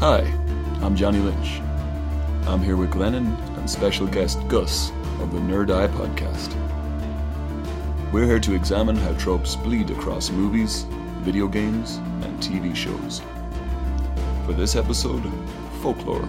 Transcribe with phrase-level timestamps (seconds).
[0.00, 0.20] Hi,
[0.80, 1.60] I'm Johnny Lynch.
[2.46, 4.90] I'm here with Glennon and special guest Gus
[5.20, 6.54] of the Nerd Eye podcast.
[8.12, 10.86] We're here to examine how tropes bleed across movies,
[11.22, 13.22] video games, and TV shows.
[14.46, 15.28] For this episode,
[15.82, 16.28] folklore.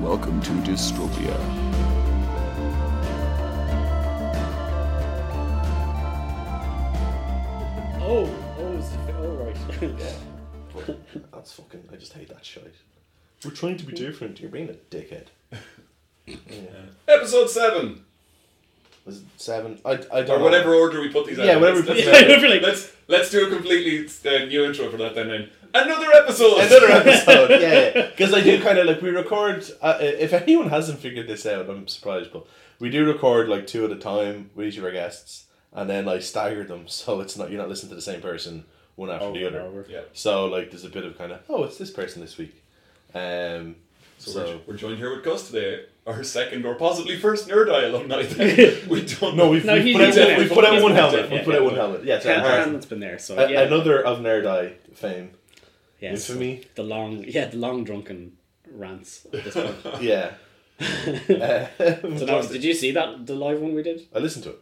[0.00, 1.71] Welcome to Dystropia.
[11.52, 11.88] That's fucking.
[11.92, 12.74] I just hate that shit.
[13.44, 14.40] We're trying to be different.
[14.40, 15.26] You're being a dickhead.
[16.24, 16.36] Yeah.
[17.08, 18.04] Episode seven,
[19.04, 19.80] Was it seven?
[19.84, 20.44] I, I don't or know.
[20.44, 21.36] whatever order we put these.
[21.36, 21.60] Yeah, out.
[21.62, 22.62] whatever Let's, we let's, put them out.
[22.62, 25.26] let's, let's let's do a completely uh, new intro for that then.
[25.30, 25.50] then.
[25.74, 26.58] Another episode.
[26.58, 27.50] Another episode.
[27.60, 29.68] yeah, because I do kind of like we record.
[29.80, 32.46] Uh, if anyone hasn't figured this out, I'm surprised, but
[32.78, 36.08] we do record like two at a time with each of our guests, and then
[36.08, 38.64] I stagger them so it's not you're not listening to the same person
[38.96, 39.86] one after Over the other.
[39.88, 40.00] Yeah.
[40.12, 42.62] So like there's a bit of kind of oh it's this person this week.
[43.14, 43.76] Um,
[44.18, 47.68] So, so, we're, we're joined here with Gus today, our second or possibly first Nerd
[47.72, 48.18] Eye alumni.
[48.88, 49.50] we don't no, know.
[49.50, 51.28] we've, No, we've put out, been one- we've put out one helmet.
[51.28, 52.04] there, We've put yeah, out one helmet.
[52.04, 53.62] Yeah, so Ken Han's been there, so a- yeah.
[53.62, 55.30] another of Nerd Eye fame.
[56.00, 56.64] yes, infamy.
[56.76, 58.36] The long, yeah, the long drunken
[58.70, 59.26] rants.
[59.32, 59.76] At this point.
[60.00, 60.32] Yeah.
[60.80, 60.86] Uh,
[61.78, 64.06] so that was, did you see that the live one we did?
[64.14, 64.60] I listened to it.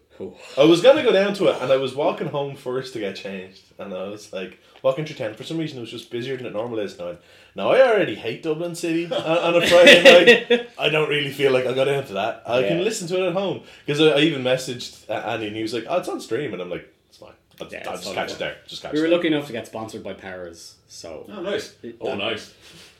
[0.59, 3.17] I was gonna go down to it, and I was walking home first to get
[3.17, 5.35] changed, and I was like walking through town.
[5.35, 7.17] For some reason, it was just busier than it normally is now.
[7.57, 10.71] Now I already hate Dublin City on, on a Friday night.
[10.79, 12.43] I don't really feel like I'll go down to that.
[12.47, 15.57] I can listen to it at home because I, I even messaged uh, Andy, and
[15.57, 17.33] he was like, "Oh, it's on stream," and I'm like, "It's fine.
[17.61, 18.15] I'll, Yeah, I'll it's just fine.
[18.15, 18.57] catch it there.
[18.67, 21.75] Just catch we were there." lucky enough to get sponsored by Powers, so Oh, nice.
[22.01, 22.55] Oh, nice.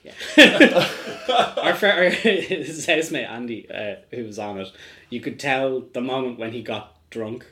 [0.05, 0.13] yeah.
[1.63, 4.69] our, friend, our his housemate Andy, uh, who was on it,
[5.11, 7.47] you could tell the moment when he got drunk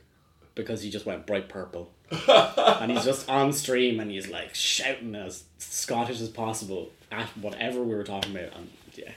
[0.55, 1.93] because he just went bright purple.
[2.29, 7.83] and he's just on stream and he's like shouting as Scottish as possible at whatever
[7.83, 9.13] we were talking about and yeah.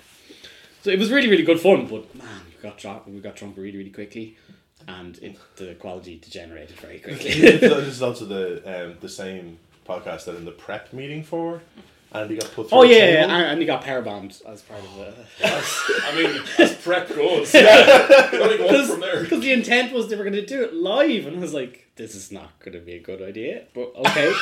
[0.84, 3.56] So it was really really good fun, but man, we got drunk we got drunk
[3.56, 4.38] really really quickly,
[4.88, 7.32] and it, the quality degenerated very quickly.
[7.32, 11.62] this is also the um, the same podcast that in the prep meeting for
[12.14, 12.78] Andy got put through.
[12.78, 13.14] oh a yeah, table.
[13.14, 15.14] yeah, and, and he got power bombed as part of the.
[15.44, 17.54] I mean, as prep goes.
[17.54, 17.64] Yeah.
[18.32, 19.22] Gotta from there.
[19.24, 21.88] Because the intent was they were going to do it live, and I was like,
[21.96, 24.34] "This is not going to be a good idea." But okay,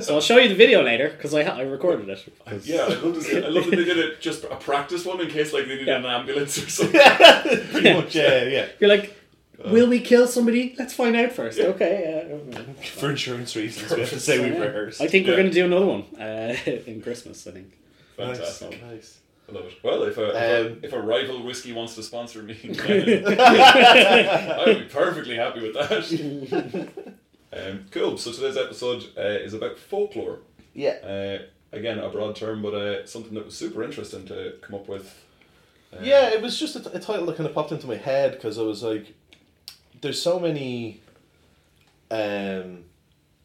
[0.00, 2.24] so I'll show you the video later because I I recorded it.
[2.46, 5.20] 'Cause- Yeah, I love, this, I love that they did it just a practice one
[5.20, 5.98] in case like they needed Yeah.
[5.98, 7.00] an ambulance or something.
[7.72, 8.14] pretty much.
[8.14, 8.66] Yeah, yeah.
[8.78, 9.16] You're like,
[9.70, 10.74] will we kill somebody?
[10.78, 11.58] Let's find out first.
[11.58, 12.40] Okay.
[12.52, 12.58] Uh,
[12.96, 15.00] For insurance reasons, we have to say we've rehearsed.
[15.00, 17.46] I think we're going to do another one uh, in Christmas.
[17.46, 17.72] I think.
[18.16, 18.82] Fantastic.
[18.82, 19.18] Nice.
[19.48, 19.74] I love it.
[19.82, 24.62] Well, if a, if, a, Um, if a rival whiskey wants to sponsor me, I
[24.66, 26.88] would be perfectly happy with that.
[27.52, 28.16] um, cool.
[28.18, 30.40] So today's episode uh, is about folklore.
[30.74, 30.92] Yeah.
[30.92, 31.38] Uh,
[31.76, 35.22] again, a broad term, but uh, something that was super interesting to come up with.
[35.92, 38.32] Uh, Yeah, it was just a, a title that kind of popped into my head
[38.32, 39.14] because I was like,
[40.02, 41.00] there's so many
[42.10, 42.84] um,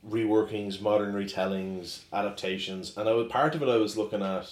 [0.08, 3.70] reworkings, modern retellings, adaptations, and I was part of it.
[3.70, 4.50] I was looking at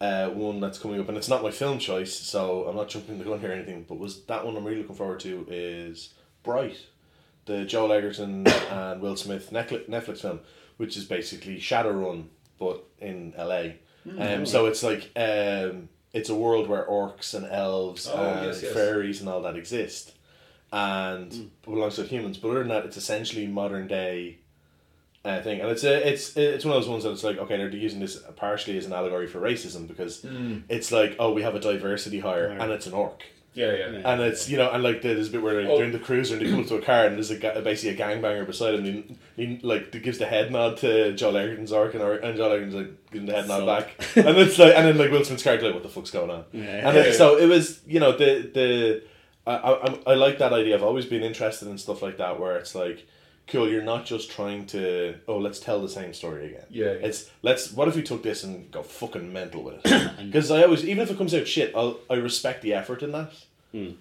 [0.00, 3.18] uh, one that's coming up, and it's not my film choice, so I'm not jumping
[3.18, 3.84] the gun here or anything.
[3.88, 6.14] But was that one I'm really looking forward to is
[6.44, 6.86] Bright,
[7.46, 10.40] the Joel Edgerton and Will Smith Netflix Netflix film,
[10.76, 12.26] which is basically Shadowrun
[12.58, 13.70] but in LA.
[14.18, 18.62] Um, so it's like um, it's a world where orcs and elves Oh, and yes,
[18.62, 18.72] yes.
[18.72, 20.14] fairies and all that exist,
[20.72, 21.32] and
[21.64, 21.72] hmm.
[21.72, 22.38] alongside humans.
[22.38, 24.38] But other than that, it's essentially modern day
[25.24, 27.38] uh, thing, and it's a it's uh, it's one of those ones that it's like
[27.38, 30.58] okay, they're using this partially as an allegory for racism because hmm.
[30.68, 32.60] it's like oh we have a diversity hire Right.
[32.60, 33.24] and it's an orc.
[33.54, 33.90] Yeah, yeah.
[33.90, 34.12] Yeah.
[34.12, 35.76] And it's you know, and like there's a bit where like, Oh.
[35.78, 37.60] they're in the cruiser and they come up to a car and there's a ga-
[37.60, 38.84] basically a gangbanger beside him.
[38.84, 42.36] And he, he like gives the head nod to Joel Edgerton's orc and, or, and
[42.36, 43.94] Joel Edgerton's like giving the head nod So- back.
[44.16, 46.44] and it's like and then like Will Smith's character like what the fuck's going on?
[46.52, 46.88] Yeah.
[46.88, 47.02] And Yeah.
[47.02, 49.02] it, so it was you know the the
[49.48, 50.74] I, I I'm- like that idea.
[50.76, 53.06] I've always been interested in stuff like that where it's like
[53.46, 53.68] cool.
[53.68, 56.66] You're not just trying to oh let's tell the same story again.
[56.70, 57.06] Yeah, yeah.
[57.08, 60.10] It's let's what if we took this and go fucking mental with it?
[60.26, 63.12] Because I always even if it comes out shit, I'll I respect the effort in
[63.12, 63.32] that.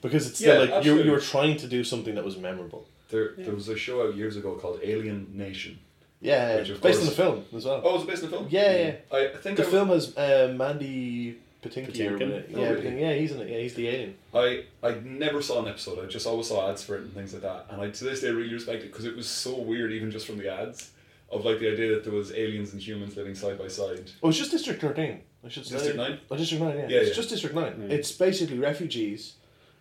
[0.01, 1.05] Because it's still Yeah, like you absolutely.
[1.05, 2.87] you were trying to do something that was memorable.
[3.09, 5.79] There, there was a show out years ago called Alien Nation.
[6.19, 7.81] Yeah, Which, of based on the film as well.
[7.83, 8.47] Oh, it was based on the film?
[8.49, 8.95] Yeah, yeah.
[9.11, 12.09] I, I think The I, film has uh, Mandy Patinkin.
[12.09, 12.43] or whatever.
[12.55, 12.81] Oh, Yeah, really?
[12.81, 12.99] Patinkin.
[13.01, 13.49] yeah, he's in it.
[13.49, 14.15] Yeah, he's the alien.
[14.33, 16.03] I I never saw an episode.
[16.03, 17.67] I just always saw ads for it and things like that.
[17.69, 20.27] And I to this day really respect it because it was so weird, even just
[20.27, 20.91] from the ads,
[21.31, 24.11] of like the idea that there was aliens and humans living side by side.
[24.23, 25.21] Oh, it's just District Thirteen.
[25.45, 25.75] I should say.
[25.75, 26.19] District 9?
[26.31, 26.77] Oh, District Nine.
[26.77, 27.15] Yeah, Yeah, it's yeah.
[27.15, 27.73] just District Nine.
[27.75, 27.89] Mm.
[27.91, 29.35] It's basically refugees.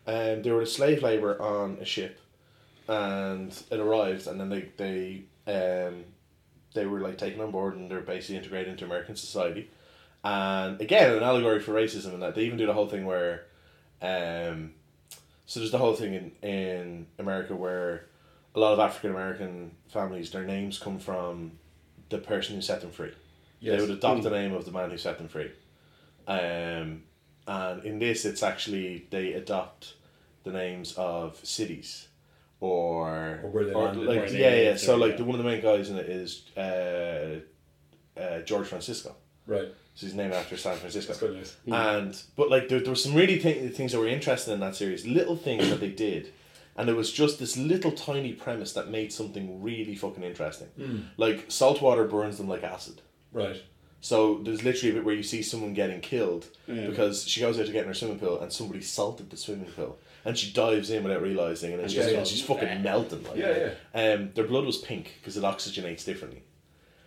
[0.06, 2.20] Um, they were a slave labor on a ship,
[2.88, 6.04] and it arrived, and then they they um,
[6.74, 9.70] they were like taken on board, and they're basically integrated into American society.
[10.26, 13.34] And again an allegory for racism and that they even do the whole thing where,
[14.02, 14.72] um,
[15.46, 18.06] so there's the whole thing in in America where
[18.54, 21.52] a lot of African American families their names come from
[22.08, 23.12] the person who set them free.
[23.62, 25.50] They would adopt the name of the man who set them free.
[26.28, 27.02] Um,
[27.48, 29.94] and in this, it's actually they adopt
[30.44, 32.08] the names of cities,
[32.60, 34.06] or Or where they landed.
[34.06, 34.76] like yeah, yeah.
[34.76, 35.16] So like yeah.
[35.18, 37.40] the, one of the main guys in it is uh,
[38.20, 39.14] uh, George Francisco.
[39.46, 39.68] Right.
[39.96, 41.08] So he's named after San Francisco.
[41.14, 41.56] That's quite nice.
[42.04, 44.76] And but like there, there were some really th- things that were interesting in that
[44.76, 46.32] series, little things that they did,
[46.76, 51.08] and it was just this little tiny premise that made something really fucking interesting.
[51.16, 53.00] Like salt water burns them like acid.
[53.32, 53.62] Right.
[54.02, 56.86] So there's literally a bit where you see someone getting killed Yeah.
[56.86, 59.70] because she goes out to get in her swimming pool and somebody salted the swimming
[59.74, 62.82] pool and she dives in without realizing and then And she's, just and she's fucking
[62.82, 66.42] melting like Yeah, Um, their blood was pink because it oxygenates differently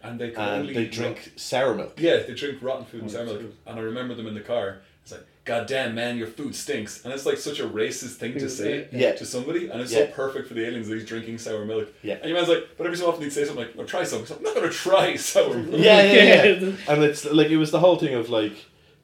[0.01, 1.93] And they can and only they drink sour milk.
[1.97, 3.39] Yeah, they drink rotten food and Oh, sour milk.
[3.39, 3.53] true.
[3.65, 4.79] And I remember them in the car.
[5.03, 7.03] It's like, God damn, man, your food stinks.
[7.03, 9.13] And it's like such a racist thing to say Yeah.
[9.13, 9.67] to somebody.
[9.69, 10.05] And it's Yeah.
[10.05, 11.89] so perfect for the aliens that he's drinking sour milk.
[12.03, 12.15] Yeah.
[12.15, 14.19] And your man's like, but every so often he'd say something like, well, try some.
[14.21, 15.81] I'm not going to try sour milk.
[15.81, 16.43] yeah, yeah, yeah.
[16.45, 16.71] Yeah.
[16.93, 18.53] and it's like it was the whole thing of like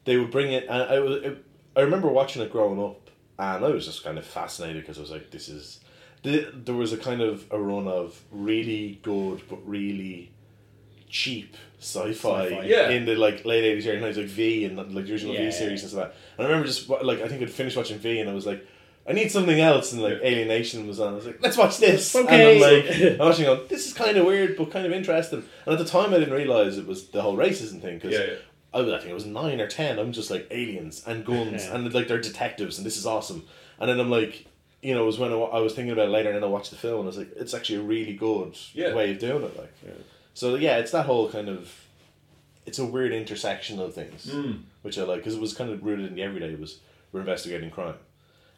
[0.04, 1.44] they would bring it, and I was it,
[1.74, 5.00] I remember watching it growing up, and I was just kind of fascinated because I
[5.02, 5.80] was like, this is.
[6.22, 10.32] The, there was a kind of a run of really good but really
[11.22, 12.64] cheap sci-fi, Sci-fi.
[12.66, 12.88] Yeah.
[12.90, 15.44] in the like late eighties, early nineties, like V and like the original Yeah.
[15.46, 16.02] V series and stuff.
[16.04, 16.16] Like that.
[16.38, 18.66] And I remember just like I think I'd finished watching V and I was like.
[19.08, 20.30] I need something else, and like Yeah.
[20.30, 21.12] Alien was on.
[21.12, 22.26] I was like, "Let's watch this." Okay.
[22.26, 22.86] And I'm like,
[23.20, 25.84] I'm watching, going, "This is kind of weird, but kind of interesting." And at the
[25.84, 28.34] time, I didn't realize it was the whole racism thing because Yeah.
[28.74, 30.00] I, was, I think it was nine or ten.
[30.00, 33.44] I'm just like aliens and guns and like they're detectives and this is awesome.
[33.78, 34.44] And then I'm like,
[34.82, 36.48] you know, it was when I, I was thinking about it later and then I
[36.56, 39.44] watched the film and I was like, it's actually a really good way of doing
[39.44, 39.56] it.
[39.56, 39.72] Like.
[40.36, 41.72] So yeah, it's that whole kind of,
[42.66, 44.62] it's a weird intersection of things, Mm.
[44.82, 46.50] which I like because it was kind of rooted in the everyday.
[46.52, 46.78] It was
[47.12, 47.94] we're investigating crime,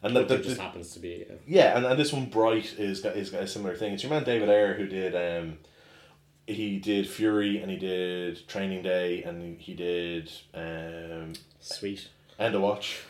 [0.03, 1.25] and that just the- happens to be.
[1.29, 3.93] uh, yeah, and, and this one Bright is got is got a similar thing.
[3.93, 5.57] It's your man David Ayer who did um
[6.47, 12.09] he did Fury and he did Training Day and he did um Sweet.
[12.39, 13.01] End of Watch.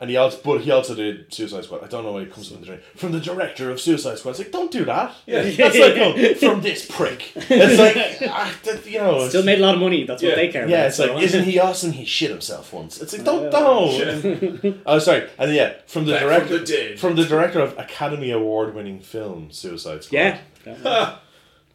[0.00, 1.84] And he also but he also did Suicide Squad.
[1.84, 2.80] I don't know why it comes from the train.
[2.96, 4.30] From the director of Suicide Squad.
[4.30, 5.14] It's like, don't do that.
[5.26, 5.42] Yeah.
[5.42, 7.32] That's like oh, from this prick.
[7.36, 10.04] It's like ah, that, you know Still made a lot of money.
[10.04, 10.30] That's Yeah.
[10.30, 10.70] what they care about.
[10.70, 11.92] yeah, it's like, isn't he awesome?
[11.92, 13.00] He shit himself once.
[13.00, 14.82] It's like, don't, don't.
[14.86, 15.28] oh, sorry.
[15.38, 19.00] And yeah, from the Back from director, the from the director of Academy Award winning
[19.00, 20.38] film Suicide Squad.
[20.66, 21.16] Yeah.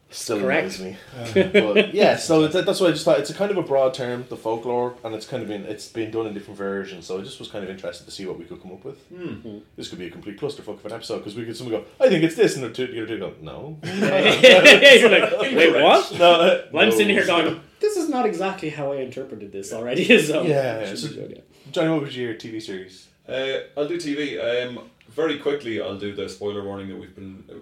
[0.08, 0.14] yeah.
[0.14, 0.78] still Correct.
[0.78, 0.96] annoys me.
[1.74, 3.94] but yeah, so it's, that's why I just thought it's a kind of a broad
[3.94, 7.06] term, the folklore, and it's kind of been it's been done in different versions.
[7.06, 8.98] So I just was kind of interested to see what we could come up with.
[9.08, 9.58] Hmm.
[9.76, 12.08] This could be a complete clusterfuck of an episode because we could someone go, I
[12.08, 16.12] think it's this, and the two, the other two go, no, You're like, wait, what?
[16.18, 16.32] no.
[16.32, 19.72] uh, Well, I'm no." sitting here going, this is not exactly how I interpreted this
[19.72, 20.04] already.
[20.22, 21.42] So Yeah, Should so- be good, yeah.
[21.72, 23.08] Johnny, what was your TV series?
[23.28, 24.38] Uh, I'll do TV.
[24.68, 27.54] Um, very quickly, I'll do the spoiler warning that we've been uh,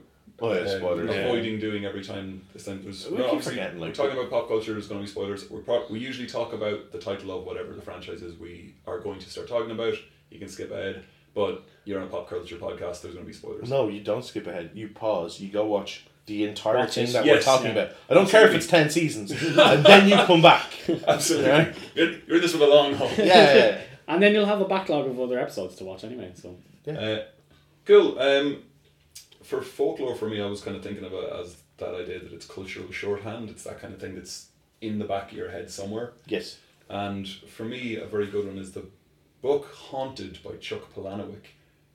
[0.50, 1.10] Oh yeah, um, spoilers.
[1.10, 1.16] Yeah.
[1.22, 2.82] avoiding doing every time this time.
[2.82, 4.72] There's, We well, keep obviously, forgetting, like- we're talking about pop culture.
[4.72, 5.50] There's going to be spoilers.
[5.50, 8.98] We're pro- we usually talk about the title of whatever the franchise is we are
[8.98, 9.94] going to start talking about.
[10.30, 11.04] You can skip ahead,
[11.34, 13.02] but you're on a pop culture podcast.
[13.02, 13.68] There's going to be spoilers.
[13.70, 14.70] No, you don't skip ahead.
[14.74, 15.38] You pause.
[15.40, 17.82] You go watch the entire Watch thing that Yes, we're talking yeah.
[17.82, 17.96] about.
[18.10, 20.72] I don't care if it's ten seasons, and then you come back.
[21.06, 21.48] Absolutely.
[21.50, 21.72] Yeah.
[21.94, 23.10] You're, you're in this for the long haul.
[23.18, 23.80] Yeah, yeah, yeah.
[24.08, 26.32] And then you'll have a backlog of other episodes to watch anyway.
[26.34, 26.56] So
[26.90, 27.24] Uh,
[27.84, 28.18] cool.
[28.18, 28.62] Um,
[29.44, 32.32] for folklore, for me, I was kind of thinking about it as that idea that
[32.32, 33.50] it's cultural shorthand.
[33.50, 34.48] It's that kind of thing that's
[34.80, 36.12] in the back of your head somewhere.
[36.26, 36.58] yes.
[36.88, 38.84] And for me, a very good one is the
[39.40, 41.46] book Haunted by Chuck Palahniuk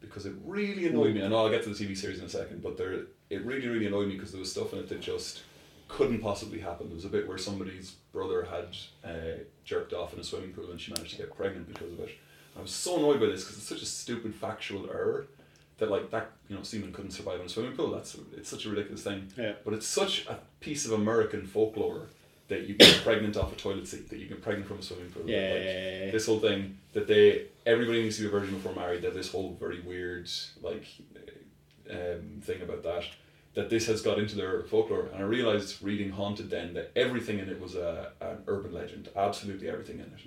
[0.01, 1.23] because it really annoyed me.
[1.23, 3.67] I know I'll get to the TV series in a second, but there it really,
[3.67, 5.43] really annoyed me because there was stuff in it that just
[5.87, 6.87] couldn't possibly happen.
[6.87, 8.75] There was a bit where somebody's brother had
[9.07, 11.99] uh, jerked off in a swimming pool and she managed to get pregnant because of
[11.99, 12.11] it.
[12.57, 15.27] I was so annoyed by this because it's such a stupid factual error
[15.79, 17.91] that like that you know semen couldn't survive in a swimming pool.
[17.91, 19.27] That's it's such a ridiculous thing.
[19.37, 19.53] Yeah.
[19.63, 22.07] But it's such a piece of American folklore
[22.49, 25.09] that you get pregnant off a toilet seat, that you get pregnant from a swimming
[25.09, 25.23] pool.
[25.25, 26.11] Yeah, like, yeah, yeah, yeah.
[26.11, 29.01] This whole thing that they everybody needs to be a virgin before married.
[29.01, 30.29] That this whole very weird
[30.61, 30.85] like
[31.89, 33.05] um, thing about that.
[33.55, 37.39] That this has got into their folklore, and I realized reading Haunted then that everything
[37.39, 39.09] in it was a an urban legend.
[39.15, 40.19] Absolutely everything in it.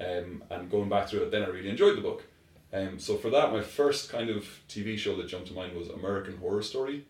[0.00, 2.24] Um, and going back through it, then I really enjoyed the book.
[2.72, 5.88] Um, so for that, my first kind of TV show that jumped to mind was
[5.88, 7.04] American Horror Story,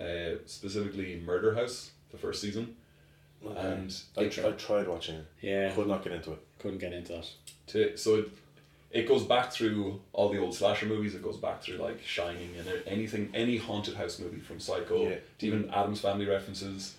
[0.00, 2.76] uh, specifically Murder House, the first season.
[3.56, 5.26] And I, tr- I tried watching it.
[5.40, 6.38] yeah, Could not get into it.
[6.58, 7.28] couldn't get into that.
[7.68, 8.30] to so it,
[8.90, 11.14] it goes back through all the old slasher movies.
[11.14, 15.16] It goes back through like Shining and anything, any haunted house movie from Psycho Yeah.
[15.38, 16.94] to even Addams Family references.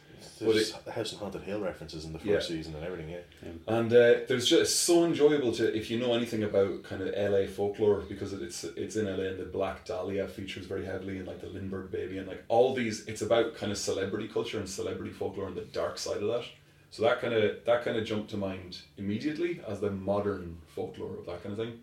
[0.46, 2.40] There's House on Haunted Hill references in the first Yeah.
[2.58, 3.10] season and everything.
[3.10, 3.50] Yeah.
[3.68, 7.14] And uh, there's just it's so enjoyable to if you know anything about kind of
[7.16, 11.28] LA folklore because it's it's in LA and the Black Dahlia features very heavily and
[11.28, 14.70] like the Lindbergh baby and like all these it's about kind of celebrity culture and
[14.70, 16.44] celebrity folklore and the dark side of that.
[16.92, 21.18] So that kind of that kind of jumped to mind immediately as the modern folklore
[21.18, 21.80] of that kind of thing.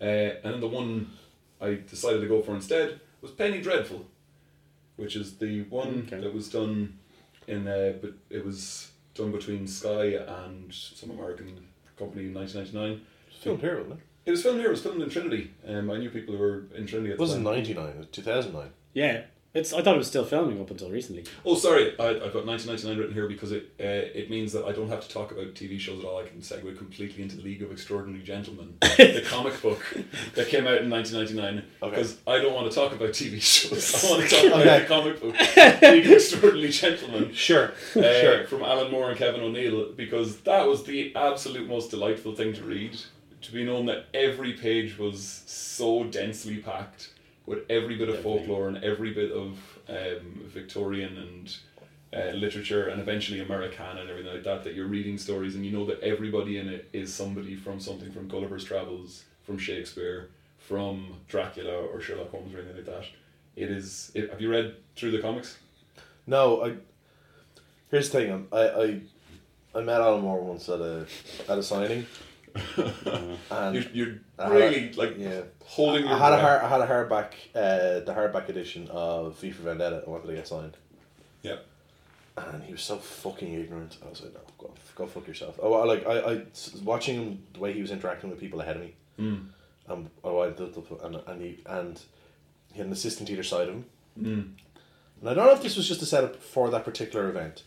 [0.00, 0.04] Uh,
[0.44, 1.10] and then the one
[1.60, 4.06] I decided to go for instead was Penny Dreadful,
[4.96, 6.20] which is the one Okay.
[6.22, 6.98] that was done
[7.46, 11.66] in uh, but it was done between Sky and some American
[11.98, 13.00] company in nineteen ninety nine.
[13.28, 14.00] It's filmed here, wasn't it?
[14.26, 14.68] It was filmed here.
[14.68, 15.52] It was filmed in Trinity.
[15.66, 17.54] Um, I knew people who were in Trinity at It the wasn't time.
[17.54, 18.70] 99, it was 2009.
[18.92, 19.22] Yeah,
[19.56, 19.72] it's.
[19.72, 21.24] I thought it was still filming up until recently.
[21.44, 21.98] Oh, sorry.
[21.98, 23.84] I, I've got 1999 written here because it uh,
[24.18, 26.18] it means that I don't have to talk about TV shows at all.
[26.18, 29.80] I can segue completely into League of Extraordinary Gentlemen, the comic book
[30.34, 31.64] that came out in 1999.
[31.82, 31.90] Okay.
[31.90, 34.04] Because I don't want to talk about TV shows.
[34.04, 34.80] I want to talk about Okay.
[34.80, 37.32] the comic book, League of Extraordinary Gentlemen.
[37.32, 38.46] Sure, uh, sure.
[38.46, 42.62] from Alan Moore and Kevin O'Neill because that was the absolute most delightful thing to
[42.62, 42.96] read.
[43.42, 47.10] To be known that every page was so densely packed
[47.46, 48.38] with every bit of Definitely.
[48.46, 51.56] folklore and every bit of um, Victorian and
[52.14, 54.64] uh, literature and eventually Americana and everything like that.
[54.64, 58.10] That you're reading stories and you know that everybody in it is somebody from something
[58.12, 63.04] from Gulliver's Travels, from Shakespeare, from Dracula or Sherlock Holmes or anything like that.
[63.54, 64.12] It is.
[64.14, 65.58] It, have you read through the comics?
[66.26, 66.74] No, I.
[67.90, 68.32] Here's the thing.
[68.32, 69.00] um, I I,
[69.76, 71.06] I met Alan Moore once at a
[71.48, 72.06] at a signing, and
[73.72, 75.42] You're, you're I had really like yeah.
[75.64, 76.60] holding I had a breath.
[76.60, 80.02] hard, I had a hardback, uh, the hardback edition of V for Vendetta.
[80.06, 80.76] I wanted to get signed,
[81.42, 81.56] Yeah.
[82.36, 83.96] and he was so fucking ignorant.
[84.04, 85.58] I was like, no, go go fuck yourself.
[85.62, 86.42] Oh, I like I, I
[86.82, 88.94] watching him the way he was interacting with people ahead of me.
[89.18, 89.46] Mm.
[89.88, 92.00] Um, oh, I and and he and
[92.72, 93.84] he had an assistant to either side of him.
[94.20, 94.48] Mm.
[95.20, 97.62] And I don't know if this was just a setup for that particular event,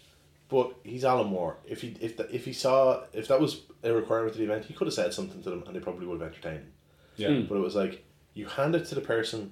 [0.50, 1.58] but he's Alan Moore.
[1.65, 4.65] If he if the, if he saw if that was a requirement of the event,
[4.65, 6.72] he could have said something to them, and they probably would have entertained him.
[7.18, 7.27] Yeah.
[7.29, 7.48] Mm.
[7.50, 8.03] But it was like
[8.34, 9.51] you hand it to the person,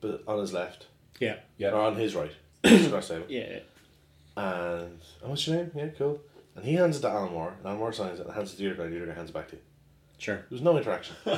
[0.00, 0.86] but on his left
[1.18, 1.70] Yeah, Yeah.
[1.70, 2.32] or on his right,
[2.64, 3.26] across the table.
[3.28, 3.60] yeah.
[4.36, 5.70] and oh, what's your name?
[5.74, 6.20] Yeah, cool.
[6.56, 8.56] And he hands it to Alan Moore, and Alan Moore signs it and hands it
[8.56, 8.90] to the other guy.
[8.90, 9.62] The other guy hands it back to you.
[10.18, 10.36] Sure.
[10.36, 11.16] There was no interaction.
[11.24, 11.34] and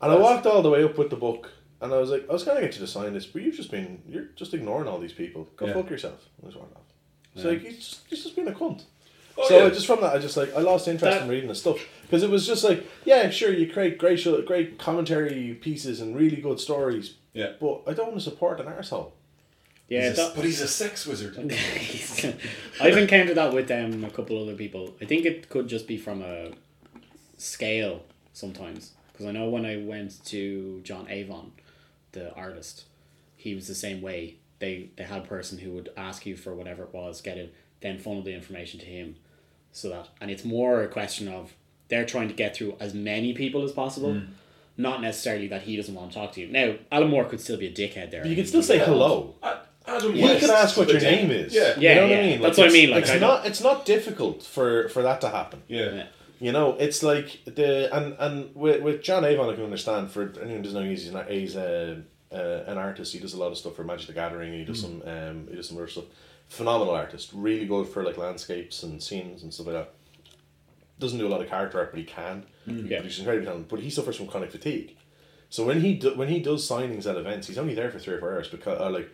[0.00, 2.44] I walked all the way up with the book, and I was like, I was
[2.44, 5.12] gonna get you to sign this, but you've just been, you're just ignoring all these
[5.12, 5.48] people.
[5.56, 5.74] Go Yeah.
[5.74, 6.28] fuck yourself.
[6.38, 6.82] And I just walked off.
[7.38, 7.50] It's Yeah.
[7.52, 8.82] like he's just, he's just being a cunt.
[9.36, 9.68] Oh, so yeah.
[9.70, 12.24] Just from that, I just like I lost interest That- in reading the stuff because
[12.24, 16.36] it was just like, yeah, sure, you create great, show, great commentary pieces and really
[16.40, 17.52] good stories, yeah.
[17.60, 19.12] but I don't want to support an arsehole.
[19.88, 21.36] Yeah, He's a- that, but he's a sex wizard.
[22.80, 24.94] I've encountered that with um, a couple other people.
[25.00, 26.50] I think it could just be from a
[27.36, 28.02] scale
[28.32, 28.92] sometimes.
[29.12, 31.52] Because I know when I went to John Avon,
[32.12, 32.84] the artist,
[33.36, 34.36] he was the same way.
[34.58, 37.54] They they had a person who would ask you for whatever it was, get it,
[37.80, 39.16] then funnel the information to him,
[39.72, 41.52] so that and it's more a question of
[41.88, 44.26] they're trying to get through as many people as possible, mm.
[44.76, 46.48] not necessarily that he doesn't want to talk to you.
[46.48, 48.22] Now, Alan Moore could still be a dickhead there.
[48.22, 49.34] But you can still say hello.
[49.42, 51.54] A- Adam You West, can ask what your name is.
[51.54, 51.74] Yeah.
[51.78, 52.18] Yeah, you know what yeah.
[52.18, 52.42] I mean.
[52.42, 53.46] That's what I it's- mean, like, it's I not.
[53.46, 55.62] It's not difficult for for that to happen.
[55.68, 55.94] Yeah.
[55.94, 56.06] Yeah.
[56.40, 60.10] You know, it's like the and and with, with John Avon, I can understand.
[60.10, 63.12] For anyone who doesn't know, he's he's a, uh, an artist.
[63.12, 64.52] He does a lot of stuff for Magic the Gathering.
[64.52, 66.04] He does some um, he does some other stuff.
[66.48, 69.92] Phenomenal artist, really good for like landscapes and scenes and stuff like that.
[70.98, 72.44] Doesn't do a lot of character art, but he can.
[72.66, 72.98] Yeah.
[72.98, 73.68] But he's incredibly talented.
[73.68, 74.96] But he suffers from chronic fatigue.
[75.50, 78.14] So when he do, when he does signings at events, he's only there for three
[78.14, 79.08] or four hours because uh, like,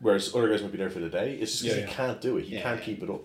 [0.00, 1.34] whereas other guys might be there for the day.
[1.40, 2.44] It's just because Yeah, he can't do it.
[2.44, 3.22] He Yeah, can't keep it up.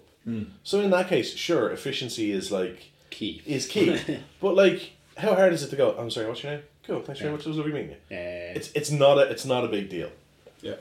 [0.64, 3.42] So in that case, sure, efficiency is like Key.
[3.46, 4.00] is key.
[4.42, 5.96] but like, how hard is it to go?
[5.98, 6.62] I'm sorry, what's your name?
[6.86, 7.42] Cool, thanks very much.
[7.42, 7.96] It was lovely meeting you.
[8.18, 10.10] Uh, It's it's not a it's not a big deal.
[10.62, 10.76] Yeah.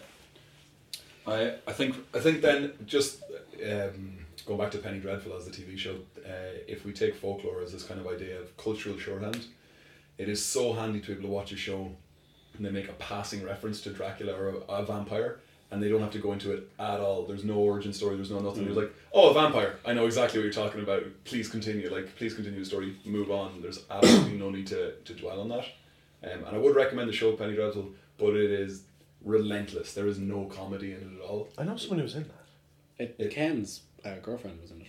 [1.27, 3.23] I I think I think then just
[3.65, 5.95] um, going back to Penny Dreadful as the TV show,
[6.27, 9.47] uh, if we take folklore as this kind of idea of cultural shorthand,
[10.19, 11.91] it is so handy to be able to watch a show
[12.57, 15.39] and they make a passing reference to Dracula or a, a vampire
[15.71, 17.25] and they don't have to go into it at all.
[17.25, 18.65] There's no origin story, there's no nothing.
[18.65, 19.77] There's like, oh, a vampire.
[19.87, 21.03] I know exactly what you're talking about.
[21.25, 21.89] Please continue.
[21.91, 22.97] Like, please continue the story.
[23.07, 23.63] Move on.
[23.63, 25.65] There's absolutely no need to, to dwell on that.
[26.25, 28.85] Um, and I would recommend the show Penny Dreadful, but it is
[29.25, 29.93] relentless.
[29.95, 31.49] There is no comedy in it at all.
[31.59, 32.25] I know someone who was in
[32.99, 33.14] that.
[33.19, 34.87] it, Ken's uh, girlfriend was in it.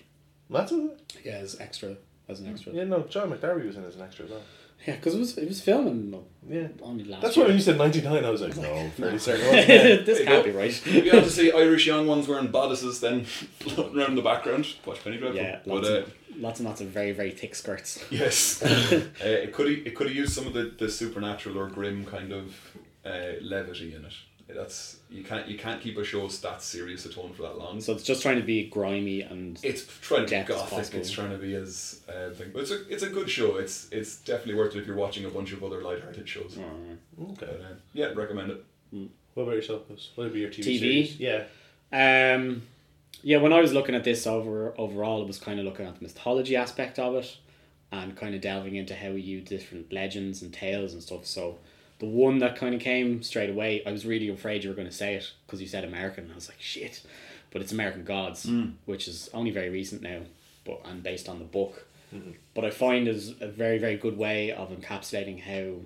[0.49, 1.21] That's it.
[1.23, 1.95] Yeah, as extra,
[2.27, 2.73] as an extra.
[2.73, 4.41] Yeah, no, John McDarby was in as an extra as well.
[4.85, 6.13] Yeah, because it was it was filming
[6.49, 6.67] Yeah.
[6.81, 7.45] only last That's year.
[7.45, 9.45] why when you said ninety nine, I was like, no, fairly certain.
[9.45, 10.69] it wasn't this There can't be right.
[10.71, 13.23] If you want to see Irish young ones wearing bodices, then
[13.59, 15.41] floating around in the background, watch Penny Dreadful.
[15.41, 16.13] Yeah, but lots, uh, of,
[16.43, 18.03] lots and lots of very very thick skirts.
[18.09, 22.05] yes, uh, it could it could have used some of the, the supernatural or grim
[22.05, 22.55] kind of
[23.05, 24.13] uh, levity in it.
[24.47, 27.81] That's you can't you can't keep a show that serious a tone for that long.
[27.81, 30.93] So it's just trying to be grimy and it's trying to be as gothic.
[30.93, 32.51] It's trying to be as uh, thing.
[32.53, 33.55] But it's a it's a good show.
[33.55, 36.57] It's it's definitely worth it if you're watching a bunch of other light-hearted shows.
[36.59, 37.37] Okay.
[37.39, 38.65] But, uh, yeah, recommend it.
[39.33, 39.87] What about yourself?
[39.87, 40.09] Chris?
[40.15, 40.79] What would be your TV, TV?
[40.79, 41.19] series?
[41.19, 42.35] Yeah.
[42.35, 42.63] Um,
[43.21, 45.95] yeah, when I was looking at this over overall, it was kind of looking at
[45.95, 47.37] the mythology aspect of it,
[47.91, 51.25] and kind of delving into how we use different legends and tales and stuff.
[51.25, 51.59] So,
[51.99, 54.87] the one that kind of came straight away, I was really afraid you were going
[54.87, 56.25] to say it because you said American.
[56.25, 57.03] And I was like, shit,
[57.51, 58.71] but it's American Gods, hmm.
[58.85, 60.21] which is only very recent now,
[60.65, 61.85] but and based on the book.
[62.13, 62.31] Mm-hmm.
[62.53, 65.81] But I find is a very very good way of encapsulating how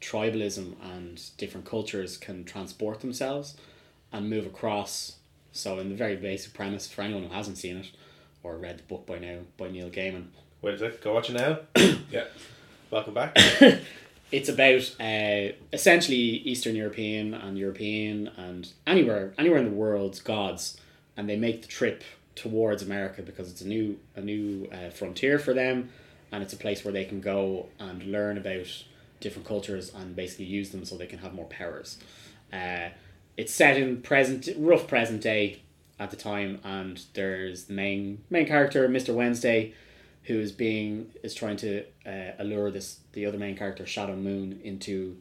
[0.00, 3.56] tribalism and different cultures can transport themselves
[4.12, 5.16] and move across.
[5.52, 7.90] So, in the very basic premise, for anyone who hasn't seen it
[8.42, 10.26] or read the book by now by Neil Gaiman,
[10.62, 11.00] Wait a sec.
[11.00, 11.58] Go watch it now.
[12.10, 12.24] Yeah.
[12.90, 13.36] Welcome back.
[14.32, 20.76] it's about uh, essentially Eastern European and European and anywhere anywhere in the world's gods,
[21.16, 22.04] and they make the trip
[22.36, 25.88] towards America because it's a new a new uh, frontier for them,
[26.30, 28.66] and it's a place where they can go and learn about
[29.20, 31.96] different cultures and basically use them so they can have more powers.
[32.52, 32.90] Uh,
[33.36, 35.62] it's set in present rough present day
[35.98, 39.72] at the time, and there's the main main character, Mister Wednesday,
[40.24, 44.60] who is being is trying to uh, allure this the other main character Shadow Moon
[44.64, 45.16] into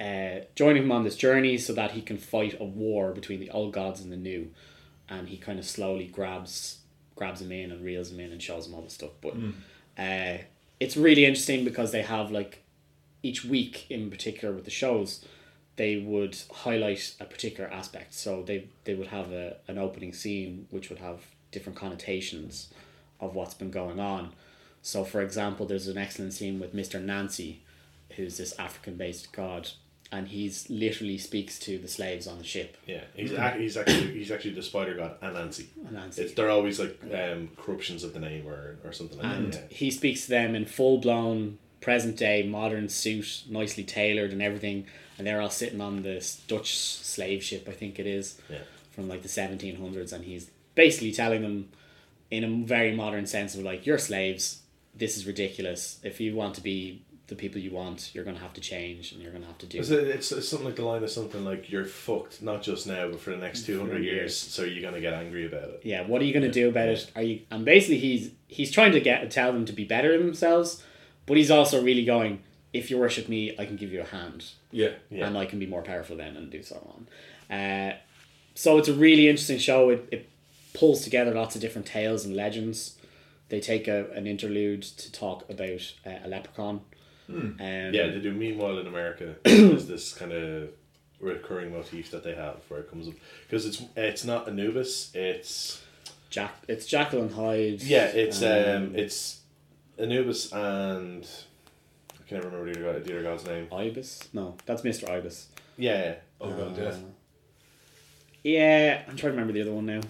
[0.00, 3.50] uh, joining him on this journey so that he can fight a war between the
[3.50, 4.50] old gods and the new,
[5.08, 6.78] and he kind of slowly grabs
[7.16, 9.10] grabs him in and reels him in and shows him all the stuff.
[9.20, 9.34] But
[9.98, 10.38] uh,
[10.80, 12.62] it's really interesting because they have like
[13.22, 15.24] each week in particular with the shows
[15.76, 20.66] they would highlight a particular aspect so they they would have a, an opening scene
[20.70, 22.68] which would have different connotations
[23.20, 24.30] of what's been going on
[24.82, 27.60] so for example there's an excellent scene with mr nancy
[28.16, 29.68] who's this african based god
[30.12, 34.12] and he's literally speaks to the slaves on the ship Yeah, he's ac- he's actually
[34.12, 35.66] he's actually the spider god Anansi.
[35.90, 36.22] Nancy.
[36.22, 39.72] It's they're always like um, corruptions of the name or, or something like and that.
[39.72, 44.86] he speaks to them in full blown present day modern suit, nicely tailored and everything,
[45.18, 48.58] and they're all sitting on this Dutch slave ship, I think it is, Yeah.
[48.90, 51.68] from like the seventeen hundreds, and he's basically telling them
[52.30, 54.62] in a very modern sense of like you're slaves,
[54.96, 55.98] this is ridiculous.
[56.02, 59.22] If you want to be the people you want, you're gonna have to change and
[59.22, 61.70] you're gonna have to do It's, it's, it's something like the line of something like
[61.70, 64.14] you're fucked not just now but for the next two hundred years.
[64.14, 64.36] years.
[64.36, 65.80] So you're gonna get angry about it.
[65.84, 67.10] yeah, what are you gonna do about it?
[67.16, 70.82] Are you and basically he's he's trying to get tell them to be better themselves,
[71.26, 72.42] but he's also really going,
[72.74, 74.44] if you worship me, I can give you a hand.
[74.74, 74.90] Yeah.
[75.08, 75.26] Yeah.
[75.28, 77.56] and I can be more powerful then and do so on.
[77.56, 77.96] Uh,
[78.54, 79.88] so it's a really interesting show.
[79.90, 80.28] It, it
[80.74, 82.96] pulls together lots of different tales and legends.
[83.48, 86.80] They take a, an interlude to talk about uh, a leprechaun.
[87.28, 88.32] Um, Yeah, they do.
[88.32, 90.70] Meanwhile, in America, there's this kind of
[91.20, 93.14] recurring motif that they have where it comes up
[93.46, 95.10] because it's it's not Anubis.
[95.14, 95.82] It's
[96.30, 96.56] Jack.
[96.68, 97.82] It's and Hyde.
[97.82, 99.40] yeah, it's um, um, it's
[99.98, 101.26] Anubis and
[102.24, 103.68] I can't remember the other, the other god's name.
[103.72, 104.28] Ibis.
[104.32, 105.48] No, that's Mister Ibis.
[105.76, 106.84] Yeah, Oh god, yeah.
[106.84, 106.94] Uh,
[108.42, 110.00] yeah, I'm trying to remember the other one now.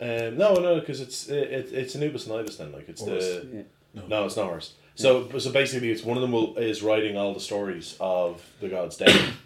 [0.00, 2.72] um, no, no, because it's it, it's Anubis and Ibis then.
[2.72, 3.24] Like it's Horus.
[3.24, 4.02] the Yeah.
[4.08, 4.74] no, it's not horse.
[4.94, 8.68] So so basically, it's one of them will is writing all the stories of the
[8.68, 9.36] god's death.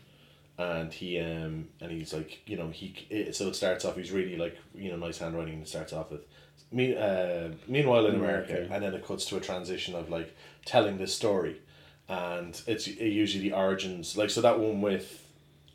[0.58, 4.12] And he um and he's like you know he it, so it starts off he's
[4.12, 6.20] really like you know nice handwriting and it starts off with
[6.70, 8.74] me uh meanwhile in America America.
[8.74, 11.60] and then it cuts to a transition of like telling this story
[12.08, 15.24] and it's usually the origins like so that one with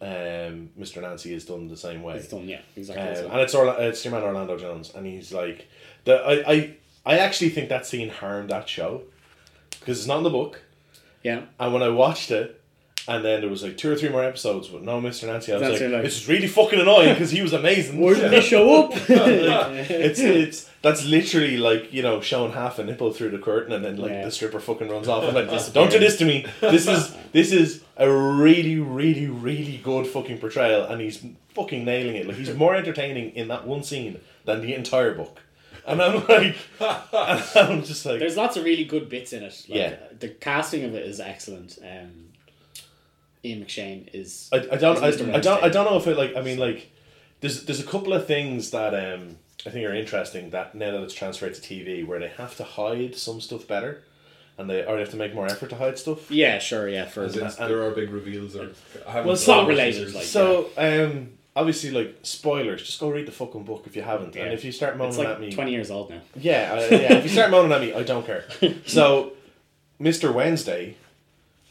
[0.02, 2.48] um Mr Nancy is done the same way It's done.
[2.48, 3.26] Yeah, exactly.
[3.26, 5.68] um, and it's Orla- it's your man Orlando Jones, and he's like,
[6.06, 6.74] the I, I
[7.06, 9.02] I actually think that scene harmed that show
[9.80, 10.62] because it's not in the book.
[11.24, 12.62] yeah, And when I watched it,
[13.08, 15.26] and then there was like two or three more episodes with no Mr.
[15.28, 18.00] Nancy, I was like, like- this is really fucking annoying because he was amazing.
[18.00, 18.92] where did they show up?
[19.10, 23.84] it's it's that's literally like you know showing half a nipple through the curtain and
[23.86, 24.26] then like Yeah.
[24.26, 25.24] the stripper fucking runs off.
[25.24, 26.46] I'm like, don't do this to me.
[26.62, 32.16] This is this is a really really really good fucking portrayal, and he's fucking nailing
[32.16, 32.28] it.
[32.28, 35.42] Like he's more entertaining in that one scene than the entire book.
[35.86, 39.66] And I'm like, and I'm just like, There's lots of really good bits in it.
[39.70, 39.96] Like, Yeah.
[40.20, 41.78] the casting of it is excellent.
[41.82, 42.26] Um,
[43.46, 44.50] Ian McShane is.
[44.52, 45.08] I, I don't I.
[45.08, 46.92] I don't I don't know if it like I mean like
[47.40, 51.04] there's there's a couple of things that um I think are interesting that now that
[51.04, 54.04] it's transferred to TV where they have to hide some stuff better
[54.58, 56.30] and they or they have to make more effort to hide stuff.
[56.30, 57.06] Yeah, sure, yeah.
[57.06, 58.72] For As and- there are big reveals or
[59.08, 63.26] I haven't Well, seen plot related, like- So um obviously like spoilers, just go read
[63.26, 64.36] the fucking book if you haven't.
[64.36, 64.44] Yeah.
[64.44, 66.22] And if you start moaning it's like at me twenty years old now.
[66.36, 68.46] Yeah, uh, yeah, if you start moaning at me, I don't care.
[68.86, 69.34] So
[70.00, 70.32] Mr.
[70.34, 70.96] Wednesday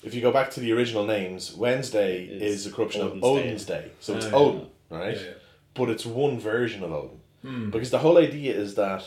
[0.02, 3.30] if you go back to the original names, Wednesday It's is a corruption Odin's of
[3.30, 3.90] Odin's Day.
[4.00, 4.34] So it's Ah, yeah.
[4.36, 5.16] Odin, right?
[5.16, 5.30] Yeah, yeah.
[5.74, 7.20] But it's one version of Odin.
[7.46, 7.70] Hmm.
[7.70, 9.04] Because the whole idea is that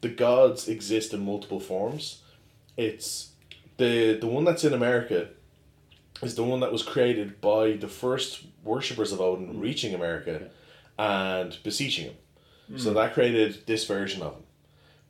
[0.00, 2.22] the gods exist in multiple forms.
[2.76, 3.30] It's
[3.76, 5.28] the the one that's in America
[6.22, 10.48] is the one that was created by the first worshippers of Odin reaching America
[10.98, 12.78] and beseeching him.
[12.78, 12.96] So Hmm.
[12.96, 14.42] that created this version of him.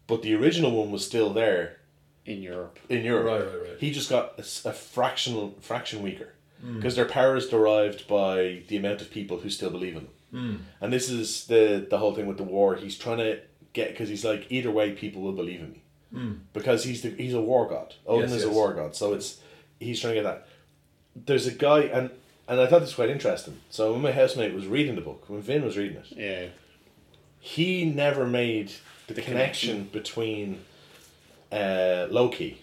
[0.07, 1.79] But the original one was still there
[2.27, 2.79] in Europe.
[2.89, 3.27] in Europe.
[3.27, 3.79] Right, right, right.
[3.81, 6.77] He just got a fractional fraction weaker Hmm.
[6.77, 10.14] because their power is derived by the amount of people who still believe in them.
[10.35, 10.57] Hmm.
[10.81, 12.75] And this is the the whole thing with the war.
[12.77, 13.39] He's trying to
[13.73, 15.81] get because he's like either way, people will believe in me
[16.53, 17.95] because he's the he's a war god.
[18.07, 18.29] Odin.
[18.31, 19.39] Yes, is a war god, so it's
[19.79, 20.47] he's trying to get that.
[21.27, 22.11] There's a guy and.
[22.47, 23.57] And I thought this was quite interesting.
[23.71, 26.47] So when my housemate was reading the book, when Vin was reading it, Yeah.
[27.41, 28.71] he never made
[29.07, 30.61] the, connection, between
[31.51, 32.61] uh, Loki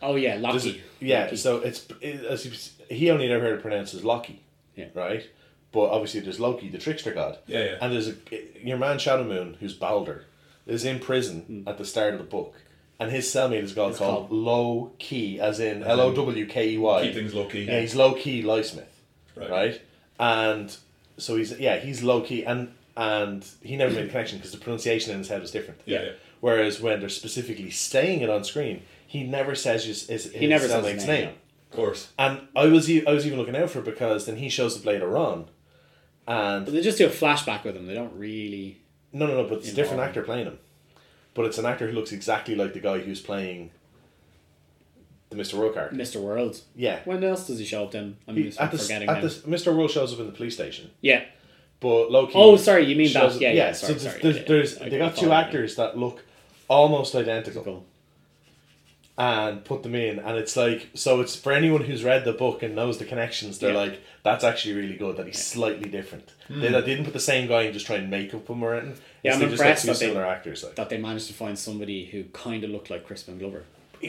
[0.00, 0.70] Oh yeah, Loki.
[0.70, 1.36] it- yeah, Loki.
[1.36, 4.40] so it's it, as he, he only never heard it pronounced as Loki.
[4.76, 4.86] Yeah.
[4.94, 5.28] Right?
[5.72, 7.38] But obviously there's Loki, the trickster god.
[7.46, 7.78] Yeah, yeah.
[7.80, 8.14] And there's a
[8.62, 10.24] your man Shadow Moon, who's Balder,
[10.66, 11.68] is in prison hmm.
[11.68, 12.54] at the start of the book.
[13.00, 16.46] And his cellmate is called, It's called called- Low Key, as in L O W
[16.46, 17.02] K E Y.
[17.02, 17.64] Keep things low key.
[17.64, 18.86] Yeah, he's low key Lyesmith.
[19.36, 19.50] Right.
[19.50, 19.80] Right.
[20.18, 20.76] And
[21.16, 24.58] so he's yeah, he's low key and and he never made a connection because the
[24.58, 25.80] pronunciation in his head was different.
[25.84, 26.12] Yeah, yeah.
[26.40, 30.66] Whereas when they're specifically saying it on screen, he never says his, his, his never
[30.66, 31.24] says cellmate's his name.
[31.26, 31.34] name.
[31.70, 32.12] Of course.
[32.18, 34.76] And I was e- I was even looking out for it because then he shows
[34.76, 35.46] up later on,
[36.28, 37.86] and But they just do a flashback with him.
[37.86, 38.78] They don't really.
[39.12, 40.58] no no no, but it's a different actor playing him,
[41.34, 43.70] but it's an actor who looks exactly like the guy who's playing
[45.30, 45.54] the Mr.
[45.54, 45.96] World character.
[45.96, 46.20] Mr.
[46.22, 46.60] World.
[46.74, 48.16] Yeah, When else does he show up then?
[48.26, 49.74] I'm he, just at the forgetting at the Mr.
[49.76, 51.24] World shows up in the police station, Yeah.
[51.80, 52.32] but Loki.
[52.34, 53.38] Oh, sorry, you mean that?
[53.40, 53.72] Yeah, yeah.
[53.72, 54.22] so Sorry, there's, sorry.
[54.22, 56.24] there's, yeah, there's- I- they got two actors that look
[56.68, 57.84] almost identical.
[59.18, 59.26] Cool.
[59.26, 62.62] and put them in and it's like so it's for anyone who's read the book
[62.62, 63.78] and knows the connections they're Yeah.
[63.78, 67.48] like that's actually really good that he's slightly different they, they didn't put the same
[67.48, 69.58] guy and just try and make up him or anything Yeah, It's I'm they just
[69.62, 72.24] got impressed two that they- similar actors like That they managed to find somebody who
[72.32, 73.64] kind of looked like Crispin Glover.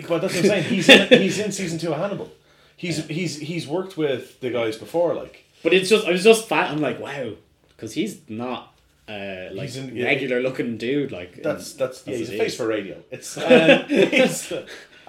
[0.07, 2.31] but that's what I'm saying he's in, he's in season two of Hannibal
[2.77, 6.47] he's he's he's worked with the guys before like But it's just, I was just
[6.47, 6.69] fat.
[6.71, 7.31] I'm like, wow,
[7.69, 8.73] because he's not
[9.09, 11.11] uh, like He's in- yeah, regular looking dude.
[11.11, 12.57] Like that's that's yeah he's a face is.
[12.57, 14.53] for radio it's um, he's-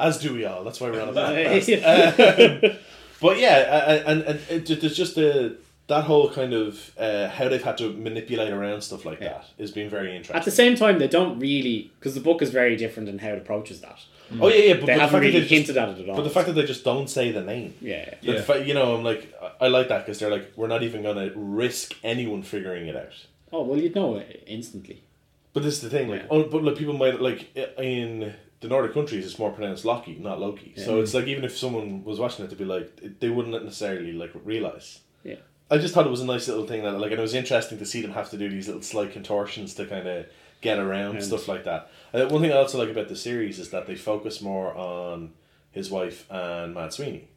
[0.01, 2.77] as do we all that's why we're on a podcast Yeah.
[3.21, 5.59] But yeah, uh, and and it, ju- there's just the
[5.89, 9.71] that whole kind of uh, how they've had to manipulate around stuff like that has
[9.73, 10.37] been very interesting.
[10.37, 13.31] At the same time, they don't really because the book is very different in how
[13.31, 13.99] it approaches that.
[14.41, 15.89] oh yeah, yeah, but, They but the haven't fact that really they just- hinted at
[15.91, 16.17] it at all.
[16.17, 18.41] But the fact that they just don't say the name, yeah, The Yeah.
[18.43, 21.03] fa- you know, I'm like, I I like that because they're like, we're not even
[21.03, 23.27] gonna risk anyone figuring it out.
[23.53, 25.03] oh well, you'd know it instantly.
[25.53, 26.29] But this is the thing, like, Yeah.
[26.31, 30.17] oh, but like people might like i- in the Nordic countries, it's more pronounced Loki,
[30.21, 30.75] not Loki.
[30.77, 33.65] So it's like even if someone was watching it, to be like, it- they wouldn't
[33.65, 35.01] necessarily like realize.
[35.25, 35.37] Yeah.
[35.71, 37.79] I just thought it was a nice little thing that like, and it was interesting
[37.79, 40.27] to see them have to do these little slight contortions to kind of
[40.61, 41.91] get around And- stuff like that.
[42.13, 45.33] Uh, one thing I also like about the series is that they focus more on
[45.71, 47.29] his wife and Mad Sweeney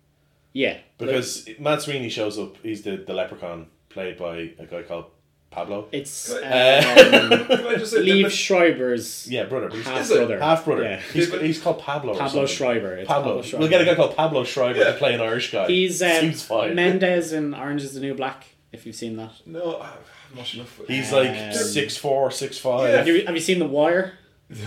[0.52, 2.58] Yeah, because Mad Sweeney shows up.
[2.64, 5.06] He's the the leprechaun played by a guy called
[5.54, 5.88] Pablo.
[5.92, 9.68] it's Can um, Can I just say, Liev Schreiber's Yeah, brother.
[9.70, 10.40] but he's- half brother.
[10.40, 10.84] Half brother.
[10.84, 11.02] Yeah.
[11.14, 12.18] He's, he's called Pablo.
[12.18, 12.46] Pablo.
[12.46, 12.96] Schreiber.
[12.98, 13.28] It's Pablo.
[13.36, 13.60] Pablo Schreiber.
[13.62, 14.86] We'll get a guy called Pablo Schreiber Yeah.
[14.92, 15.68] to play an Irish guy.
[15.68, 16.76] He's um, Seems fine.
[16.76, 18.46] Mendez in Orange Is the New Black.
[18.72, 20.82] If you've seen that, No, I'm not enough.
[20.88, 22.94] He's Um, like six four, six five.
[22.96, 24.14] have you have you seen The Wire?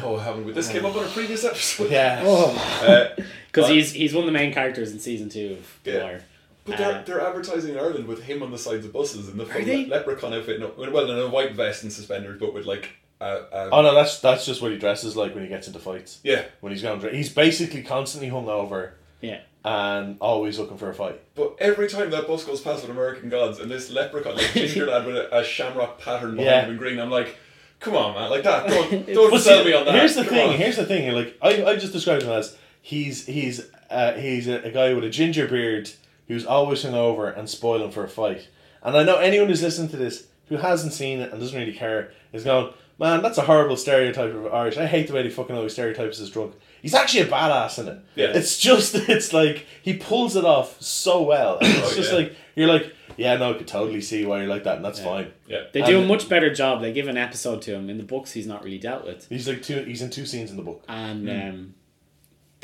[0.00, 0.54] No, I haven't.
[0.54, 1.90] This came up on a previous episode.
[1.90, 2.22] Yeah.
[2.24, 3.08] Uh,
[3.46, 6.04] Because But- he's he's one of the main characters in season two of The Yeah.
[6.04, 6.24] Wire.
[6.66, 9.38] But they're, Uh, they're advertising in Ireland with him on the sides of buses in
[9.38, 10.60] the full le- leprechaun outfit.
[10.60, 12.88] No, well, in a white vest and suspenders, but with like
[13.20, 13.24] a.
[13.52, 16.18] a Oh no, that's that's just what he dresses like when he gets into fights.
[16.24, 19.40] Yeah, When he's going, he's basically constantly hungover Yeah.
[19.64, 21.20] and always looking for a fight.
[21.34, 24.86] but every time that bus goes past with American Gods and this leprechaun, like ginger
[24.86, 26.62] lad with a, a shamrock pattern behind Yeah.
[26.64, 27.36] him in green, I'm like,
[27.80, 28.68] come on, man, like that.
[28.68, 29.94] Don't, don't sell see, me on that.
[29.94, 30.48] Here's the Come thing.
[30.50, 30.56] on.
[30.56, 31.12] Here's the thing.
[31.12, 35.04] Like I, I just described him as he's he's uh, he's a, a guy with
[35.04, 35.90] a ginger beard
[36.28, 38.48] who's always hungover and spoiling for a fight.
[38.82, 41.72] And I know anyone who's listening to this who hasn't seen it and doesn't really
[41.72, 44.76] care is going, man, that's a horrible stereotype of Irish.
[44.76, 46.54] I hate the way they fucking always stereotypes as drunk.
[46.82, 47.98] He's actually a badass in it.
[48.14, 48.26] Yeah.
[48.34, 51.58] It's just it's like he pulls it off so well.
[51.58, 52.18] And it's Oh, just yeah.
[52.18, 55.00] like you're like, yeah, no, I could totally see why you're like that, and that's
[55.00, 55.32] fine.
[55.46, 55.62] Yeah.
[55.72, 56.82] They do a much better job.
[56.82, 58.32] They give an episode to him in the books.
[58.32, 59.82] He's not really dealt with, He's like two.
[59.84, 60.84] He's in two scenes in the book.
[60.88, 61.48] and Hmm.
[61.48, 61.74] um,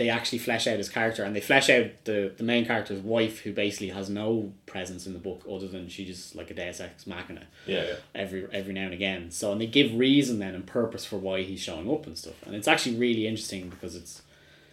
[0.02, 3.40] they actually flesh out his character, and they flesh out the the main character's wife,
[3.40, 6.80] who basically has no presence in the book other than she just like a Deus
[6.80, 7.84] Ex Machina Yeah.
[7.84, 7.94] Yeah.
[8.14, 9.30] every every now and again.
[9.30, 12.34] So and they give reason then and purpose for why he's showing up and stuff,
[12.46, 14.22] and it's actually really interesting because it's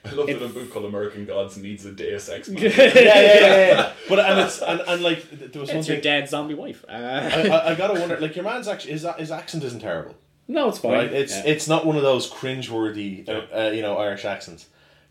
[0.06, 2.84] I love It- that a book called American Gods needs a Deus Ex yeah, Machina.
[2.86, 3.94] yeah, yeah, yeah.
[4.10, 6.04] But and it's and, and like there was one It's your thing.
[6.04, 6.86] dead zombie wife.
[6.88, 10.16] Uh, I, I, I gotta wonder, like your man's actually his his accent isn't terrible,
[10.48, 10.94] no, it's fine.
[10.94, 11.12] right?
[11.22, 11.52] It's Yeah.
[11.54, 14.68] it's not one of those cringeworthy, uh, uh, you know, Irish accents.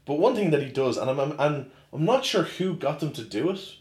[0.09, 2.99] But one thing that he does, and I'm, I'm and I'm not sure who got
[2.99, 3.77] them to do it,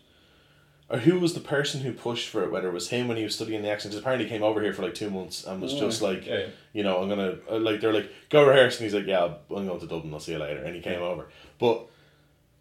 [0.89, 2.51] or who was the person who pushed for it.
[2.51, 4.61] Whether it was him when he was studying the accent, 'cause apparently he came over
[4.61, 6.45] here for like two months and was just like, Yeah, yeah.
[6.73, 9.65] you know, I'm gonna uh, like they're like go rehearse, and he's like, yeah, I'm
[9.65, 10.13] going to Dublin.
[10.13, 11.27] I'll see you later, and he came over.
[11.59, 11.87] But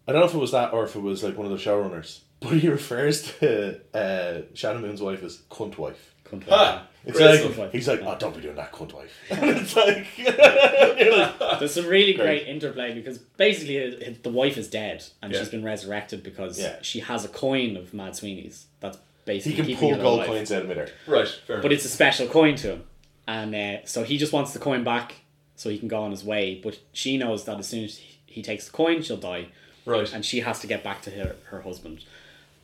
[0.07, 1.63] I don't know if it was that or if it was like one of the
[1.63, 2.21] showrunners.
[2.39, 6.13] But he refers to uh, Shadow Moon's wife as cunt wife.
[6.23, 6.87] Cunt Ha!
[7.07, 7.71] It's Great like stuff.
[7.71, 9.13] he's like, oh, don't be doing that, cunt wife.
[9.31, 10.07] And it's like,
[11.41, 12.43] like, There's some really Great.
[12.43, 15.39] great interplay because basically uh, uh, the wife is dead and Yeah.
[15.39, 16.77] she's been resurrected because Yeah.
[16.81, 18.65] she has a coin of Mad Sweeney's.
[18.81, 20.27] That's basically he can pull gold alive.
[20.27, 20.89] coins out of midair.
[21.07, 21.75] Right, fair But enough.
[21.77, 22.83] it's a special coin to him,
[23.27, 25.15] and uh, so he just wants the coin back
[25.55, 26.59] so he can go on his way.
[26.61, 29.47] But she knows that as soon as he- he takes the coin, she'll die,
[29.85, 30.11] Right.
[30.13, 32.03] and she has to get back to her her husband.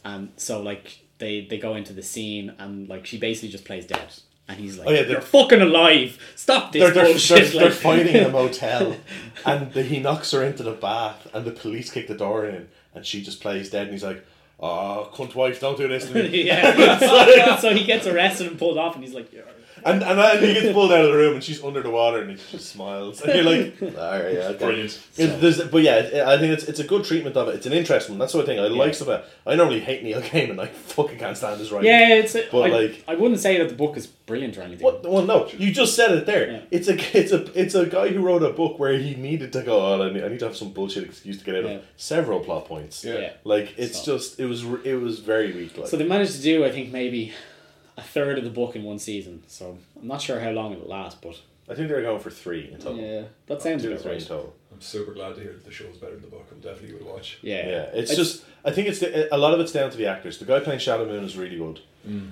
[0.05, 3.85] And so like they they go into the scene, and like she basically just plays
[3.85, 4.09] dead.
[4.47, 6.17] And he's like, Oh, yeah, they're- "You're fucking alive!
[6.35, 8.97] Stop this They're, they're, bullshit!" they're, they're fighting in a motel,
[9.45, 12.67] and the, he knocks her into the bath, and the police kick the door in,
[12.93, 14.23] and she just plays dead, and he's like,
[14.59, 16.97] "Oh, cunt wife, don't do this to me." yeah.
[17.57, 19.31] so, so he gets arrested and pulled off, and he's like.
[19.85, 22.19] And and then he gets pulled out of the room, and she's under the water,
[22.21, 23.87] and he just smiles, and you're like, "All
[24.19, 24.99] right, yeah, okay." Brilliant.
[25.17, 27.55] It, but yeah, it, I think it's it's a good treatment of it.
[27.55, 28.19] It's an interesting one.
[28.19, 29.25] That's the sort of thing I like stuff about.
[29.45, 30.59] I normally hate Neil Gaiman.
[30.59, 31.89] I fucking can't stand his writing.
[31.89, 32.35] Yeah, it's.
[32.35, 34.83] A, But, I, like- I wouldn't say that the book is brilliant or anything.
[34.83, 35.03] What?
[35.03, 36.51] Well, no, you just said it there.
[36.51, 36.59] Yeah.
[36.71, 39.61] It's a it's a it's a guy who wrote a book where he needed to
[39.63, 39.79] go.
[39.85, 41.71] Oh, I need, I need to have some bullshit excuse to get out Yeah.
[41.77, 43.03] of several plot points.
[43.03, 43.17] Yeah.
[43.19, 43.33] Yeah.
[43.43, 45.77] Like it's So- just it was it was very weak.
[45.77, 47.33] Like So they managed to do, I think, maybe
[47.97, 49.43] a third of the book in one season.
[49.47, 52.69] So I'm not sure how long it'll last, but I think they're going for three
[52.71, 52.97] in total.
[52.97, 54.21] yeah, that sounds Two or about in right.
[54.21, 54.53] total.
[54.71, 56.47] I'm super glad to hear that the show's better than the book.
[56.51, 57.37] I'm definitely give it a watch.
[57.41, 60.07] Yeah, Yeah, it's, just I think it's the, a lot of it's down to the
[60.07, 60.39] actors.
[60.39, 61.79] The guy playing Shadow Moon is really good.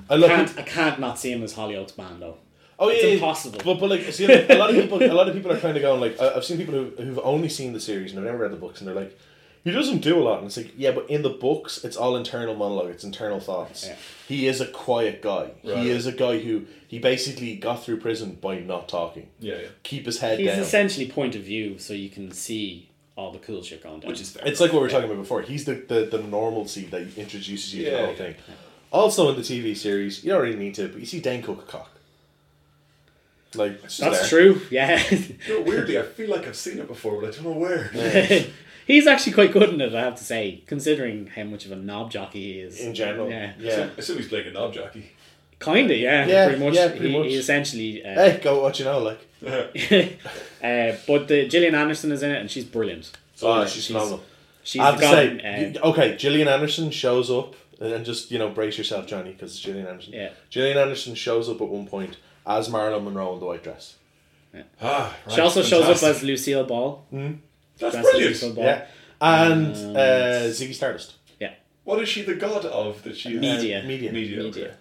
[0.10, 2.38] I I love can't, I can't not see him as Hollyoaks man though.
[2.78, 3.62] Oh yeah, It's yeah, impossible.
[3.64, 5.78] But but like see, like, a lot of people, a lot of people are kind
[5.78, 8.26] of going like I- I've seen people who who've only seen the series and have
[8.26, 9.18] never read the books, and they're like,
[9.64, 12.16] he doesn't do a lot, and it's like yeah, but in the books, it's all
[12.16, 13.86] internal monologue, it's internal thoughts.
[13.88, 13.96] Yeah.
[14.28, 15.52] He is a quiet guy.
[15.64, 15.78] Right.
[15.78, 19.28] He is a guy who he basically got through prison by not talking.
[19.40, 19.68] Yeah, yeah.
[19.84, 20.60] Keep his head He's down.
[20.60, 24.10] essentially point of view, so you can see all the cool shit going down.
[24.10, 24.44] Which is fair.
[24.48, 25.42] It's like what we were talking about before.
[25.42, 28.18] He's the, the, the normalcy that introduces you to the Yeah, whole yeah.
[28.18, 28.36] thing.
[28.92, 31.60] Also in the TV series, you don't really need to, but you see Dane Cook
[31.60, 31.92] a cock.
[33.54, 34.28] Like That's there.
[34.28, 34.62] true.
[34.72, 35.02] Yeah.
[35.48, 37.92] You weirdly, I feel like I've seen it before, but I don't know where.
[38.88, 41.76] He's actually quite good in it, I have to say, considering how much of a
[41.76, 42.80] knob jockey he is.
[42.80, 43.54] In general, Yeah.
[43.60, 43.90] yeah.
[43.96, 45.12] I assume he's playing a knob jockey.
[45.60, 46.26] Kinda, yeah.
[46.26, 46.74] Yeah, pretty much.
[46.74, 47.28] yeah, pretty he, much.
[47.28, 48.04] he essentially.
[48.04, 49.20] Uh, Hey, go what you know, like.
[49.44, 53.12] uh, but the Gillian Anderson is in it, and she's brilliant.
[53.42, 54.22] Oh, Yeah, she's phenomenal.
[54.64, 58.38] She's I have the to say, uh, okay, Gillian Anderson shows up, and just you
[58.38, 60.14] know brace yourself, Johnny, because it's Gillian Anderson.
[60.14, 60.30] Yeah.
[60.50, 63.96] Gillian Anderson shows up at one point as Marilyn Monroe in the white dress.
[64.82, 65.34] Ah, right.
[65.36, 67.06] she also shows up as Lucille Ball.
[67.82, 68.30] That's dressed brilliant.
[68.42, 68.86] Lucille Yeah,
[69.20, 71.16] and uh, Ziggy Stardust.
[71.84, 73.30] What is she the god of that she?
[73.38, 73.82] Media.
[73.84, 74.12] Media.
[74.12, 74.44] Media.
[74.44, 74.44] Media.
[74.68, 74.74] okay.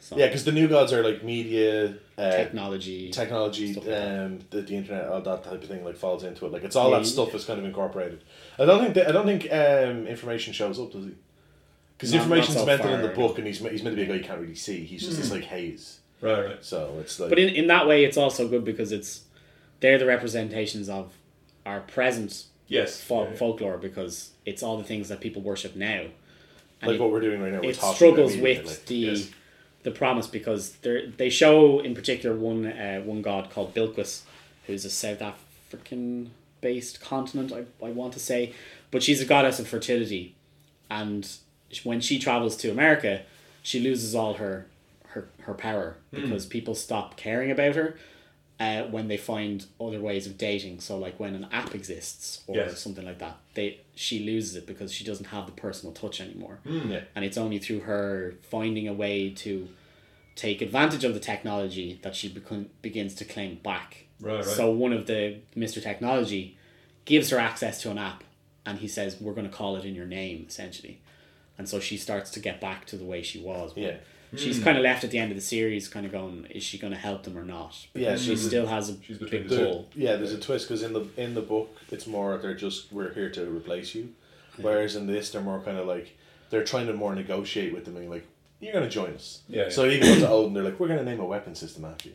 [0.00, 3.10] So, Yeah, because the new gods are like media, uh, technology.
[3.12, 4.24] technology, Stuff like that.
[4.24, 6.52] um, the, the internet, all that type of thing, like falls into it.
[6.52, 8.24] Like it's all Yeah, that you- stuff is kind of incorporated.
[8.58, 11.12] I don't think that, I don't think um, information shows up, does he?
[11.96, 13.96] Because Not- information's not so mental in the far, book, and he's he's meant to
[13.96, 14.84] be a guy you can't really see.
[14.84, 16.00] He's just this like haze.
[16.20, 16.64] Right, right.
[16.64, 19.22] So it's like But in, in that way, it's also good because it's
[19.78, 21.12] they're the representations of
[21.68, 23.04] our present Yes.
[23.10, 23.34] yeah, yeah.
[23.36, 26.02] folklore because it's all the things that people worship now.
[26.80, 27.60] And like it, what we're doing right now.
[27.60, 29.30] We're it talking struggles about with the yes.
[29.84, 34.22] the promise because they they show in particular one uh, one god called Bilquis,
[34.66, 37.52] who's a South African based continent.
[37.52, 38.52] I, I want to say,
[38.90, 40.34] but she's a goddess of fertility,
[40.90, 41.26] and
[41.84, 43.22] when she travels to America,
[43.62, 44.66] she loses all her
[45.12, 46.20] her her power Hmm.
[46.22, 47.96] because people stop caring about her.
[48.60, 52.56] Uh, when they find other ways of dating, so like when an app exists or
[52.56, 52.80] Yes.
[52.80, 56.58] something like that, they she loses it because she doesn't have the personal touch anymore
[56.64, 57.02] yeah.
[57.14, 59.68] and it's only through her finding a way to
[60.34, 64.06] take advantage of the technology that she become, begins to claim back.
[64.20, 64.44] Right, right.
[64.44, 65.80] So one of the Mr.
[65.82, 66.56] Technology
[67.04, 68.24] gives her access to an app,
[68.66, 71.00] and he says, "We're going to call it in your name," essentially,
[71.56, 73.72] and so she starts to get back to the way she was.
[73.72, 74.38] But Yeah.
[74.40, 76.76] She's kind of left at the end of the series, kind of going, "Is she
[76.78, 79.48] going to help them or not?" Yeah, she she's- still has a she's between big
[79.50, 79.64] the two.
[79.64, 79.88] pull.
[79.94, 83.12] Yeah, there's a twist because in the in the book it's more they're just we're
[83.14, 84.10] here to replace you,
[84.58, 86.16] whereas in this they're more kind of like
[86.50, 88.26] they're trying to more negotiate with them and like
[88.60, 89.40] you're gonna join us.
[89.48, 89.68] Yeah, yeah.
[89.70, 92.14] So even go to Odin, they're like we're gonna name a weapon system after you.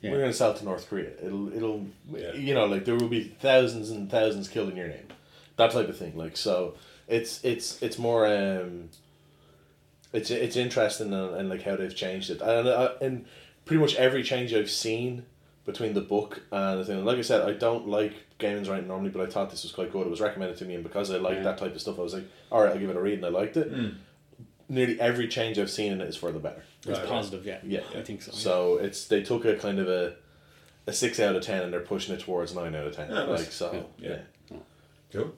[0.00, 0.12] Yeah.
[0.12, 1.10] We're gonna sell it to North Korea.
[1.22, 2.32] It'll it'll Yeah.
[2.34, 5.08] you know like there will be thousands and thousands killed in your name.
[5.56, 6.16] that type of thing.
[6.16, 6.74] Like so,
[7.08, 8.88] it's it's it's more um.
[10.12, 13.26] It's it's interesting and, and like how they've changed it and uh, and
[13.64, 15.24] pretty much every change I've seen
[15.64, 17.04] between the book and the thing.
[17.04, 19.90] Like I said, I don't like Gaiman's writing normally, but I thought this was quite
[19.92, 20.06] good.
[20.06, 21.42] It was recommended to me, and because I like Yeah.
[21.42, 23.26] that type of stuff, I was like, all right, I'll give it a read, and
[23.26, 23.72] I liked it.
[23.72, 23.96] Mm.
[24.68, 26.62] Nearly every change I've seen in it is for the better.
[26.78, 27.12] It's was Right, right.
[27.12, 27.58] positive, yeah.
[27.64, 27.80] Yeah.
[27.96, 28.30] I think so.
[28.32, 30.14] So it's they took a kind of a
[30.86, 33.10] a six out of ten, and they're pushing it towards nine out of ten.
[33.10, 34.18] Yeah, like so, Yeah.
[34.50, 34.56] yeah.
[35.12, 35.34] Cool.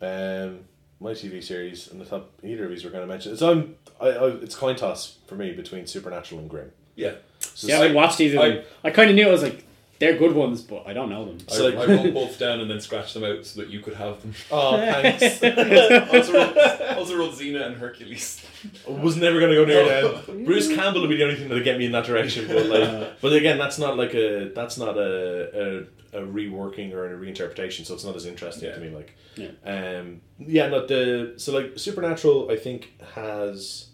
[0.00, 0.60] Um,
[1.00, 3.32] my TV series, and I thought either of these were going to mention.
[3.32, 3.74] It's on.
[4.02, 6.72] I, I, it's coin toss for me between Supernatural and Grimm.
[6.96, 7.12] Yeah.
[7.40, 8.34] So yeah, I watched these.
[8.36, 9.64] I- I, I kind of knew I was like,
[9.98, 11.38] they're good ones, but I don't know them.
[11.48, 13.80] So, I, like- I wrote both down and then scratched them out so that you
[13.80, 14.34] could have them.
[14.50, 15.42] Oh, thanks.
[16.12, 18.44] also, wrote, also wrote Xena and Hercules.
[18.88, 20.44] I was never gonna go near them.
[20.44, 22.46] Bruce Campbell would be the only thing that'd get me in that direction.
[22.48, 27.14] But like, but again, that's not like a that's not a a, a reworking or
[27.14, 28.74] a reinterpretation, so it's not as interesting Yeah.
[28.74, 28.90] to me.
[28.90, 29.50] Like, Yeah.
[30.00, 32.50] um, yeah, not the so like Supernatural.
[32.50, 33.86] I think has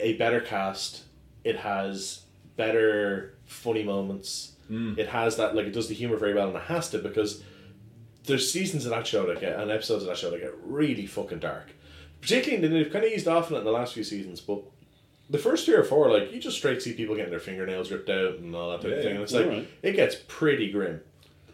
[0.00, 1.04] a better cast.
[1.44, 2.22] It has
[2.56, 4.52] better funny moments.
[4.70, 4.98] Mm.
[4.98, 7.42] It has that like it does the humor very well, and it has to because
[8.24, 11.06] there's seasons of that show that get and episodes of that show that get really
[11.06, 11.70] fucking dark.
[12.20, 14.62] Particularly, and they've kind of eased off on it in the last few seasons, but
[15.30, 18.10] the first three or four, like you just straight see people getting their fingernails ripped
[18.10, 19.68] out and all that type Yeah, of thing, and it's like Alright.
[19.82, 21.00] it gets pretty grim.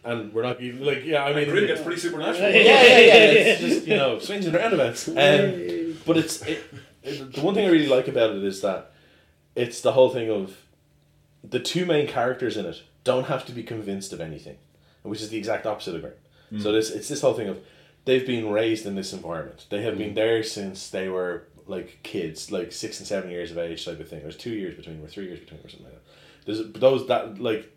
[0.04, 2.50] And we're not even like yeah, I mean, Grimm gets pretty supernatural.
[2.50, 3.22] yeah, yeah, yeah.
[3.22, 5.09] It's just you know swings and roundabouts.
[5.09, 6.64] Um, but it's it, it,
[7.07, 8.92] the one thing I really like about it is that
[9.55, 10.57] it's the whole thing of
[11.42, 14.57] the two main characters in it don't have to be convinced of anything,
[15.03, 16.61] which is the exact opposite of Grimm.
[16.61, 17.61] So this it's this whole thing of
[18.05, 19.66] they've been raised in this environment.
[19.71, 23.59] They have been there since they were like kids, like six and seven years of
[23.59, 24.21] age type of thing.
[24.23, 26.12] There's two years between, or three years between, or something like that.
[26.47, 27.77] There's but those that like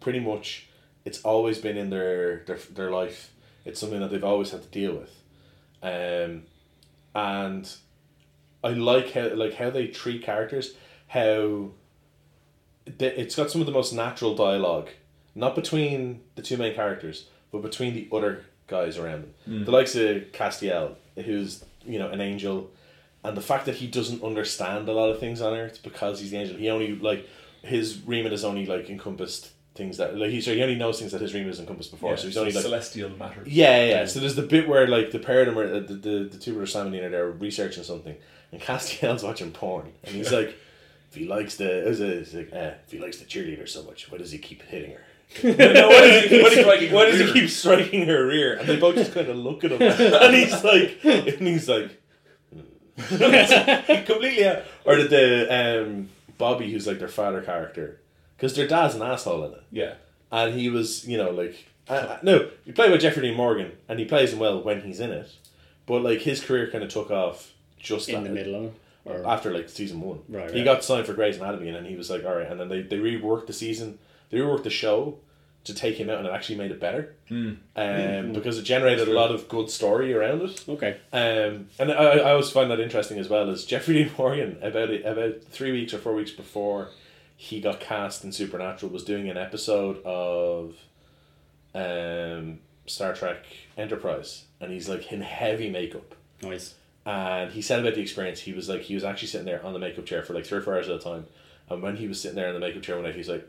[0.00, 0.68] pretty much
[1.04, 3.32] it's always been in their their their life.
[3.64, 5.22] It's something that they've always had to deal with,
[5.82, 6.44] um,
[7.14, 7.68] and
[8.66, 10.74] I like how like how they treat characters.
[11.08, 11.70] How
[12.84, 14.88] the, it's got some of the most natural dialogue,
[15.34, 19.34] not between the two main characters, but between the other guys around them.
[19.48, 19.64] Mm.
[19.66, 22.70] The likes of Castiel, who's you know an angel,
[23.22, 26.32] and the fact that he doesn't understand a lot of things on Earth because he's
[26.32, 26.56] the angel.
[26.56, 27.28] He only like
[27.62, 31.12] his remit is only like encompassed things that like he so he only knows things
[31.12, 32.10] that his remit has encompassed before.
[32.10, 33.42] Yeah, so he's only like celestial matter.
[33.46, 34.04] yeah, yeah, yeah.
[34.06, 36.38] So there's the bit where like the pair of them are uh, the the, the
[36.38, 38.16] two brothers Sam and Dean are there researching something,
[38.52, 40.54] and Castiel's watching porn, and he's like,
[41.10, 44.10] if he likes the, is it, like, eh, if he likes the cheerleader so much,
[44.10, 45.02] why does he keep hitting her?
[45.42, 48.56] no, why does he, why does he, why does he keep striking her rear?
[48.56, 52.00] And they both just kind of look at him, and he's like, and he's like,
[52.52, 52.60] hmm.
[54.04, 54.46] completely.
[54.46, 54.62] Out.
[54.84, 58.00] Or did the um Bobby, who's like their father character,
[58.36, 59.94] because their dad's an asshole in it Yeah.
[60.30, 61.66] and he was you know like
[62.22, 65.10] no he played with Jeffrey Dean Morgan and he plays him well when he's in
[65.12, 65.30] it
[65.86, 67.52] but like his career kind of took off
[67.86, 68.74] just in the middle of it.
[69.04, 70.64] Or, after like season one Right, he right.
[70.64, 72.98] got signed for Grey's Anatomy and then he was like alright and then they, they
[72.98, 73.98] reworked the season
[74.30, 75.18] they reworked the show
[75.62, 77.14] to take him out and it actually made it better
[77.76, 80.96] um, because it generated a lot of good story around it okay.
[81.12, 83.48] um, and I, I always find that interesting as well.
[83.50, 86.88] Is Jeffrey Dean Morgan about about three weeks or four weeks before
[87.36, 90.74] he got cast in Supernatural was doing an episode of
[91.74, 93.44] um, Star Trek
[93.76, 96.14] Enterprise, and he's like in heavy makeup.
[96.42, 96.74] Nice.
[97.06, 99.72] And he said about the experience, he was like he was actually sitting there on
[99.72, 101.24] the makeup chair for like three or four hours at a time.
[101.70, 103.48] And when he was sitting there in the makeup chair one night, he's like,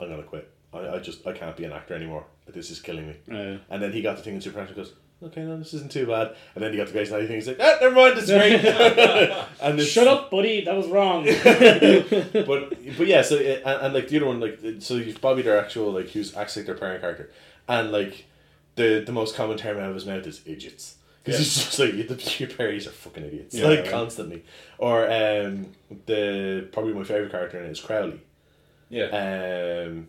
[0.00, 0.48] "I'm gonna quit.
[0.72, 2.24] I, I just I can't be an actor anymore.
[2.46, 4.94] This is killing me." Uh, And then he got the thing in Supernatural and goes,
[5.22, 6.34] okay, no, this isn't too bad.
[6.54, 8.62] And then he got the Grey's Anatomy thing, he's like, ah, never mind, it's great.
[9.62, 10.64] and it's, Shut up, buddy.
[10.64, 11.24] That was wrong.
[12.46, 15.42] But but yeah, so it, and, and like the other one, like so you've Bobby,
[15.42, 17.30] their actual like who's acts like their parent character,
[17.68, 18.26] and like
[18.76, 20.96] the the most common term out of his mouth is idiots.
[21.26, 21.44] Because Yeah.
[21.44, 23.90] he's just like the your parents are fucking idiots, Yeah, like right.
[23.90, 24.44] constantly.
[24.78, 25.72] Or um,
[26.06, 28.20] the probably my favorite character in it is Crowley.
[28.90, 29.06] Yeah.
[29.86, 30.08] Um,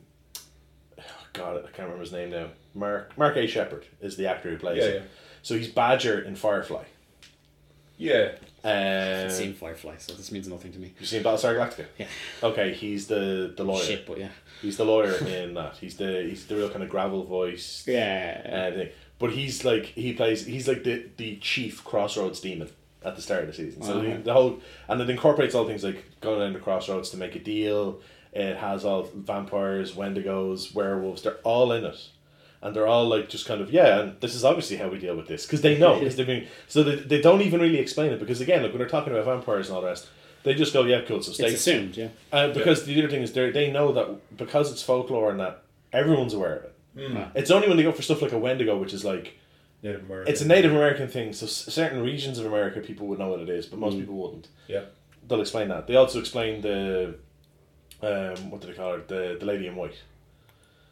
[1.00, 2.48] oh God, I can't remember his name now.
[2.74, 3.48] Mark Mark A.
[3.48, 4.96] Sheppard is the actor who plays Yeah, it.
[4.96, 5.02] yeah.
[5.42, 6.84] So he's Badger in Firefly.
[7.98, 8.32] Yeah.
[8.66, 10.94] Um, I've seen Firefly, so this means nothing to me.
[11.00, 11.86] you seen Battlestar Galactica?
[11.98, 12.08] Yeah.
[12.44, 13.82] Okay, he's the the lawyer.
[13.84, 14.30] Shit, but yeah.
[14.62, 15.78] He's the lawyer in that.
[15.78, 17.86] He's the he's the real kind of gravel voice.
[17.88, 18.42] Yeah.
[18.74, 18.90] Uh, thing.
[19.18, 22.70] But he's like he plays he's like the the chief crossroads demon
[23.04, 23.82] at the start of the season.
[23.84, 27.18] So the, the whole and it incorporates all things like going down the crossroads to
[27.18, 28.02] make a deal.
[28.34, 31.22] It has all vampires, wendigos, werewolves.
[31.22, 32.10] They're all in it,
[32.62, 34.02] and they're all like just kind of yeah.
[34.02, 36.48] And this is obviously how we deal with this because they know because they've been
[36.68, 39.24] so they, they don't even really explain it because again like when they're talking about
[39.24, 40.10] vampires and all the rest,
[40.44, 42.10] they just go yeah cool so it's stay assumed, yeah.
[42.34, 45.64] uh, because the other thing is they they know that because it's folklore and that
[45.94, 46.75] everyone's aware of it.
[46.98, 47.32] Ah.
[47.36, 49.34] It's only when they go for stuff like a Wendigo, which is like
[49.84, 50.32] Native American.
[50.32, 53.40] It's a Native American thing, so s- certain regions of America people would know what
[53.42, 54.48] it is, but most people wouldn't.
[54.68, 54.84] Yeah.
[55.28, 55.88] They'll explain that.
[55.88, 57.16] They also explain the,
[58.02, 59.08] um, what do they call it?
[59.08, 60.02] The the lady in white.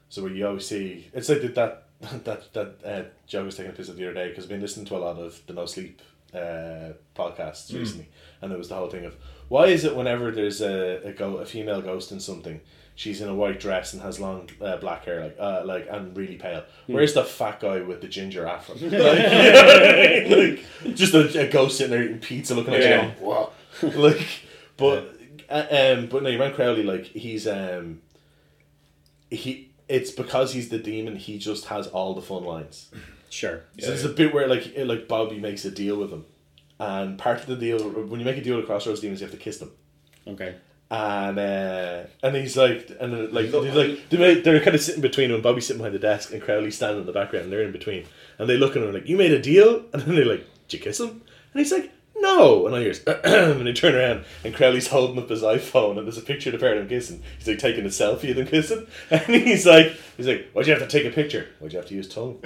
[0.09, 1.83] So where you always see, it's like that that
[2.25, 4.61] that that uh, Joe was taking a piss of the other day because I've been
[4.61, 6.01] listening to a lot of the No Sleep
[6.33, 8.09] uh, podcasts recently,
[8.41, 9.15] and it was the whole thing of
[9.49, 12.59] why is it whenever there's a a, go, a female ghost in something.
[12.95, 16.15] She's in a white dress and has long uh, black hair, like uh, like and
[16.15, 16.63] really pale.
[16.85, 18.75] Where's the fat guy with the ginger afro?
[18.81, 20.29] Like,
[20.85, 23.05] like, just a, a ghost sitting there eating pizza, looking at Yeah.
[23.07, 23.11] you.
[23.19, 23.51] Going, Wow.
[23.81, 24.27] like,
[24.77, 25.15] but
[25.49, 25.65] uh,
[25.97, 28.01] um, but no, your man Crowley, like he's um,
[29.29, 29.69] he.
[29.89, 31.15] It's because he's the demon.
[31.17, 32.89] He just has all the fun lines.
[33.29, 33.63] Sure.
[33.79, 36.25] So there's a bit where like eh, like Bobby makes a deal with him,
[36.79, 39.35] and part of the deal when you make a deal with Crossroads demons, you have
[39.35, 39.71] to kiss them.
[40.27, 40.55] Okay.
[40.93, 45.01] And uh, and he's like and like Look, they're like they're, they're kind of sitting
[45.01, 45.41] between him.
[45.41, 47.45] Bobby's sitting behind the desk, and Crowley's standing in the background.
[47.45, 48.05] and They're in between,
[48.37, 50.77] and they look at him like, "You made a deal," and then they're like, "Did
[50.77, 51.91] you kiss him?" And he's like,
[52.23, 52.93] "No." And I hear,
[53.23, 56.53] and they turn around, and Crowley's holding up his iPhone, and there's a picture of
[56.53, 57.21] the pair of them kissing.
[57.37, 60.73] He's like taking a selfie of them kissing, and he's like, he's like, "Why'd you
[60.73, 61.47] have to take a picture?
[61.59, 62.39] Why'd you have to use tongue?"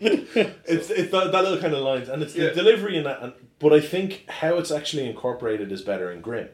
[0.00, 2.48] it's it's that, that little kind of lines, and it's Yeah.
[2.48, 3.22] the delivery in that.
[3.22, 6.48] And, but I think how it's actually incorporated is better in Grimm.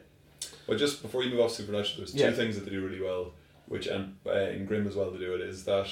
[0.67, 2.29] But just before you move off Supernatural, there's Yeah.
[2.29, 3.33] two things that they do really well,
[3.67, 5.87] which and uh, in Grimm as well they do it is that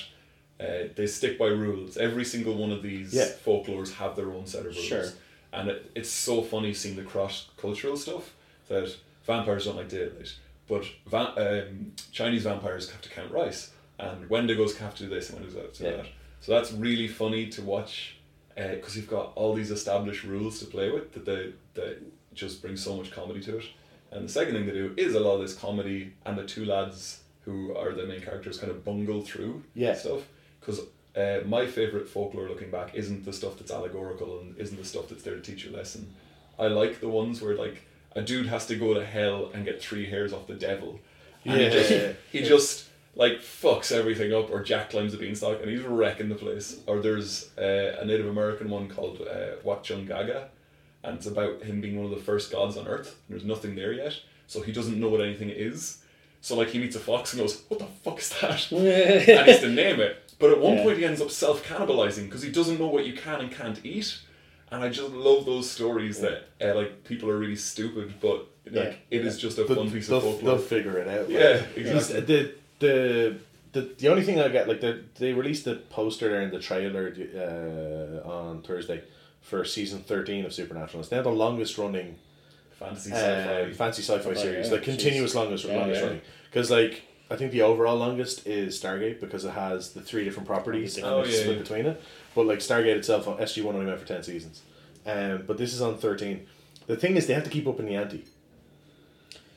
[0.59, 1.97] uh, they stick by rules.
[1.97, 3.29] Every single one of these Yeah.
[3.45, 5.05] folklores have their own set of rules, Sure.
[5.53, 8.33] and it, it's so funny seeing the cross cultural stuff
[8.67, 8.95] that
[9.25, 10.35] vampires don't like daylight,
[10.67, 15.29] but va- um, Chinese vampires have to count rice, and Wendigos have to do this
[15.29, 15.95] and Wendigos have to do Yeah.
[15.97, 16.05] that.
[16.41, 18.15] So that's really funny to watch
[18.55, 21.99] because you've got all these established rules to play with that they that
[22.33, 23.65] just bring so much comedy to it.
[24.11, 26.65] And the second thing they do is a lot of this comedy, and the two
[26.65, 29.93] lads who are the main characters kind of bungle through Yeah.
[29.93, 30.23] stuff.
[30.69, 34.85] Because uh, my favorite folklore, looking back, isn't the stuff that's allegorical and isn't the
[34.85, 36.13] stuff that's there to teach you a lesson.
[36.57, 37.83] I like the ones where like
[38.15, 40.99] a dude has to go to hell and get three hairs off the devil,
[41.45, 41.69] and Yeah.
[41.69, 45.81] he just he just like fucks everything up, or Jack climbs the beanstalk and he's
[45.81, 46.79] wrecking the place.
[46.85, 50.45] Or there's uh, a Native American one called uh, Wakchungaga,
[51.03, 53.15] and it's about him being one of the first gods on Earth.
[53.27, 54.13] And there's nothing there yet,
[54.47, 55.97] so he doesn't know what anything is.
[56.41, 59.31] So like he meets a fox and goes, "What the fuck is that?" and he
[59.31, 60.28] has to name it.
[60.39, 60.83] But at one Yeah.
[60.83, 63.79] point he ends up self cannibalizing because he doesn't know what you can and can't
[63.85, 64.17] eat.
[64.71, 68.73] And I just love those stories that uh, like people are really stupid, but like
[68.75, 68.93] Yeah.
[69.19, 71.29] it is just a They'll, fun piece they'll, of they'll figure it out.
[71.29, 72.21] Yeah, exactly.
[72.21, 73.35] The, the
[73.73, 76.59] the the only thing I get like they they released the poster there in the
[76.59, 77.13] trailer
[78.23, 79.01] uh, on Thursday
[79.41, 81.01] for season thirteen of Supernatural.
[81.01, 82.15] It's now the longest running
[82.79, 83.73] Fantasy uh, sci-fi.
[83.73, 85.35] fancy sci-fi Oh, series, yeah, like continuous jeez.
[85.35, 86.05] longest Yeah, longest yeah.
[86.07, 86.21] running.
[86.49, 87.01] Because like
[87.31, 91.05] I think the overall longest is Stargate because it has the three different properties and
[91.05, 91.61] Oh, it's yeah, split yeah.
[91.61, 92.01] between it.
[92.35, 94.61] But like Stargate itself, SG One only went for ten seasons,
[95.05, 96.47] um, but this is on thirteen.
[96.87, 98.23] The thing is, they have to keep up in the ante.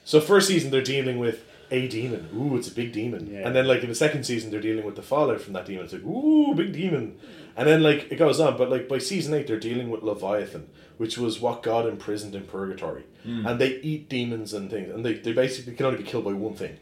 [0.05, 2.29] So first season they're dealing with a demon.
[2.37, 3.33] Ooh, it's a big demon.
[3.33, 3.47] Yeah.
[3.47, 5.85] And then like in the second season they're dealing with the fallout from that demon.
[5.85, 7.19] It's like ooh, big demon.
[7.57, 10.69] And then like it goes on, but like by season eight they're dealing with Leviathan,
[10.99, 13.05] which was what God imprisoned in purgatory.
[13.25, 16.33] And they eat demons and things, and they, they basically can only be killed by
[16.33, 16.77] one thing.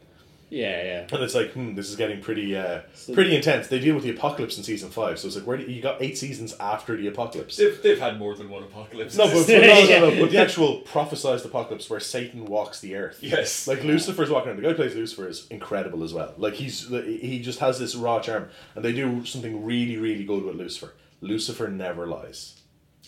[0.51, 1.07] Yeah, yeah.
[1.12, 2.80] And it's like, hmm, this is getting pretty uh,
[3.14, 3.68] pretty intense.
[3.68, 6.03] They deal with the apocalypse in season five, so it's like where do, you got
[6.03, 7.57] eight seasons after the apocalypse.
[7.57, 9.16] They've, they've had more than one apocalypse.
[9.16, 12.96] No, but, but no, no, no, but the actual prophesized apocalypse where Satan walks the
[12.96, 13.18] earth.
[13.22, 14.57] yes, Like Lucifer's walking around.
[14.57, 16.34] The guy who plays Lucifer is incredible as well.
[16.36, 20.42] Like he's he just has this raw charm, and they do something really really good
[20.44, 20.94] with Lucifer.
[21.20, 22.61] Lucifer never lies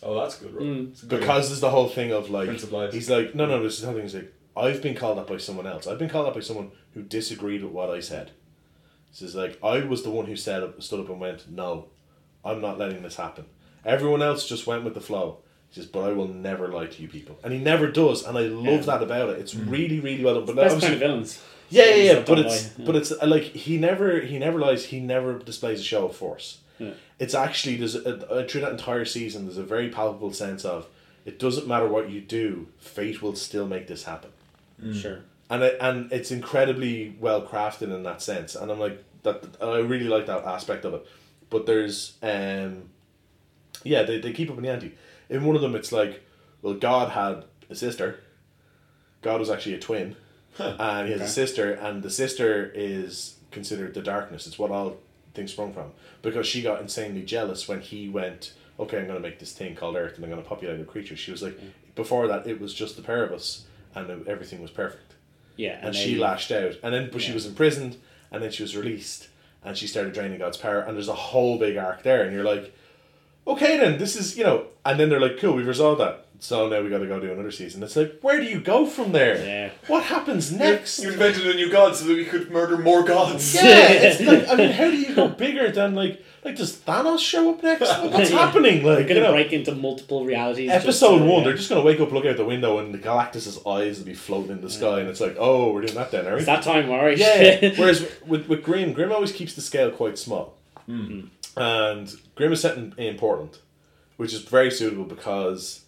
[0.02, 0.54] oh, that's good.
[0.54, 0.64] Right?
[0.64, 0.90] Mm.
[0.90, 2.92] It's good because there's the whole thing of like Prince of Lies.
[2.92, 4.04] he's like no no this is the whole thing.
[4.04, 5.86] He's like I've been called up by someone else.
[5.86, 8.32] I've been called up by someone who disagreed with what I said.
[9.10, 11.86] This is like I was the one who said up, stood up and went no,
[12.44, 13.46] I'm not letting this happen.
[13.84, 15.38] Everyone else just went with the flow.
[15.70, 18.36] He says, but I will never lie to you people, and he never does, and
[18.36, 18.80] I love Yeah.
[18.82, 19.38] that about it.
[19.38, 19.70] It's Mm.
[19.70, 20.44] really, really well done.
[20.44, 21.40] But Best kind of villains.
[21.70, 22.20] yeah, yeah, yeah.
[22.26, 24.86] But it's but it's uh, like he never he never lies.
[24.86, 26.58] He never displays a show of force.
[26.78, 26.90] Yeah.
[27.18, 29.46] It's actually there's a, through that entire season.
[29.46, 30.88] There's a very palpable sense of
[31.24, 32.68] it doesn't matter what you do.
[32.78, 34.30] Fate will still make this happen,
[34.92, 35.20] Sure.
[35.50, 38.54] and it, and it's incredibly well crafted in that sense.
[38.54, 39.56] And I'm like that.
[39.60, 41.06] I really like that aspect of it.
[41.50, 42.90] But there's um,
[43.84, 44.94] yeah, they they keep up in the ante.
[45.28, 46.22] In one of them, it's like,
[46.62, 48.20] well, God had a sister.
[49.22, 50.16] God was actually a twin
[50.58, 54.46] and he has a sister, and the sister is considered the darkness.
[54.46, 54.96] It's what all
[55.34, 58.52] things sprung from because she got insanely jealous when he went.
[58.80, 60.88] Okay, I'm going to make this thing called Earth, and I'm going to populate with
[60.88, 61.18] creatures.
[61.18, 61.58] She was like,
[61.94, 63.64] before that, it was just the pair of us,
[63.94, 65.14] and everything was perfect.
[65.56, 65.78] Yeah.
[65.82, 67.96] And, they- she lashed out, and then but she was imprisoned,
[68.30, 69.28] and then she was released,
[69.64, 72.44] and she started draining God's power, and there's a whole big arc there, and you're
[72.44, 72.74] like,
[73.46, 76.26] okay, then this is you know, and then they're like, cool, we've resolved that.
[76.38, 77.84] So now we got to go do another season.
[77.84, 79.36] It's like, where do you go from there?
[79.46, 79.70] Yeah.
[79.86, 80.98] What happens next?
[81.00, 83.54] You invented a new god so that we could murder more gods.
[83.54, 87.20] Yeah, it's like I mean, how do you go bigger than like like does Thanos
[87.20, 87.88] show up next?
[88.02, 88.38] What's Yeah.
[88.46, 88.82] happening?
[88.84, 90.70] Like They're you gonna know, break into multiple realities.
[90.70, 91.44] episode so- one, yeah.
[91.44, 94.14] they're just gonna wake up, look out the window, and the Galactus's eyes will be
[94.14, 96.38] floating in the sky, and it's like, oh, we're doing that then, are we?
[96.38, 97.16] It's that time, alright.
[97.18, 97.70] Yeah.
[97.78, 100.54] Whereas with with Grimm, Grimm always keeps the scale quite small,
[100.86, 101.26] Hmm.
[101.56, 103.58] and Grimm is set in, in Portland,
[104.16, 105.80] which is very suitable because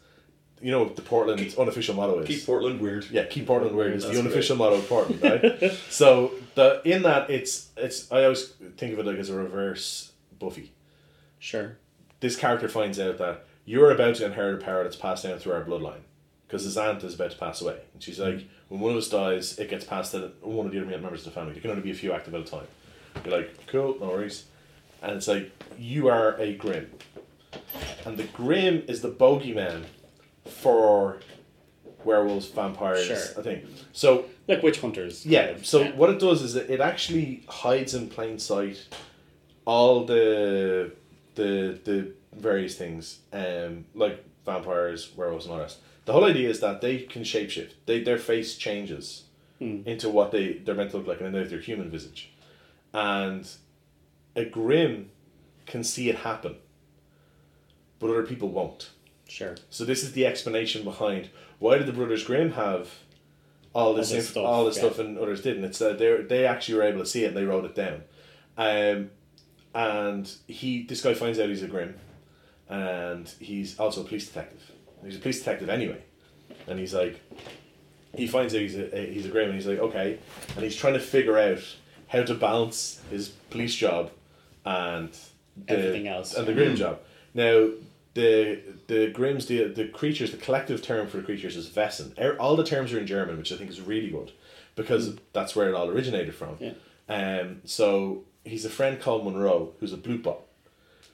[0.63, 2.27] you know what the Portland unofficial motto is.
[2.29, 3.07] Keep Portland weird.
[3.11, 5.73] Yeah, keep Portland weird is the That's unofficial motto of Portland, right?
[5.91, 10.13] so the in that it's it's I always think of it like as a reverse
[10.39, 10.73] Buffy.
[11.39, 11.79] sure.
[12.21, 15.53] This character finds out that you're about to inherit a power that's passed down through
[15.53, 16.01] our bloodline
[16.47, 19.09] because his aunt is about to pass away, and she's like, when one of us
[19.11, 21.53] dies, it gets passed to one of the other members of the family.
[21.53, 22.67] There can only be a few active at a time.
[23.25, 24.45] You're like, cool, no worries,
[25.03, 26.91] and it's like you are a Grimm.
[28.07, 29.85] and the Grimm is the bogeyman
[30.47, 31.21] for
[32.05, 33.17] werewolves, vampires, Sure.
[33.39, 33.65] I think.
[33.93, 35.25] So Like witch hunters.
[35.27, 35.55] yeah.
[35.63, 35.93] So yeah.
[35.95, 38.87] what it does is it, it actually hides in plain sight
[39.65, 40.93] all the
[41.35, 45.77] the the various things, um, like vampires, werewolves, and all that.
[46.05, 47.73] The whole idea is that they can shapeshift.
[47.87, 49.25] They their face changes
[49.61, 49.83] Hmm.
[49.87, 52.31] into what they they're meant to look like, and then they have their human visage,
[52.93, 53.49] and
[54.37, 55.11] a Grimm
[55.67, 56.57] can see it happen,
[58.01, 58.91] but other people won't.
[59.29, 59.55] Sure.
[59.71, 62.91] So this is the explanation behind why did the Brothers Grimm have
[63.73, 64.83] all this, All this inf- stuff, all this yeah.
[64.83, 65.65] stuff and others didn't.
[65.65, 68.03] It's that they they actually were able to see it and they wrote it down.
[68.59, 69.11] Um,
[69.75, 71.95] and he this guy finds out he's a Grimm,
[72.69, 74.63] and he's also a police detective.
[75.05, 76.03] He's a police detective anyway,
[76.67, 77.21] and he's like,
[78.17, 80.19] he finds out he's a a- he's a Grimm and he's like okay,
[80.55, 81.59] and he's trying to figure out
[82.09, 84.11] how to balance his police job
[84.65, 85.11] and
[85.67, 86.35] the, Everything else.
[86.35, 87.01] and the Grimm job.
[87.35, 87.71] Now
[88.15, 92.17] the the Grimms the the creatures the collective term for the creatures is Wesen.
[92.19, 94.33] Er- All the terms are in German, which I think is really good
[94.77, 96.57] because that's where it all originated from.
[96.61, 96.73] Yeah.
[97.09, 97.61] Um.
[97.65, 100.39] So he's a friend called Monroe, who's a Blutbad,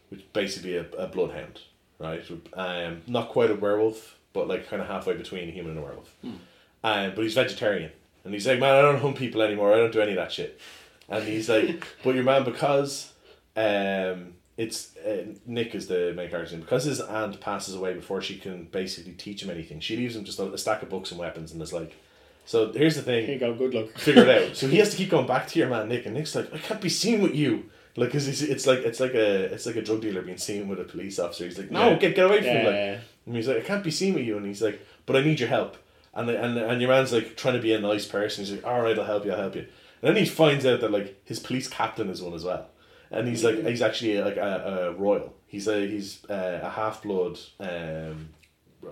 [0.08, 1.60] which is basically a, a bloodhound,
[1.98, 2.22] right?
[2.54, 3.02] Um.
[3.06, 6.14] Not quite a werewolf, but like kind of halfway between a human and a werewolf.
[6.24, 7.12] Um.
[7.14, 7.92] But he's vegetarian,
[8.24, 9.72] and he's like, man, I don't hunt people anymore.
[9.72, 10.60] I don't do any of that shit.
[11.08, 13.12] And he's like, but your man because,
[13.56, 14.34] um.
[14.56, 18.64] It's uh, Nick is the main character because his aunt passes away before she can
[18.64, 19.80] basically teach him anything.
[19.80, 21.94] She leaves him just a, a stack of books and weapons, and is like,
[22.50, 23.54] so here's the thing Here you go.
[23.54, 23.96] Good luck.
[24.06, 24.56] figure it out.
[24.56, 26.58] So he has to keep going back to your man Nick, and Nick's like, I
[26.58, 27.52] can't be seen with you.
[27.96, 30.66] Like, cause it's, it's like it's like a it's like a drug dealer being seen
[30.68, 31.44] with a police officer.
[31.44, 31.96] He's like, no, Yeah.
[31.98, 32.90] get get away from Yeah, me.
[32.90, 34.36] Like, and he's like, I can't be seen with you.
[34.36, 35.76] And he's like, but I need your help.
[36.14, 38.44] And and and your man's like trying to be a nice person.
[38.44, 39.32] He's like, all right, I'll help you.
[39.32, 39.66] I'll help you.
[40.02, 42.66] And then he finds out that like his police captain is one as well.
[43.12, 45.34] And he's like he's actually like a, a royal.
[45.46, 48.30] He's a he's a, a half blood um,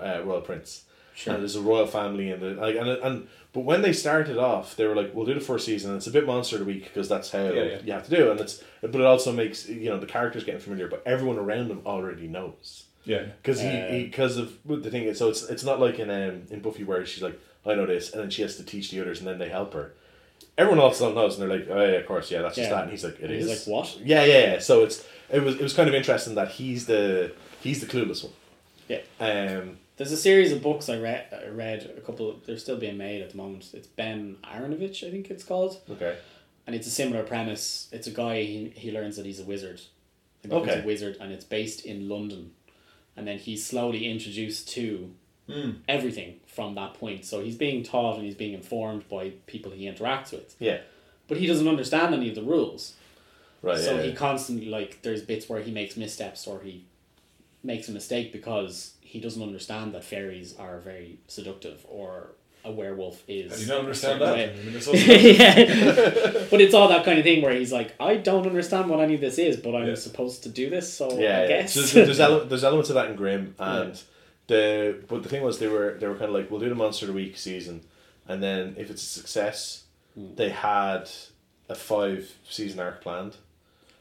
[0.01, 0.85] uh, royal prince.
[1.19, 1.33] Sure.
[1.35, 4.77] And there's a royal family and the, like and and but when they started off,
[4.77, 6.67] they were like, "We'll do the first season." And it's a bit monster of the
[6.73, 7.79] week because that's how Yeah, yeah.
[7.85, 8.31] you have to do.
[8.31, 11.67] And it's but it also makes you know the characters getting familiar, but everyone around
[11.69, 13.25] them already knows Yeah.
[13.43, 15.19] because he Uh, because of the thing is.
[15.19, 18.13] So it's it's not like in um in Buffy where she's like, "I know this,"
[18.13, 19.95] and then she has to teach the others, and then they help her.
[20.57, 22.93] Everyone else knows, and they're like, "Oh yeah, of course, yeah, that's just that." And
[22.93, 23.99] he's like, "It And is." he's like, what?
[24.05, 24.59] Yeah, yeah, yeah.
[24.61, 28.23] So it's it was it was kind of interesting that he's the he's the clueless
[28.23, 28.33] one.
[28.89, 29.01] Yeah.
[29.19, 29.79] Um.
[29.99, 31.27] There's a series of books I read.
[31.33, 32.41] I read a couple.
[32.47, 33.69] They're still being made at the moment.
[33.75, 36.17] It's Ben Aaronovitch, I think it's called, Okay.
[36.67, 37.89] and it's a similar premise.
[37.93, 38.43] It's a guy.
[38.43, 39.81] He, he learns that he's a wizard.
[40.41, 40.81] He becomes Okay.
[40.83, 42.53] a wizard, and it's based in London,
[43.17, 45.13] and then he's slowly introduced to
[45.49, 45.71] Hmm.
[45.89, 47.25] everything from that point.
[47.25, 50.81] So he's being taught and he's being informed by people he interacts with, Yeah.
[51.27, 52.95] but he doesn't understand any of the rules.
[53.63, 53.79] Right.
[53.79, 54.15] so yeah, he yeah.
[54.15, 56.85] constantly like there's bits where he makes missteps or he
[57.65, 62.33] makes a mistake because he doesn't understand that fairies are very seductive or
[62.65, 63.67] a werewolf is.
[63.67, 64.35] How don't understand that?
[64.35, 64.87] I mean, it's
[65.39, 69.01] yeah, but it's all that kind of thing where he's like, I don't understand what
[69.01, 69.95] any of this is, but I'm Yeah.
[69.95, 71.49] supposed to do this, so yeah, I yeah.
[71.49, 71.75] guess.
[71.75, 74.01] So there's, there's, ele- there's elements of that in Grimm, and
[74.49, 76.75] the but the thing was they were they were kind of like we'll do the
[76.75, 77.83] monster of the week season,
[78.27, 79.85] and then if it's a success,
[80.15, 80.35] Hmm.
[80.35, 81.09] they had
[81.69, 83.37] a five season arc planned,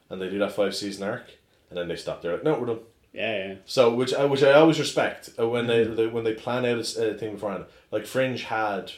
[0.09, 1.25] and they do that five season arc,
[1.69, 2.21] and then they stop.
[2.21, 2.79] They're like, no, we're done.
[3.17, 3.53] Yeah, yeah.
[3.65, 5.95] So which I which I always respect uh, when they, Mm.
[5.95, 7.65] they when they plan out a thing beforehand.
[7.91, 8.91] Like Fringe had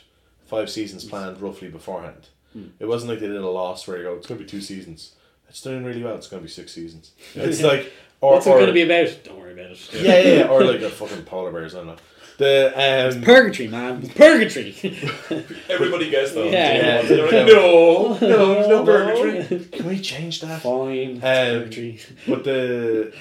[0.46, 2.28] five seasons planned roughly beforehand.
[2.56, 2.70] Mm.
[2.80, 5.14] It wasn't like they did a loss where you go, it's gonna be two seasons.
[5.48, 6.16] It's doing really well.
[6.16, 7.12] It's gonna be six seasons.
[7.36, 7.92] It's like
[8.22, 9.18] or What's it or- going to be about?
[9.24, 9.90] Don't worry about it.
[9.94, 11.74] yeah, yeah, yeah, or like a fucking polar bears.
[11.74, 11.96] I don't know.
[12.38, 14.02] The um, Purgatory, man.
[14.04, 14.74] It's purgatory.
[15.70, 16.46] Everybody gets that.
[16.52, 17.02] Yeah.
[17.02, 19.66] They're like, no, no, there's no purgatory.
[19.66, 20.62] can we change that?
[20.62, 21.16] Fine.
[21.16, 22.00] Um, purgatory.
[22.28, 23.14] But the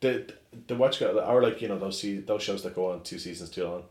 [0.00, 0.32] the
[0.66, 3.18] the watch go or like you know those se- those shows that go on two
[3.18, 3.82] seasons too long.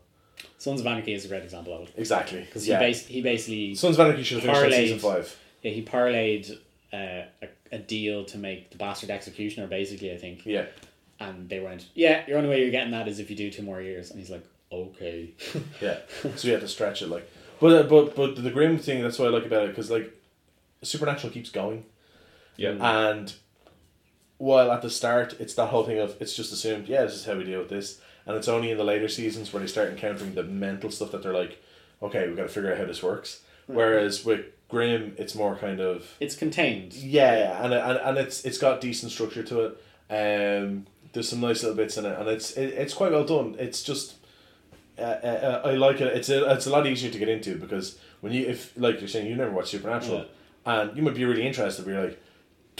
[0.58, 1.94] Sons of Anarchy is a great example of it.
[1.96, 2.40] Exactly.
[2.40, 2.80] Because yeah.
[2.80, 5.36] he, bas- he basically Sons of Anarchy should have finished on season five.
[5.62, 6.50] yeah, he parlayed
[6.92, 6.96] uh,
[7.42, 10.44] a, a deal to make the Bastard Executioner, basically, I think.
[10.46, 10.66] Yeah.
[11.18, 13.62] And they went, yeah, your only way you're getting that is if you do two
[13.62, 14.10] more years.
[14.10, 15.30] And he's like, okay.
[15.82, 15.98] Yeah.
[16.36, 17.30] so you had to stretch it like,
[17.60, 20.10] but uh, but but the Grimm thing that's what I like about it because like,
[20.82, 21.84] Supernatural keeps going
[22.56, 22.70] Yeah.
[22.80, 23.30] and
[24.40, 27.26] while at the start it's that whole thing of it's just assumed yeah this is
[27.26, 28.00] how we deal with this.
[28.26, 31.22] And it's only in the later seasons where they start encountering the mental stuff that
[31.22, 31.62] they're like
[32.02, 33.42] okay we've got to figure out how this works.
[33.66, 36.94] Whereas with Grimm it's more kind of It's contained.
[36.94, 39.72] yeah and, and, and it's it's got decent structure to it.
[40.10, 43.56] Um there's some nice little bits in it and it's it, it's quite well done.
[43.58, 44.14] It's just
[44.98, 46.08] uh, uh, I like it.
[46.14, 49.08] It's a, it's a lot easier to get into because when you if like you're
[49.08, 50.26] saying you never watched Supernatural
[50.66, 52.22] and you might be really interested but you're like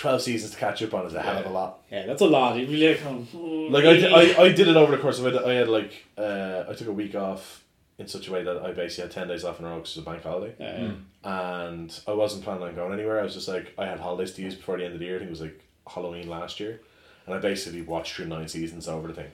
[0.01, 2.27] 12 seasons to catch up on is a hell of a lot Yeah, that's a
[2.27, 2.57] lot.
[2.57, 3.03] You really like,
[3.35, 3.39] oh,
[3.71, 6.07] like I, did- I, I did it over the course of it I had like
[6.17, 7.63] uh, I took a week off
[7.99, 9.97] in such a way that I basically had 10 days off in a row because
[9.97, 10.93] it was a bank holiday Yeah.
[11.25, 13.21] and I wasn't planning on going anywhere.
[13.21, 15.17] I was just like, I had holidays to use before the end of the year.
[15.17, 16.81] I think it was like Halloween last year,
[17.27, 19.31] and I basically watched through nine seasons over the thing.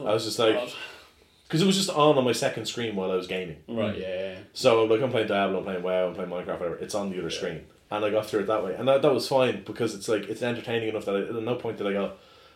[0.00, 0.54] I was just like,
[1.48, 3.56] because it was just on on my second screen while I was gaming.
[3.68, 4.38] Right, yeah, yeah.
[4.52, 6.76] So like I'm playing Diablo, I'm playing WoW, I'm playing Minecraft, whatever.
[6.76, 9.12] It's on the other screen, and I got through it that way, and that, that
[9.12, 11.92] was fine because it's like it's entertaining enough that I, at no point did I
[11.92, 12.12] go,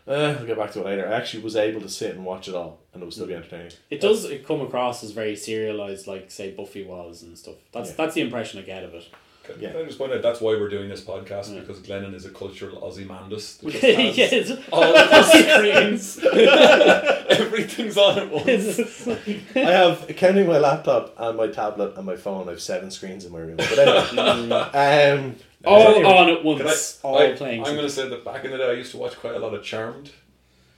[0.07, 1.09] eh, I'll get back to it later.
[1.09, 3.35] I actually was able to sit and watch it all, and it was still be
[3.35, 3.73] entertaining.
[3.91, 7.57] It does it come across as very serialized, like say Buffy was and stuff.
[7.73, 7.97] That's Yeah.
[7.99, 9.05] that's the impression I get of it.
[9.45, 9.73] Can, Yeah.
[9.73, 11.61] can I just point out that's why we're doing this podcast Yeah.
[11.61, 13.59] because Glennon is a cultural Ozymandias.
[13.59, 14.51] that just has yes.
[14.73, 15.23] all of the
[16.19, 16.19] Screens.
[17.41, 19.09] Everything's on at once.
[19.57, 22.49] I have counting my laptop and my tablet and my phone.
[22.49, 23.57] I have seven screens in my room.
[23.57, 27.01] But anyway, um, all anyway, on at once.
[27.05, 27.61] I, all I, playing.
[27.65, 29.39] I'm going to say that back in the day I used to watch quite a
[29.39, 30.11] lot of Charmed.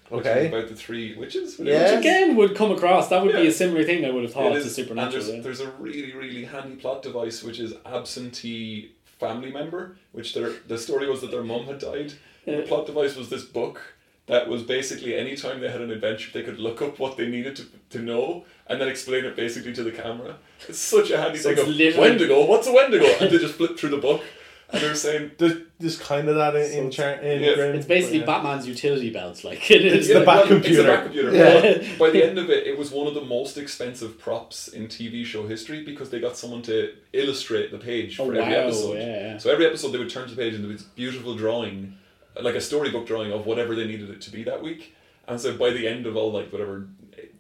[0.09, 0.49] Which is Okay.
[0.49, 1.59] About the three witches.
[1.59, 1.91] Yeah.
[1.91, 3.09] Which again would come across.
[3.09, 3.49] That would be Yeah.
[3.49, 4.05] a similar thing.
[4.05, 5.13] I would have thought It to is, and supernatural.
[5.25, 5.41] there's, yeah.
[5.41, 10.79] there's a really, really handy plot device which is absentee family member, which their the
[10.79, 12.13] story was that their mum had died.
[12.45, 13.81] The plot device was this book
[14.27, 17.55] that was basically anytime they had an adventure they could look up what they needed
[17.57, 20.37] to, to know and then explain it basically to the camera.
[20.69, 23.05] It's such a handy So thing it's of literally- Wendigo, what's a Wendigo?
[23.21, 24.23] And they just flip through the book
[24.71, 27.55] and they're saying There's, there's kind of that in, in, char- in Yeah.
[27.55, 28.27] Grimm, It's basically yeah.
[28.27, 29.45] Batman's utility belt.
[29.45, 30.09] Like it is.
[30.09, 30.83] the back well, It's computer.
[30.83, 31.33] the back computer.
[31.35, 31.97] Yeah.
[31.99, 35.25] By the end of it, it was one of the most expensive props in TV
[35.25, 38.95] show history because they got someone to illustrate the page Oh, for every episode.
[38.99, 39.39] yeah, yeah.
[39.39, 41.95] So every episode, they would turn to the page and there was this beautiful drawing,
[42.41, 44.95] like a storybook drawing of whatever they needed it to be that week.
[45.29, 46.87] And so by the end of all like whatever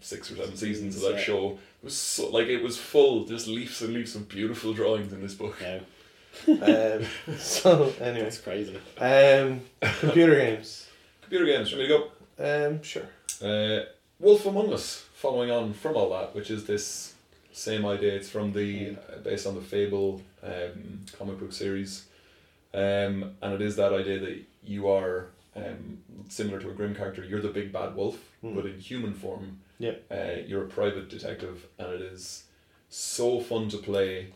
[0.00, 1.20] six or seven seasons of that Yeah.
[1.22, 1.50] show,
[1.82, 5.22] it was so like it was full, just leaves and leaves of beautiful drawings in
[5.22, 5.56] this book.
[6.48, 8.78] Um, so anyway, that's crazy.
[8.98, 9.60] um,
[10.00, 10.88] computer games.
[11.22, 11.72] Computer games.
[11.74, 11.98] Ready to
[12.38, 12.66] go?
[12.68, 13.08] Um, sure.
[13.42, 13.84] Uh,
[14.18, 17.14] Wolf Among Us, following on from all that, which is this
[17.52, 18.14] same idea.
[18.14, 22.06] It's from the uh, based on the Fable um, comic book series,
[22.74, 27.24] um, and it is that idea that you are um, similar to a Grimm character.
[27.24, 29.58] You're the big bad wolf, but in human form.
[29.78, 29.92] Yeah.
[30.10, 32.44] Uh, you're a private detective, and it is
[32.88, 34.28] so fun to play.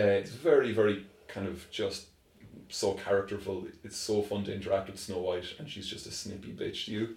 [0.00, 2.06] Uh, it's very, very kind of just
[2.68, 3.66] so characterful.
[3.84, 6.92] It's so fun to interact with Snow White, and she's just a snippy bitch to
[6.92, 7.16] you.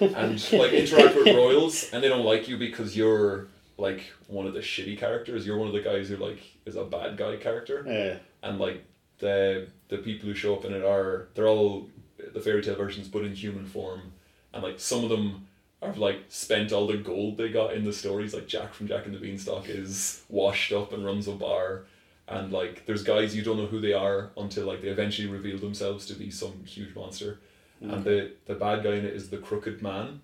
[0.00, 4.54] and like interact with royals, and they don't like you because you're like one of
[4.54, 5.46] the shitty characters.
[5.46, 8.48] You're one of the guys who like is a bad guy character, Yeah.
[8.48, 8.84] and like
[9.18, 11.88] the the people who show up in it are they're all
[12.32, 14.12] the fairy tale versions, but in human form,
[14.54, 15.46] and like some of them
[15.82, 18.34] have like spent all the gold they got in the stories.
[18.34, 21.82] Like Jack from Jack and the Beanstalk is washed up and runs a bar.
[22.28, 25.58] And like, there's guys you don't know who they are until like they eventually reveal
[25.58, 27.40] themselves to be some huge monster.
[27.80, 30.20] And the the bad guy in it is the crooked man,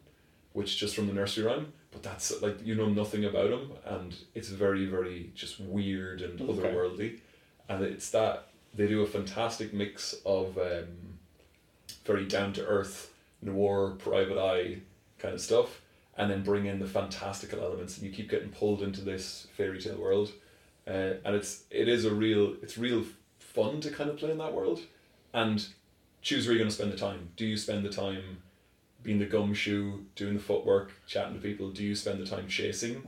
[0.52, 1.72] which just from the nursery rhyme.
[1.90, 6.40] But that's like you know nothing about him, and it's very very just weird and
[6.40, 6.52] Okay.
[6.52, 7.18] otherworldly,
[7.68, 11.18] and it's that they do a fantastic mix of um,
[12.04, 14.78] very down to earth noir private eye
[15.18, 15.80] kind of stuff,
[16.16, 19.80] and then bring in the fantastical elements, and you keep getting pulled into this fairy
[19.80, 20.32] tale world,
[20.86, 23.04] uh, and it's it is a real it's real
[23.38, 24.80] fun to kind of play in that world,
[25.32, 25.66] and
[26.22, 27.28] choose where you're going to spend the time.
[27.36, 28.38] Do you spend the time
[29.02, 31.70] being the gumshoe, doing the footwork, chatting to people?
[31.70, 33.06] Do you spend the time chasing,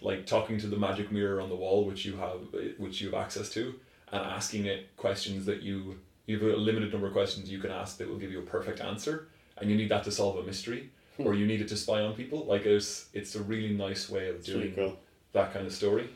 [0.00, 2.40] like talking to the magic mirror on the wall, which you have,
[2.78, 3.74] which you have access to,
[4.12, 7.70] and asking it questions that you you have a limited number of questions you can
[7.70, 10.42] ask that will give you a perfect answer, and you need that to solve a
[10.44, 10.90] mystery.
[11.18, 12.44] Or you needed to spy on people.
[12.46, 14.98] Like it's it's a really nice way of It's really doing cool.
[15.32, 16.08] that kind of story.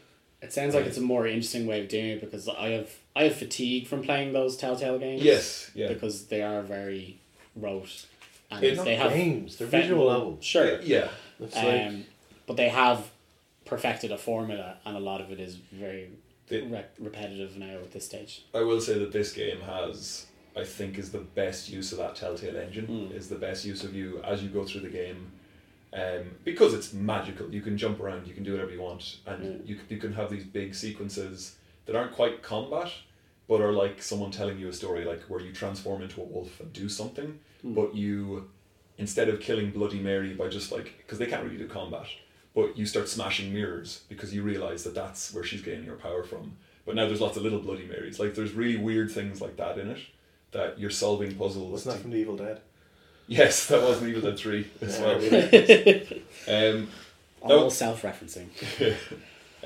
[0.43, 3.25] It sounds like it's a more interesting way of doing it because I have I
[3.25, 5.23] have fatigue from playing those Telltale games.
[5.23, 5.89] Yes, yeah.
[5.89, 7.19] Because they are very
[7.57, 8.07] rote.
[8.51, 10.45] And It's Not they have games, they're fe- visual well, novels.
[10.45, 10.81] Sure.
[10.83, 11.09] Yeah.
[11.41, 12.05] It's like Um,
[12.47, 13.11] but they have
[13.65, 16.11] perfected a formula, and a lot of it is very
[16.49, 18.43] They- re- repetitive now at this stage.
[18.55, 20.26] I will say that this game has,
[20.57, 22.87] I think, is the best use of that Telltale engine.
[22.87, 23.15] Mm.
[23.17, 25.31] Is the best use of you as you go through the game,
[25.93, 27.53] um, because it's magical.
[27.53, 29.69] You can jump around, you can do whatever you want, and Mm.
[29.69, 32.91] you you can have these big sequences that aren't quite combat,
[33.49, 36.59] but are like someone telling you a story, like where you transform into a wolf
[36.61, 37.75] and do something, Mm.
[37.75, 38.49] but you
[38.99, 42.07] instead of killing Bloody Mary by just like because they can't really do combat,
[42.55, 46.25] but you start smashing mirrors because you realize that that's where she's getting her power
[46.25, 46.57] from.
[46.87, 48.19] But now there's lots of little Bloody Marys.
[48.19, 49.99] Like there's really weird things like that in it
[50.57, 51.71] that you're solving puzzles.
[51.71, 52.61] wasn't that to- from the Evil Dead?
[53.29, 55.19] yes, that was Evil Dead Three as well.
[56.49, 56.89] Um,
[57.43, 57.69] All No.
[57.69, 58.47] self referencing.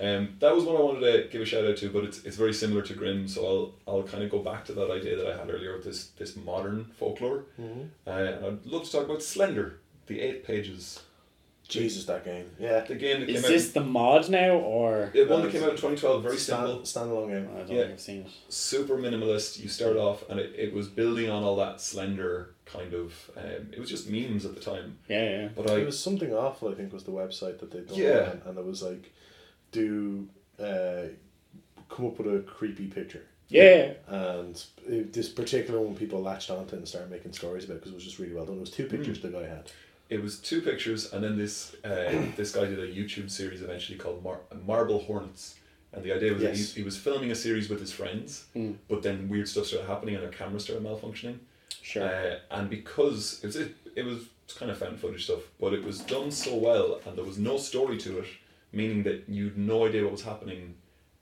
[0.01, 2.36] um, that was one I wanted to give a shout out to, but it's, it's
[2.36, 3.47] very similar to Grimm, so
[3.86, 6.07] I'll I'll kind of go back to that idea that I had earlier with this
[6.18, 7.45] this modern folklore.
[7.61, 7.88] Mhm.
[8.07, 11.01] Uh, and I'd love to talk about Slender, the eight pages.
[11.71, 12.51] Jesus, that game.
[12.59, 12.81] Yeah.
[12.81, 15.62] The game that Is came this the mod now, or out, the one that came
[15.64, 17.49] out in twenty twelve, very Stand, simple, standalone game.
[17.55, 17.81] I don't Yeah.
[17.83, 18.29] think I've seen it.
[18.49, 19.61] super minimalist.
[19.62, 23.12] You start off, and it, it was building on all that Slender kind of.
[23.37, 25.49] Um, it was just memes at the time, Yeah, yeah.
[25.57, 26.68] but I It was something awful.
[26.71, 27.97] I think was the website that they done.
[27.97, 28.31] Yeah.
[28.33, 29.12] And, and it was like,
[29.73, 30.29] do
[30.62, 31.09] uh,
[31.89, 33.23] come up with a creepy picture.
[33.53, 37.79] Yeah, And it, this particular one, people latched onto it and started making stories about
[37.79, 38.59] because it was just really well done.
[38.59, 39.68] It was two pictures the guy had.
[40.11, 43.97] It was two pictures, and then this uh, this guy did a YouTube series eventually
[43.99, 45.55] called Mar- Marble Hornets,
[45.93, 48.77] and the idea was that he, he was filming a series with his friends, Mm.
[48.89, 51.39] but then weird stuff started happening and their camera started malfunctioning,
[51.83, 52.05] sure.
[52.05, 54.21] uh, and because it was it, it was
[54.59, 57.57] kind of found footage stuff, but it was done so well, and there was no
[57.57, 58.27] story to it,
[58.73, 60.75] meaning that you'd no idea what was happening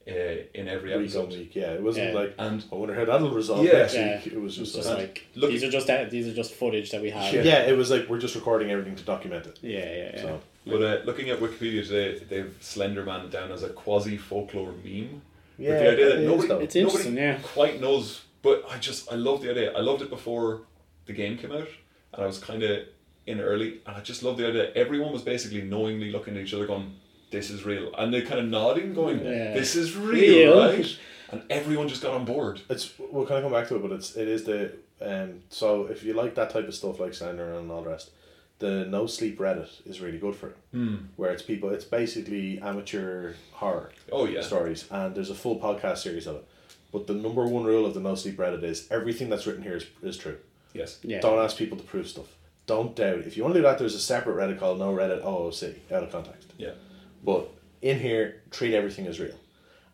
[0.09, 1.54] uh, in every Week on episode, week.
[1.54, 1.72] Yeah.
[1.74, 2.18] It wasn't Yeah.
[2.20, 3.72] like, and I wonder how that'll resolve Yeah.
[3.72, 4.16] next Yeah.
[4.24, 4.32] week.
[4.34, 6.54] It was It's just, just like, like look- these are just uh, these are just
[6.54, 7.32] footage that we have.
[7.34, 7.42] yeah.
[7.42, 9.59] Yeah, it was like, we're just recording everything to document it.
[9.62, 10.22] yeah, yeah.
[10.22, 15.22] So, But uh, looking at Wikipedia today, they've Slenderman down as a quasi folklore meme.
[15.59, 15.78] yeah.
[15.78, 16.59] the idea that it is, nobody- though.
[16.61, 17.38] It's interesting, Nobody yeah.
[17.42, 19.72] quite knows, but I just I love the idea.
[19.72, 20.62] I loved it before
[21.06, 21.68] the game came out,
[22.12, 22.80] and I was kind of
[23.26, 24.72] in early, and I just love the idea.
[24.74, 26.94] Everyone was basically knowingly looking at each other, going,
[27.30, 29.52] "This is real," and they kind of nodding, going, Yeah.
[29.54, 30.58] "This is real, Real.
[30.58, 30.98] right?"
[31.30, 32.60] And everyone just got on board.
[32.70, 35.42] It's we'll kind of come back to it, but it's it is the um.
[35.50, 38.10] So if you like that type of stuff like Slender and all the rest,
[38.60, 40.56] the No Sleep Reddit is really good for it.
[40.72, 40.96] Hmm.
[41.16, 45.98] Where it's people, it's basically amateur horror Oh yeah, stories, and there's a full podcast
[45.98, 46.44] series of it.
[46.92, 49.76] But the number one rule of the No Sleep Reddit is everything that's written here
[49.76, 50.38] is, is true.
[50.72, 51.20] yes, Yeah.
[51.20, 52.34] Don't ask people to prove stuff.
[52.66, 53.18] Don't doubt.
[53.26, 56.02] If you want to do that, there's a separate Reddit called No Reddit OOC, out
[56.04, 56.50] of context.
[56.56, 56.70] yeah,
[57.24, 57.48] But
[57.82, 59.34] in here, treat everything as real.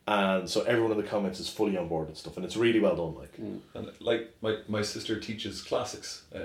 [0.06, 2.78] And so everyone in the comments is fully on board and stuff, and it's really
[2.80, 3.14] well done.
[3.14, 3.38] Like,
[3.74, 6.38] and like my my sister teaches classics uh,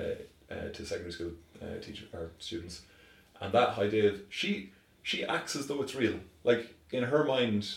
[0.49, 2.83] uh, to secondary school uh, teacher or students,
[3.41, 4.71] and that idea of she
[5.03, 6.15] she acts as though it's real.
[6.45, 7.69] Like in her mind,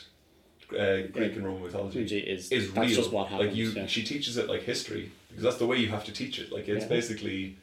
[0.70, 2.96] uh, Greek and Roman mythology Usually is is that's real.
[2.96, 3.48] just what happens.
[3.48, 3.86] Like you, yeah.
[3.86, 6.52] she teaches it like history because that's the way you have to teach it.
[6.52, 6.88] Like it's Yeah.
[6.88, 7.56] basically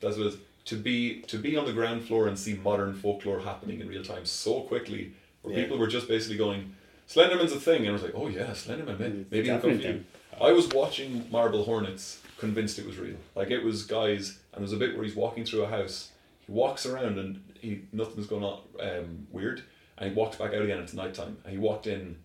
[0.00, 0.36] that's what it is.
[0.68, 4.02] To be to be on the ground floor and see modern folklore happening in real
[4.04, 5.12] time so quickly,
[5.42, 5.62] where Yeah.
[5.62, 6.74] people were just basically going,
[7.08, 9.60] "Slenderman's a thing," and I was like, "Oh yeah, Slenderman, maybe, maybe it'll definitely come
[9.60, 10.04] for a you." thing.
[10.40, 13.16] I was watching Marble Hornets, convinced it was real.
[13.34, 16.10] Like it was guys, and there's a bit where he's walking through a house.
[16.46, 19.62] He walks around and he nothing's going on um, weird,
[19.96, 20.78] and he walks back out again.
[20.80, 22.16] It's nighttime, and he walked in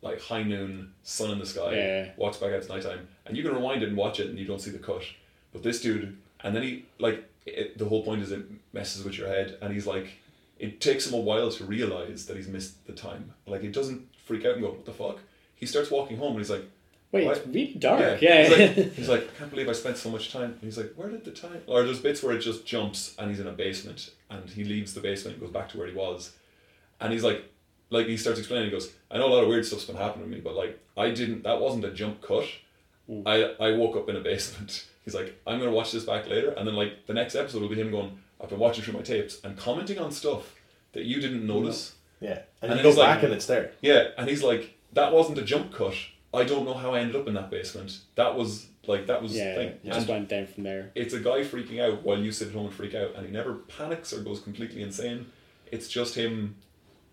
[0.00, 1.74] like high noon, sun in the sky.
[1.76, 2.10] Yeah.
[2.16, 2.56] Walks back out.
[2.62, 4.78] It's nighttime, and you can rewind it and watch it, and you don't see the
[4.78, 5.02] cut.
[5.52, 9.16] But this dude, and then he like it, the whole point is it messes with
[9.18, 10.08] your head, and he's like,
[10.58, 13.32] it takes him a while to realize that he's missed the time.
[13.46, 15.18] Like it doesn't freak out and go, what the fuck.
[15.54, 16.64] He starts walking home, and he's like.
[17.12, 17.36] Wait, What?
[17.36, 18.22] it's really dark.
[18.22, 18.42] Yeah.
[18.48, 20.52] He's like, he's like, I can't believe I spent so much time.
[20.52, 21.60] And he's like, where did the time?
[21.66, 24.94] Or there's bits where it just jumps and he's in a basement and he leaves
[24.94, 26.32] the basement and goes back to where he was.
[27.02, 27.44] And he's like,
[27.90, 30.24] like he starts explaining, he goes, I know a lot of weird stuff's been happening
[30.30, 32.46] to me, but like, I didn't, that wasn't a jump cut.
[33.26, 34.86] I, I woke up in a basement.
[35.04, 36.50] He's like, I'm going to watch this back later.
[36.50, 39.02] And then like the next episode will be him going, I've been watching through my
[39.02, 40.54] tapes and commenting on stuff
[40.92, 41.94] that you didn't notice.
[42.20, 43.72] yeah, and, And you then he's go like- back and it's there.
[43.80, 45.94] Yeah, and he's like, that wasn't a jump cut.
[46.34, 47.98] I don't know how I ended up in that basement.
[48.14, 49.78] That was like that was yeah, thing.
[49.84, 50.90] just went down from there.
[50.94, 53.30] it's a guy freaking out while you sit at home and freak out, and he
[53.32, 55.26] never panics or goes completely insane.
[55.70, 56.56] It's just him.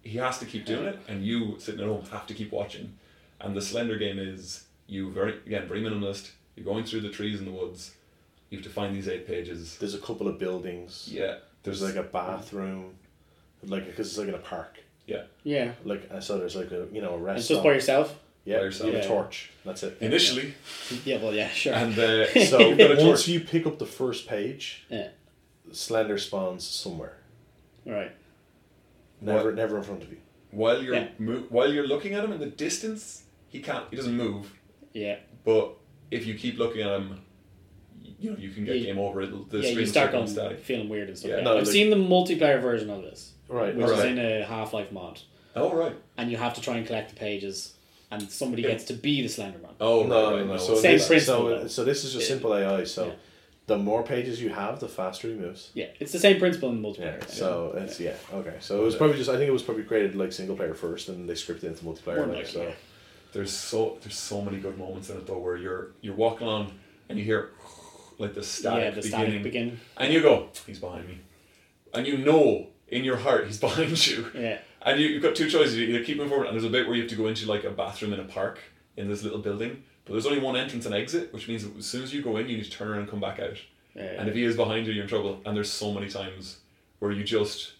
[0.04, 2.94] He has to keep doing it, and you sitting at home have to keep watching.
[3.42, 6.32] And the Slender game is you very again very minimalist.
[6.60, 7.92] You're going through the trees in the woods.
[8.50, 9.78] You have to find these eight pages.
[9.78, 11.08] There's a couple of buildings.
[11.10, 12.96] Yeah, There's like a bathroom,
[13.64, 14.78] like because it's like in a park.
[15.08, 15.24] yeah.
[15.44, 15.72] Yeah.
[15.86, 18.14] Like uh, so, there's like a you know a It's just by yourself.
[18.44, 18.90] yeah, by yourself.
[18.90, 19.52] you have a torch.
[19.64, 19.98] That's it.
[20.02, 20.54] Initially,
[21.06, 21.22] Yeah.
[21.22, 21.48] Well, yeah.
[21.50, 21.74] Sure.
[21.74, 25.10] and uh, So got a once you pick up the first page, yeah.
[25.72, 27.16] Slender spawns somewhere.
[27.86, 28.12] Right.
[29.22, 29.56] Never, What?
[29.56, 30.18] never in front of you.
[30.52, 31.08] while you're Yeah.
[31.20, 33.86] mo- while you're looking at him in the distance, he can't.
[33.92, 34.52] He doesn't move.
[34.94, 35.18] Yeah.
[35.46, 35.76] But
[36.12, 37.22] if you keep looking at him,
[38.20, 38.86] you know you can get Yeah.
[38.88, 39.22] game over.
[39.22, 39.64] It'll, the yeah.
[39.66, 40.60] You screen's start going going static.
[40.60, 41.32] feeling weird and stuff.
[41.32, 41.38] Yeah.
[41.38, 41.44] Yeah.
[41.44, 43.76] No, I've like- seen the multiplayer version of this, Right.
[43.76, 44.00] which Right.
[44.00, 45.20] is in a Half Life mod,
[45.56, 45.96] Oh right.
[46.18, 47.74] and you have to try and collect the pages,
[48.12, 48.70] and somebody Yeah.
[48.70, 49.70] gets to be the Slenderman.
[49.80, 50.54] Oh no, right, no, no.
[50.54, 51.68] no, So Same this, principle, So, though.
[51.68, 52.84] so this is just simple AI.
[52.84, 53.12] So Yeah.
[53.68, 55.70] the more pages you have, the faster he moves.
[55.76, 56.90] Yeah, it's the same principle in Yeah.
[56.90, 57.30] multiplayer.
[57.30, 58.16] So it's yeah.
[58.34, 58.56] Okay.
[58.60, 61.08] So it was probably just I think it was probably created like single player first,
[61.08, 62.18] and they scripted it into multiplayer.
[62.18, 62.72] More Like, likely, so yeah.
[63.32, 66.72] There's so there's so many good moments in it though where you're you're walking along
[67.08, 67.52] and you hear
[68.18, 69.80] like the static yeah, the beginning, static begin.
[69.98, 71.20] and you go, he's behind me,
[71.94, 74.58] and you know in your heart he's behind you, Yeah.
[74.82, 76.88] and you, you've got two choices: you either keep moving forward, and there's a bit
[76.88, 78.60] where you have to go into like a bathroom in a park
[78.98, 82.04] in this little building, but there's only one entrance and exit, which means as soon
[82.04, 83.58] as you go in, you need to turn around and come back out.
[83.96, 84.04] Yeah.
[84.20, 85.42] And if he is behind you, you're in trouble.
[85.46, 86.58] And there's so many times
[87.00, 87.74] where you just.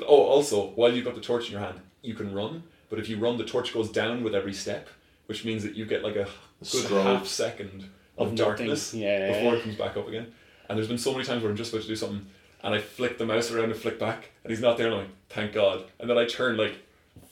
[0.00, 2.62] Oh, also, while you've got the torch in your hand, you can run.
[2.90, 4.88] But if you run, the torch goes down with every step,
[5.26, 7.02] which means that you get like a good Strobe.
[7.02, 8.36] half second of, Of nothing.
[8.36, 10.32] darkness Yeah, before it comes back up again.
[10.68, 12.26] And there's been so many times where I'm just about to do something,
[12.62, 15.00] and I flick the mouse around and flick back, and he's not there, and I'm
[15.02, 15.84] like, thank God.
[16.00, 16.74] And then I turn like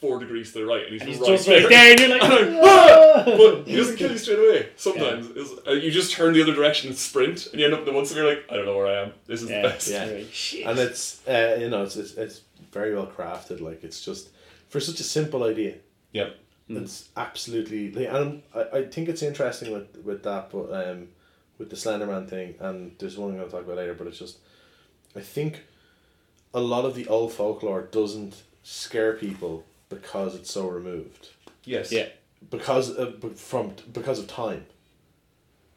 [0.00, 1.60] four degrees to the right, and he's, and he's right just there.
[1.62, 4.68] right there, and you're like, And I'm, "Ah!" but he doesn't kill you straight away.
[4.76, 7.80] Sometimes It's- uh, you just turn the other direction and sprint, and you end up
[7.80, 9.12] in the one and you're like, I don't know where I am.
[9.26, 9.88] This is yeah, the best.
[9.90, 10.18] Yeah.
[10.32, 10.66] Shit.
[10.66, 12.40] and it's uh, you know it's, it's it's
[12.72, 13.60] very well crafted.
[13.60, 14.28] Like it's just
[14.68, 15.74] for such a simple idea.
[16.12, 16.30] Yeah.
[16.68, 21.08] It's absolutely, like, and I, I think it's interesting with with that, but um,
[21.58, 23.94] with the Slenderman thing, and there's one I'm going to talk about later.
[23.94, 24.38] But it's just,
[25.14, 25.62] I think,
[26.52, 31.28] a lot of the old folklore doesn't scare people because it's so removed,
[31.64, 31.92] Yes.
[31.92, 32.08] yeah,
[32.50, 34.66] because of, from because of time.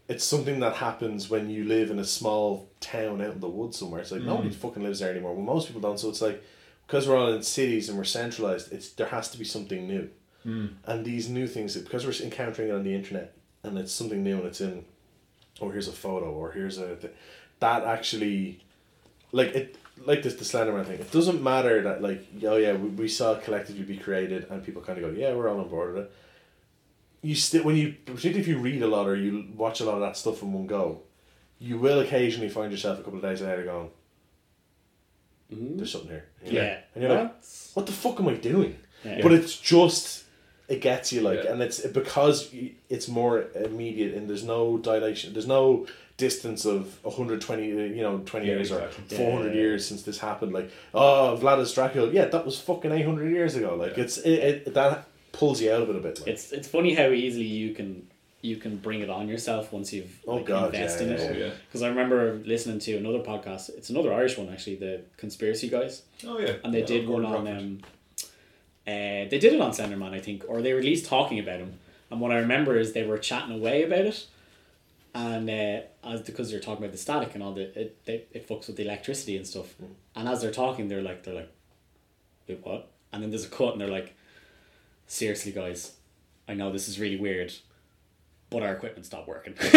[0.07, 3.77] It's something that happens when you live in a small town out in the woods
[3.77, 4.01] somewhere.
[4.01, 5.35] It's like nobody fucking lives there anymore.
[5.35, 5.99] Well, most people don't.
[5.99, 6.43] So it's like
[6.89, 8.73] because we're all in cities and we're centralized.
[8.73, 10.09] It's there has to be something new
[10.43, 10.67] hmm.
[10.85, 14.37] and these new things because we're encountering it on the internet and it's something new
[14.37, 14.85] and it's in
[15.61, 17.13] oh here's a photo or here's a th-
[17.59, 18.63] that actually
[19.31, 22.89] like it like this the Slenderman thing it doesn't matter that like oh yeah we,
[22.89, 25.69] we saw it collectively be created and people kind of go yeah we're all on
[25.69, 26.11] board with it
[27.21, 29.95] you still when you particularly if you read a lot or you watch a lot
[29.95, 31.01] of that stuff in one go
[31.59, 33.91] you will occasionally find yourself a couple of days later going
[35.53, 35.77] Mm-hmm.
[35.77, 36.61] there's something here you know?
[36.61, 36.77] yeah.
[36.93, 39.19] and you're like That's- what the fuck am I doing Yeah.
[39.23, 40.25] but it's just
[40.67, 41.51] it gets you like Yeah.
[41.53, 42.53] and it's because
[42.89, 45.87] it's more immediate and there's no dilation there's no
[46.17, 49.17] distance of 120 uh, you know 20 Yeah, years exactly.
[49.17, 49.61] or 400 Yeah.
[49.61, 53.75] years since this happened like oh Vladis Dracula yeah that was fucking 800 years ago
[53.75, 54.03] like Yeah.
[54.03, 54.37] it's it,
[54.67, 56.27] it that pulls you out of it a bit like.
[56.27, 58.05] it's it's funny how easily you can
[58.41, 61.25] you can bring it on yourself once you've Oh, like, God, invested yeah, in yeah,
[61.25, 61.35] it.
[61.35, 61.53] Oh yeah.
[61.67, 63.69] Because I remember listening to another podcast.
[63.69, 66.53] It's another Irish one actually, the Conspiracy Guys, Oh yeah.
[66.63, 67.57] and they Yeah, did one on Crawford.
[67.57, 67.79] um,
[68.87, 71.59] uh, they did it on Slenderman, I think, or they were at least talking about
[71.59, 71.73] him.
[72.09, 74.25] And what I remember is they were chatting away about it,
[75.13, 78.47] and uh, as because they're talking about the static and all the it they, it
[78.47, 79.75] fucks with the electricity and stuff.
[80.15, 81.51] And as they're talking, they're like they're like,
[82.47, 82.89] wait what?
[83.13, 84.15] And then there's a cut, and they're like,
[85.07, 85.93] seriously, guys,
[86.47, 87.53] I know this is really weird.
[88.49, 89.53] But our equipment stopped working.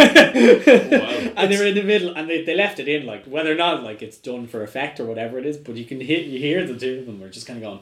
[1.36, 3.54] And they were in the middle, and they, they left it in, like whether or
[3.54, 5.56] not like it's done for effect or whatever it is.
[5.58, 7.80] But you can hit, you hear the two of them are just kind of going,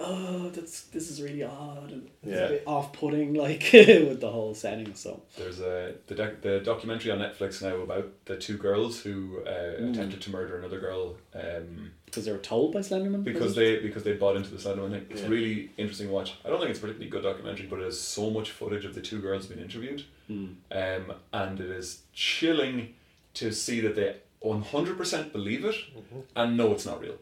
[0.00, 2.46] "Oh, that's this is really odd and it's Yeah.
[2.46, 7.10] a bit off-putting, like with the whole setting." So There's a the, doc, the documentary
[7.12, 9.90] on Netflix now about the two girls who uh, Mm.
[9.92, 13.22] attempted to murder another girl um, because they were told by Slenderman.
[13.22, 15.06] because they because they bought into the Slenderman thing.
[15.10, 15.28] It's Yeah.
[15.28, 16.34] really interesting to watch.
[16.44, 18.94] I don't think it's a particularly good documentary, but it has so much footage of
[18.94, 20.54] the two girls being interviewed, Mm.
[20.72, 22.94] um, and it is chilling
[23.34, 26.20] to see that they one hundred percent believe it, Mm-hmm.
[26.34, 27.18] and no, it's not real,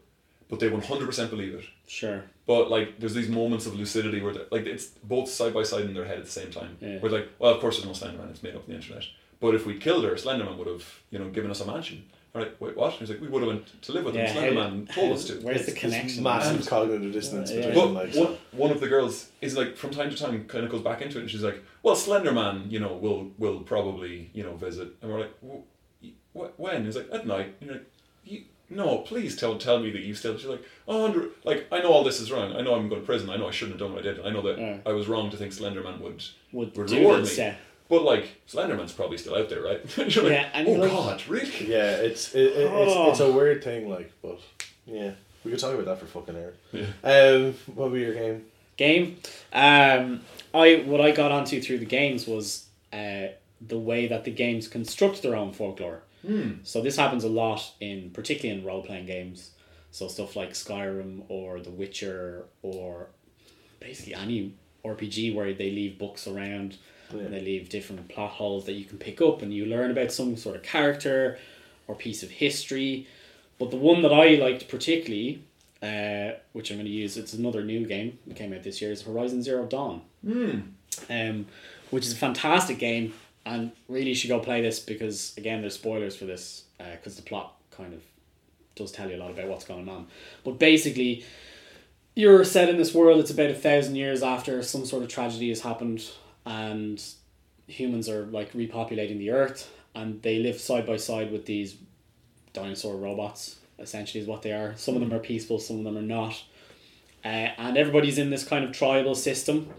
[0.49, 1.65] but they one hundred percent believe it.
[1.87, 2.23] sure.
[2.49, 5.93] But like, there's these moments of lucidity where, like, it's both side by side in
[5.93, 6.77] their head at the same time.
[6.81, 6.97] Yeah.
[6.97, 9.03] Where like, well, of course there's no Slenderman; it's made up on the internet.
[9.39, 12.05] But if we killed her, Slenderman would have, you know, given us a mansion.
[12.33, 12.93] I'm wait, what?
[12.93, 14.25] He's like, we would have went to live with him.
[14.25, 15.33] Yeah, how- Slenderman told us to.
[15.41, 16.07] Where's the connection?
[16.07, 17.67] there's massive cognitive dissonance Yeah.
[17.67, 20.65] between But like one, one of the girls is like from time to time kind
[20.65, 24.31] of goes back into it and she's like, well, Slenderman, you know, will will probably
[24.33, 26.85] you know visit, and we're like, "Wh- wh- when?
[26.85, 27.53] He's like at night.
[27.61, 27.85] And you're like,
[28.25, 30.37] you, no, please tell tell me that you still.
[30.37, 32.55] She's like, oh, under, like I know all this is wrong.
[32.55, 33.29] I know I'm going to prison.
[33.29, 34.25] I know I shouldn't have done what I did.
[34.25, 34.77] I know that Yeah.
[34.85, 37.45] I was wrong to think Slenderman would Would, would reward this, me.
[37.45, 37.55] yeah.
[37.89, 39.81] But like Slenderman's probably still out there, right?
[39.97, 41.67] You're like, Yeah, and oh like- god, really?
[41.67, 43.09] Yeah, it's it, it, Oh.
[43.09, 44.39] it's it's a weird thing, like, but
[44.85, 45.11] yeah,
[45.43, 46.55] we could talk about that for fucking hours.
[46.71, 46.85] Yeah.
[47.03, 48.45] Um, what was your game?
[48.77, 49.17] game.
[49.51, 50.21] Um,
[50.53, 53.27] I what I got onto through the games was uh,
[53.59, 56.01] the way that the games construct their own folklore.
[56.63, 59.51] So this happens a lot in particularly in role playing games.
[59.91, 63.07] So stuff like Skyrim or The Witcher or
[63.79, 64.53] basically any
[64.85, 66.77] RPG where they leave books around
[67.13, 67.21] Yeah.
[67.21, 70.11] and they leave different plot holes that you can pick up and you learn about
[70.11, 71.39] some sort of character
[71.87, 73.07] or piece of history.
[73.57, 75.41] But the one that I liked particularly,
[75.81, 78.91] uh, which I'm going to use, it's another new game that came out this year,
[78.91, 80.01] is Horizon Zero Dawn.
[81.09, 81.47] Um,
[81.91, 83.13] which is a fantastic game
[83.49, 87.55] and really should go play this because again there's spoilers for this because the plot
[87.71, 88.01] kind of
[88.75, 90.07] does tell you a lot about what's going on.
[90.43, 91.25] But basically,
[92.15, 93.19] you're set in this world.
[93.19, 96.09] It's about a thousand years after some sort of tragedy has happened,
[96.45, 97.03] and
[97.67, 101.75] humans are like repopulating the earth, and they live side by side with these
[102.53, 103.57] dinosaur robots.
[103.79, 104.75] Essentially, is what they are.
[104.75, 106.43] Some of them are peaceful, some of them are not,
[107.23, 107.27] uh,
[107.57, 109.69] and everybody's in this kind of tribal system.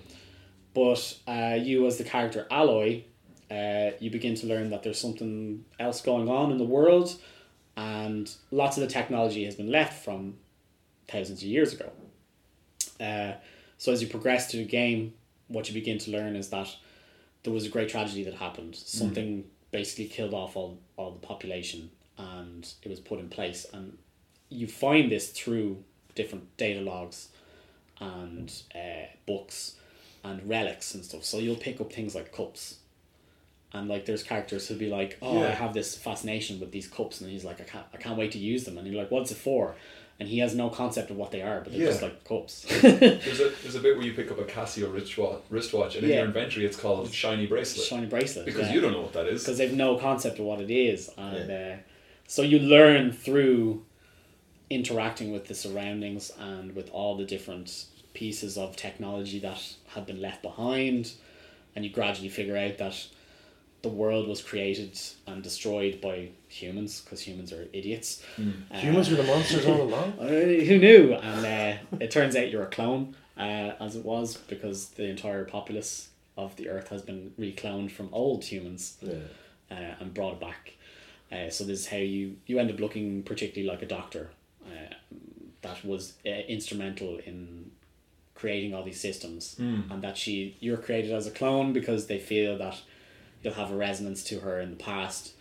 [0.72, 3.04] But uh, you, as the character Aloy,
[3.50, 7.16] uh, you begin to learn that there's something else going on in the world,
[7.76, 10.34] and lots of the technology has been left from
[11.08, 11.90] thousands of years ago.
[13.00, 13.32] Uh,
[13.78, 15.14] so as you progress through the game,
[15.48, 16.68] what you begin to learn is that
[17.42, 18.76] there was a great tragedy that happened.
[18.76, 23.66] Something basically killed off all, all the population, and it was put in place.
[23.72, 23.96] And
[24.48, 25.82] you find this through
[26.14, 27.28] different data logs
[28.00, 29.76] and uh, books
[30.22, 31.24] and relics and stuff.
[31.24, 32.76] So you'll pick up things like cups.
[33.72, 37.20] And like there's characters who'll be like, Oh, I have this fascination with these cups
[37.20, 39.30] and he's like, I can't I can't wait to use them and you're like, What's
[39.30, 39.74] it for?
[40.18, 42.66] And he has no concept of what they are, but they're just like cups.
[42.82, 46.10] There's a there's a bit where you pick up a Casio wristwatch, wristwatch and in
[46.10, 48.44] your inventory it's called shiny bracelet Shiny bracelet.
[48.44, 48.74] because yeah.
[48.74, 49.42] you don't know what that is.
[49.44, 51.76] because they've no concept of what it is and uh,
[52.26, 53.82] so you learn through
[54.68, 60.20] interacting with the surroundings and with all the different pieces of technology that had been
[60.20, 61.12] left behind
[61.74, 63.06] and you gradually figure out that
[63.82, 69.16] the world was created and destroyed by humans because humans are idiots Uh, Humans were
[69.16, 70.12] the monsters all along.
[70.68, 71.14] who knew?
[71.14, 75.44] And uh, it turns out you're a clone, uh, as it was, because the entire
[75.44, 79.14] populace of the Earth has been recloned from old humans Yeah.
[79.70, 80.74] uh, and brought back.
[81.32, 84.30] Uh, so this is how you you end up looking particularly like a doctor
[84.66, 84.94] uh,
[85.62, 87.70] that was uh, instrumental in
[88.34, 92.56] creating all these systems, and that she you're created as a clone because they feel
[92.58, 92.76] that
[93.42, 95.32] you'll have a resonance to her in the past,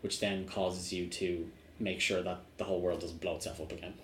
[0.00, 3.72] which then causes you to make sure that the whole world doesn't blow itself up
[3.72, 3.94] again.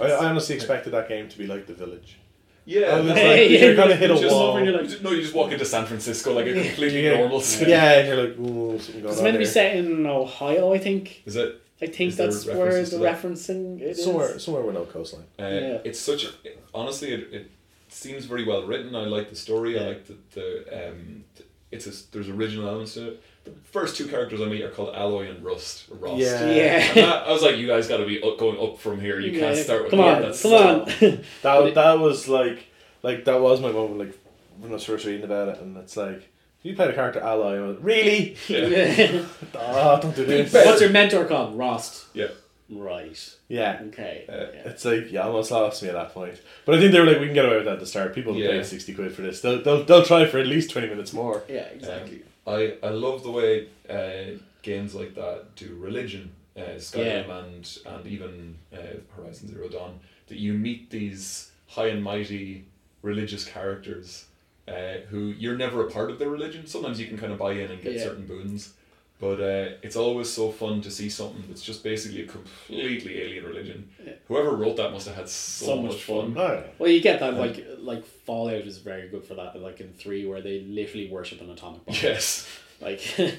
[0.00, 2.18] I, I honestly expected that game to be like The Village.
[2.64, 4.42] Yeah, I was that's- like, Yeah, you're gonna you hit a wall.
[4.48, 6.52] over and you're you like- just- no, you just walk into San Francisco like a
[6.54, 7.18] completely Yeah.
[7.18, 7.70] normal city.
[7.70, 10.78] Yeah, and you're like, ooh, something going It's meant to be set in Ohio, I
[10.78, 11.22] think.
[11.26, 11.62] Is it?
[11.80, 13.22] I think Is that's where references the that?
[13.22, 14.02] referencing it is.
[14.04, 15.24] somewhere, somewhere with no coastline.
[15.38, 15.78] Uh, Yeah.
[15.84, 16.30] It's such a
[16.74, 17.50] honestly, it, it
[17.88, 18.96] seems very well written.
[18.96, 19.78] I like the story.
[19.78, 23.22] I like the, the um, th- it's a, there's original elements to it.
[23.44, 25.84] The first two characters I meet are called Aloy and Rust.
[25.90, 26.16] Or Rust.
[26.18, 26.50] Yeah.
[26.50, 26.94] Yeah.
[26.94, 29.20] That, I was like, you guys got to be up, going up from here.
[29.20, 30.16] You can't Yeah, start with Come that.
[30.16, 30.86] on, That's come so- on.
[31.42, 32.66] That it- that was like
[33.02, 34.18] like that was my moment like
[34.58, 36.28] when I was first reading about it and it's like
[36.62, 39.24] you played a character ally and really Yeah.
[39.54, 41.56] oh don't do this What's your mentor called?
[41.56, 42.06] Rost.
[42.14, 42.28] Yeah.
[42.68, 43.34] Right.
[43.48, 44.24] yeah Okay.
[44.28, 44.68] Uh, yeah.
[44.70, 47.20] it's like you almost lost me at that point but I think they were like
[47.20, 48.58] we can get away with that at the start people will Yeah.
[48.58, 51.42] pay 60 quid for this they'll, they'll, they'll try for at least 20 minutes more
[51.48, 52.22] Yeah, exactly.
[52.46, 58.06] I, I love the way uh, games like that do religion, uh, Skyrim and and
[58.06, 58.76] even uh,
[59.16, 59.98] Horizon Zero Dawn.
[60.28, 62.64] That you meet these high and mighty
[63.02, 64.26] religious characters
[64.68, 66.66] uh, who you're never a part of their religion.
[66.68, 68.04] Sometimes you can kind of buy in and get Yeah.
[68.04, 68.74] certain boons,
[69.18, 73.44] but uh, it's always so fun to see something that's just basically a completely alien
[73.44, 73.88] religion.
[74.04, 74.12] Yeah.
[74.28, 76.34] Whoever wrote that must have had so, So much, much fun.
[76.34, 76.44] fun.
[76.46, 79.60] oh yeah Well, you get that like like Fallout is very good for that.
[79.60, 81.94] Like in three, where they literally worship an atomic bomb.
[82.02, 82.46] Yes.
[82.80, 83.32] Like, and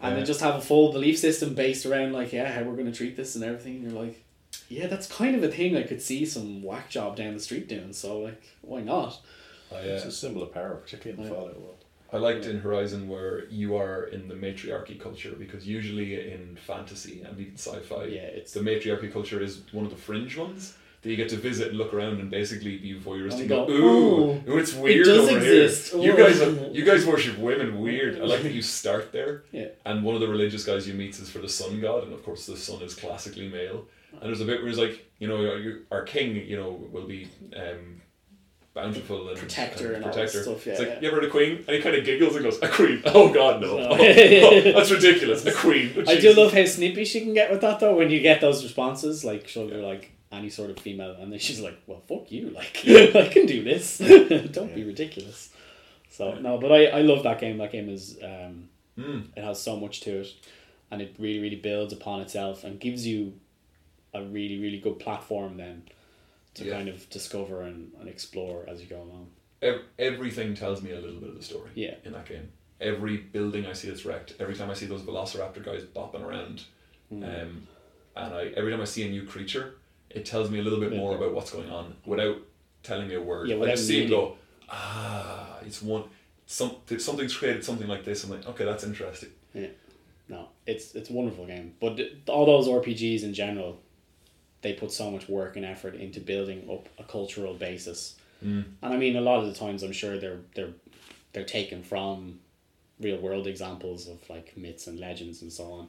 [0.00, 0.14] Yeah.
[0.14, 3.16] they just have a full belief system based around like yeah how we're gonna treat
[3.16, 3.76] this and everything.
[3.76, 4.22] And you're like,
[4.68, 7.68] yeah, that's kind of a thing I could see some whack job down the street
[7.68, 7.92] doing.
[7.92, 9.20] So like, why not?
[9.72, 11.40] I, uh, it's a symbol of power particularly in the Yeah.
[11.40, 11.81] Fallout world
[12.12, 17.22] I liked in Horizon where you are in the matriarchy culture because usually in fantasy
[17.22, 21.10] and even sci-fi, Yeah, it's the matriarchy culture is one of the fringe ones that
[21.10, 23.40] you get to visit and look around and basically be voyeuristic.
[23.40, 25.92] And go, ooh, "Ooh, ooh, it's weird it does over exist.
[25.94, 26.02] here.
[26.02, 28.20] You guys, are, you guys worship women weird.
[28.20, 29.42] I like that you start there.
[29.50, 29.68] Yeah.
[29.86, 32.22] And one of the religious guys you meet is for the sun god, and of
[32.24, 33.86] course the sun is classically male.
[34.12, 37.26] And there's a bit where he's like, you know, our king, you know, will be
[37.56, 38.01] um,
[38.74, 41.00] bountiful and Protector of and all that stuff, yeah, it's like yeah.
[41.00, 43.02] you ever heard a queen, and he kind of giggles and goes, "A queen?
[43.06, 43.76] Oh God, no!
[43.78, 43.90] No.
[43.96, 45.44] Oh, that's ridiculous.
[45.46, 47.96] A queen." I do love how snippy she can get with that though.
[47.96, 51.38] When you get those responses, like she'll be like any sort of female, and then
[51.38, 52.50] she's like, "Well, fuck you!
[52.50, 53.98] Like I can do this.
[53.98, 55.50] Don't be ridiculous."
[56.10, 57.58] So no, but I, I love that game.
[57.58, 58.68] That game is um,
[58.98, 59.28] Mm.
[59.34, 60.34] it has so much to it,
[60.90, 63.32] and it really really builds upon itself and gives you
[64.12, 65.82] a really really good platform then
[66.54, 66.72] to Yeah.
[66.74, 69.28] kind of discover and, and explore as you go along.
[69.62, 71.70] Ev- everything tells me a little bit of the story.
[71.74, 71.94] Yeah.
[72.04, 72.50] In that game,
[72.80, 76.64] every building I see that's wrecked, every time I see those Velociraptor guys bopping around,
[77.08, 77.22] Hmm.
[77.24, 77.66] um,
[78.16, 79.74] and I every time I see a new creature,
[80.10, 82.36] it tells me a little bit more about what's going on without
[82.82, 83.48] telling me a word.
[83.48, 84.36] Yeah, I just see it go,
[84.68, 86.04] ah, it's one.
[86.46, 88.24] Some something's created something like this.
[88.24, 89.30] I'm like, okay, that's interesting.
[89.54, 89.68] Yeah.
[90.28, 91.74] No, it's it's a wonderful game.
[91.80, 93.78] But all those RPGs in general,
[94.62, 98.16] they put so much work and effort into building up a cultural basis.
[98.44, 98.64] Mm.
[98.82, 100.72] And I mean, a lot of the times, I'm sure they're they're
[101.32, 102.40] they're taken from
[103.00, 105.88] real world examples of like myths and legends and so on.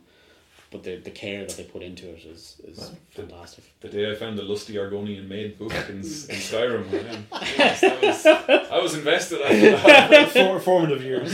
[0.74, 3.64] But the, the care that they put into it is, is Well, fantastic.
[3.80, 8.02] The day I found the lusty Argonian maid book in, in Skyrim, man, yes, that
[8.02, 10.30] was, I was invested after that.
[10.32, 11.32] For, formative years.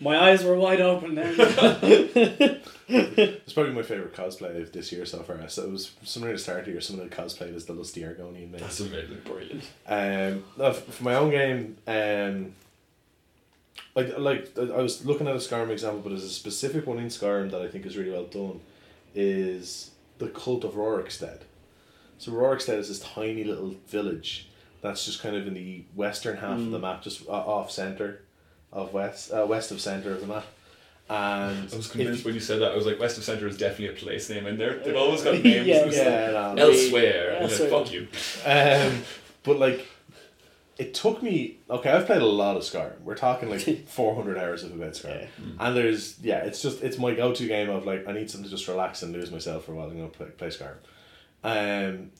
[0.00, 1.34] My eyes were wide open then.
[2.88, 5.48] It's probably my favorite cosplay of this year so far.
[5.48, 7.72] So it was somewhere at the start of the year, someone had cosplayed as the
[7.72, 8.60] lusty Argonian maid.
[8.60, 9.18] That's amazing.
[9.24, 9.64] Brilliant.
[9.88, 12.52] Um, no, for my own game, um,
[13.96, 17.06] like like I was looking at a Skyrim example, but there's a specific one in
[17.08, 18.60] Skyrim that I think is really well done,
[19.14, 21.40] is the cult of Rorikstead.
[22.18, 24.48] So Rorikstead is this tiny little village
[24.82, 28.22] that's just kind of in the western half of the map, just off center
[28.72, 30.44] of west, uh, west of center of the map,
[31.08, 32.72] and I was if- convinced when you said that.
[32.72, 34.78] I was like, West of Centre is definitely a place name in there.
[34.78, 35.66] They've always got names.
[35.66, 36.68] Yeah, It's like, yeah, no, no.
[36.70, 37.36] Elsewhere.
[37.40, 37.84] And you're like, Elsewhere.
[37.84, 38.08] Fuck you.
[38.96, 39.02] Um,
[39.44, 39.86] but like,
[40.78, 41.58] it took me.
[41.70, 43.00] Okay, I've played a lot of Skyrim.
[43.00, 45.46] We're talking like four hundred hours of about Skyrim, Yeah.
[45.60, 48.48] and there's yeah, it's just it's my go to game of like I need something
[48.50, 49.86] to just relax and lose myself for a while.
[49.88, 50.76] I'm gonna play, play Skyrim,
[51.44, 52.10] um,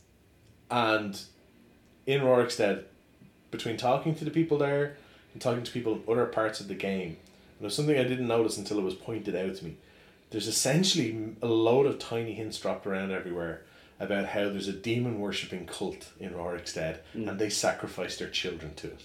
[0.70, 1.20] and
[2.06, 2.84] in Rorikstead,
[3.50, 4.96] between talking to the people there
[5.32, 7.16] and talking to people in other parts of the game,
[7.58, 9.76] and it something I didn't notice until it was pointed out to me.
[10.30, 13.62] There's essentially a load of tiny hints dropped around everywhere
[13.98, 17.28] about how there's a demon worshipping cult in Rorikstead hmm.
[17.28, 19.02] and they sacrifice their children to it.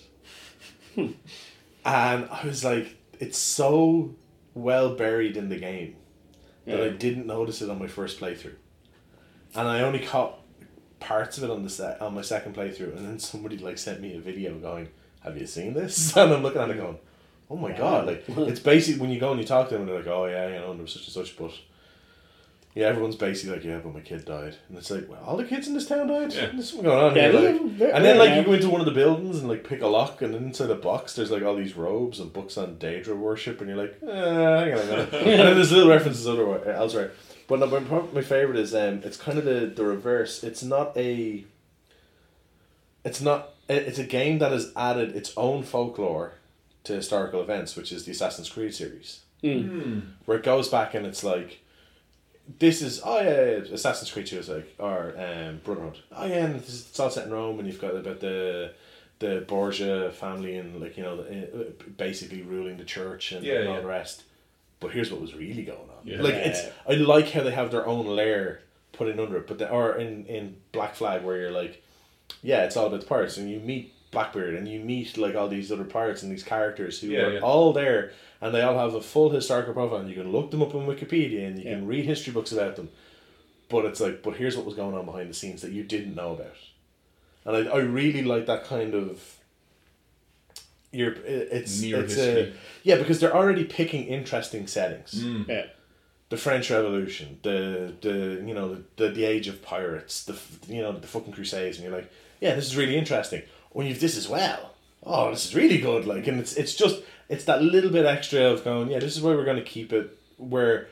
[0.96, 1.12] Hmm.
[1.86, 4.16] and I was like, it's so
[4.54, 5.96] well buried in the game
[6.66, 8.56] that I didn't notice it on my first playthrough.
[9.56, 10.40] And I only caught
[11.00, 14.00] parts of it on the set on my second playthrough and then somebody like sent
[14.00, 14.90] me a video going,
[15.22, 16.16] Have you seen this?
[16.18, 17.00] And I'm looking at it going,
[17.50, 19.90] Oh my god, like it's basically when you go and you talk to them and
[19.90, 21.52] they're like, Oh yeah, you know, and there was such and such but
[22.74, 25.44] yeah, everyone's basically like, yeah, but my kid died, and it's like, well, all the
[25.44, 26.32] kids in this town died.
[26.34, 26.48] Yeah.
[26.54, 27.32] There's something going on Yeah, here.
[27.42, 28.40] they're- Like, they're- and then like yeah.
[28.40, 30.76] you go into one of the buildings and like pick a lock, and inside a
[30.76, 34.06] box there's like all these robes and books on Daedra worship, and you're like, eh,
[34.08, 35.14] hang on a minute.
[35.14, 37.12] and then there's little references other elsewhere.
[37.48, 37.80] But no, my,
[38.14, 40.42] my favorite is um, it's kind of the the reverse.
[40.44, 41.44] It's not a.
[43.04, 43.50] It's not.
[43.68, 46.34] it- It's a game that has added its own folklore
[46.86, 49.22] to historical events, which is the Assassin's Creed series
[50.26, 51.62] where it goes back and it's like
[52.60, 56.56] this is oh yeah, Assassin's Creed 2 is like or um, Brotherhood oh yeah and
[56.56, 58.74] it's, it's all set in Rome and you've got about the
[59.20, 61.64] the Borgia family and like you know the, uh,
[61.98, 63.82] basically ruling the church and, Yeah, and all yeah.
[63.82, 64.24] the rest
[64.80, 66.22] but here's what was really going on Yeah.
[66.22, 68.62] like it's I like how they have their own layer
[68.94, 71.84] put in under it but the, or in in Black Flag where you're like
[72.42, 75.48] yeah it's all about the pirates and you meet Blackbeard and you meet like all
[75.48, 77.40] these other pirates and these characters who Yeah, are yeah.
[77.40, 78.12] all there
[78.42, 80.86] and they all have a full historical profile and you can look them up on
[80.86, 82.90] Wikipedia and you can read history books about them.
[83.70, 86.14] But it's like, but here's what was going on behind the scenes that you didn't
[86.14, 86.56] know about.
[87.46, 89.38] And I, I really like that kind of
[90.92, 92.42] you're it's Near it's history.
[92.50, 92.54] a,
[92.84, 95.48] yeah because they're already picking interesting settings Mm.
[95.48, 95.66] Yeah.
[96.30, 100.38] the French Revolution, the the you know the, the age of pirates, the
[100.68, 102.12] you know the fucking Crusades, and you're like,
[102.42, 103.42] yeah, this is really interesting.
[103.72, 104.74] When you've this as well,
[105.04, 106.06] oh, this is really good.
[106.06, 109.22] Like, and it's it's just it's that little bit extra of going, yeah, this is
[109.22, 110.18] where we're going to keep it.
[110.38, 110.88] Where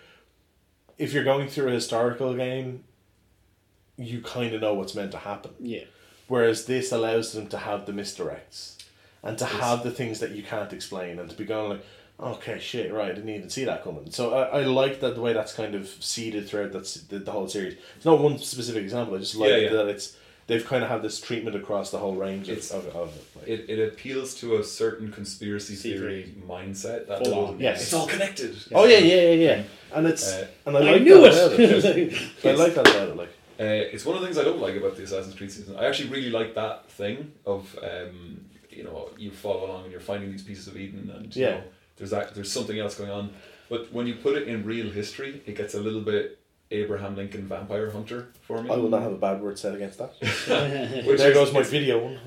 [0.98, 2.84] if you're going through a historical game,
[3.98, 5.52] you kind of know what's meant to happen.
[5.60, 5.86] Yeah.
[6.28, 8.78] Whereas this allows them to have the misdirects
[9.24, 11.86] and to have the things that you can't explain and to be going like,
[12.20, 14.12] okay, shit, right, I didn't even see that coming.
[14.12, 17.32] So I, I like that the way that's kind of seeded throughout that's the, the
[17.32, 17.78] whole series.
[17.96, 19.16] It's not one specific example.
[19.16, 19.74] I just like Yeah, yeah.
[19.74, 20.16] that it's
[20.50, 23.26] they've kind of had this treatment across the whole range of, It's- of, of it.
[23.38, 26.00] Like, It, it appeals to a certain conspiracy Secret.
[26.00, 27.82] theory mindset that Full on, yes.
[27.84, 28.58] it's all connected.
[28.74, 29.64] oh yeah, yeah, yeah, yeah.
[29.96, 32.14] And it's Uh, and I I like knew that about it.
[32.44, 33.16] I like that about it.
[33.16, 35.76] Like Uh, it's one of the things I don't like about the Assassin's Creed season.
[35.78, 40.02] I actually really like that thing of um, you know you follow along and you're
[40.02, 41.52] finding these pieces of Eden and you Yeah.
[41.52, 41.64] know,
[41.98, 43.30] there's that there's something else going on.
[43.70, 46.39] But when you put it in real history, it gets a little bit
[46.72, 48.70] Abraham Lincoln Vampire Hunter for me.
[48.70, 50.14] I will not have a bad word said against that.
[51.08, 52.10] Which there is- goes my video.
[52.10, 52.20] Mark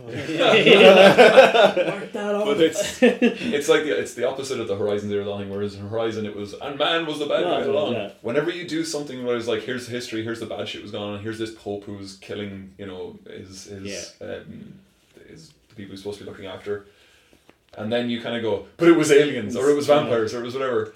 [2.12, 2.44] that off.
[2.46, 5.50] But it's it's like the, it's the opposite of the Horizon Zero Dawn thing.
[5.50, 7.92] Whereas in Horizon it was and man was the bad guy Yeah, along.
[7.92, 8.10] yeah.
[8.22, 10.90] Whenever you do something where it's like here's the history, here's the bad shit was
[10.90, 14.74] going on, here's this pope who's killing you know his his um,
[15.28, 16.86] his the people he's supposed to be looking after,
[17.78, 20.40] and then you kind of go, but it was aliens or it was vampires or
[20.40, 20.92] it was whatever.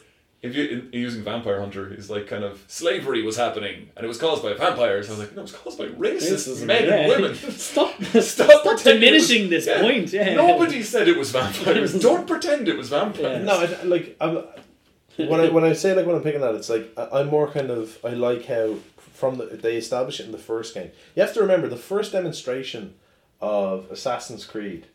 [0.46, 4.08] If you in, using vampire hunter is like kind of slavery was happening and it
[4.08, 5.08] was caused by vampires.
[5.08, 6.94] I was like, no, it was caused by racist Racism, men yeah.
[6.94, 7.34] and women.
[7.50, 9.80] Stop, Stop stop, pretending it was- diminishing this Yeah.
[9.82, 10.12] point.
[10.12, 10.34] Yeah.
[10.34, 11.94] Nobody said it was vampires.
[12.00, 13.44] Don't pretend it was vampires.
[13.44, 14.44] No, I, like I'm,
[15.16, 17.48] when I when I say like when I'm picking that, it's like I, I'm more
[17.50, 20.90] kind of I like how from the they establish it in the first game.
[21.14, 22.94] You have to remember the first demonstration
[23.40, 24.86] of Assassin's Creed,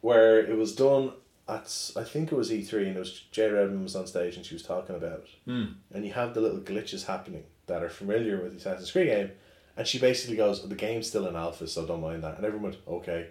[0.00, 1.12] where it was done
[1.48, 4.36] at I think it was E three and it was Jade Raymond was on stage
[4.36, 5.64] and she was talking about it, Hmm.
[5.92, 9.30] and you have the little glitches happening that are familiar with the Assassin's Creed game,
[9.76, 12.70] and she basically goes, "The game's still in alpha, so don't mind that," and everyone
[12.72, 13.28] went, "Okay."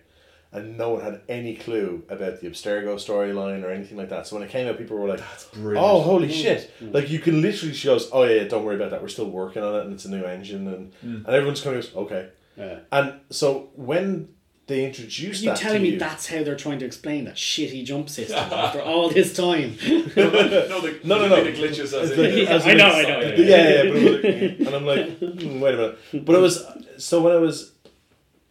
[0.51, 4.25] And no one had any clue about the Abstergo storyline or anything like that.
[4.25, 5.85] So when it came out, people were like, "That's Brilliant.
[5.85, 6.71] Oh, holy shit!
[6.79, 9.01] Like you can literally she goes, oh yeah, don't worry about that.
[9.01, 11.83] We're still working on it, and it's a new engine, and and everyone's kind of
[11.83, 12.29] goes, okay.
[12.55, 12.79] Yeah.
[12.89, 14.29] And so when
[14.67, 17.35] they introduced You that telling to me you, that's how they're trying to explain that
[17.35, 19.77] shitty jump system after all this time?
[19.87, 21.43] no, the, No, no, no.
[21.43, 23.33] The glitches as It's in, the- Yeah, as I know, I know, I know.
[23.35, 26.25] yeah, yeah, but it and I'm like, hmm, wait a minute.
[26.25, 26.65] But it was
[26.97, 27.73] so when I was,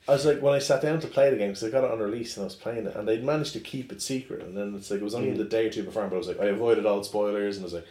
[0.07, 1.91] I was like when I sat down to play the game because I got it
[1.91, 4.57] on release and I was playing it, and they'd managed to keep it secret, and
[4.57, 5.39] then it's like it was only Mm.
[5.39, 7.66] the day or two before, but I was like I avoided all spoilers, and I
[7.66, 7.86] was like,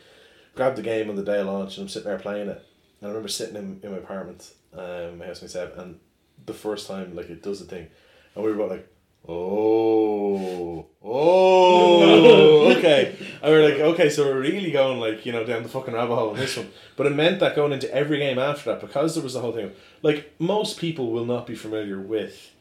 [0.56, 2.64] grabbed the game on the day of launch, and I'm sitting there playing it,
[3.02, 6.00] and I remember sitting in, in my apartment, um, my house myself, and
[6.46, 7.88] the first time like it does the thing,
[8.36, 8.88] and we were both like.
[9.26, 13.16] Oh, oh, okay.
[13.42, 15.94] And we were like, okay, so we're really going like you know down the fucking
[15.94, 16.70] rabbit hole in this one.
[16.98, 19.54] But it meant that going into every game after that, because there was the whole
[19.54, 19.66] thing.
[19.66, 22.52] Of, like most people will not be familiar with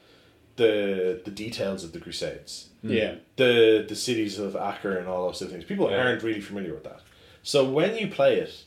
[0.57, 2.95] the the details of the Crusades, mm.
[2.95, 3.15] yeah.
[3.37, 5.65] the the cities of Acre and all those other things.
[5.65, 6.05] People Yeah.
[6.05, 7.01] aren't really familiar with that.
[7.43, 8.65] So when you play it,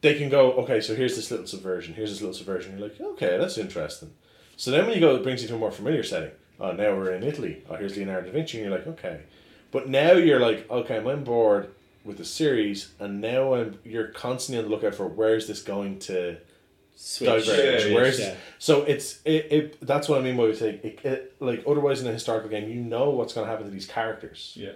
[0.00, 2.78] they can go, okay, so here's this little subversion, here's this little subversion.
[2.78, 4.12] You're like, okay, that's interesting.
[4.58, 6.32] So then when you go, it brings you to a more familiar setting.
[6.60, 7.62] Oh, now we're in Italy.
[7.70, 8.58] Oh, here's Leonardo da Vinci.
[8.60, 9.20] And you're like, okay.
[9.70, 11.70] But now you're like, okay, I'm on board
[12.04, 15.98] with the series, and now I'm, you're constantly on the lookout for where's this going
[16.00, 16.38] to
[16.96, 17.28] Switch.
[17.46, 17.82] diverge.
[17.82, 18.34] Yeah, yeah, Where's yeah.
[18.58, 22.08] so it's it, it that's what I mean by saying it, it like otherwise in
[22.08, 24.72] a historical game you know what's going to happen to these characters Yeah,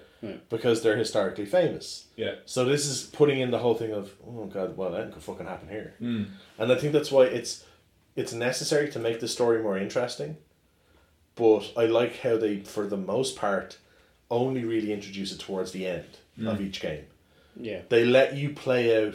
[0.48, 2.04] because they're historically famous.
[2.14, 2.34] yeah.
[2.46, 5.46] So this is putting in the whole thing of oh god, well that could fucking
[5.46, 6.26] happen here, Mm.
[6.58, 7.64] and I think that's why it's
[8.16, 10.36] it's necessary to make the story more interesting.
[11.34, 13.78] But I like how they, for the most part,
[14.30, 16.66] only really introduce it towards the end of mm.
[16.66, 17.04] each game.
[17.56, 17.80] Yeah.
[17.88, 19.14] They let you play out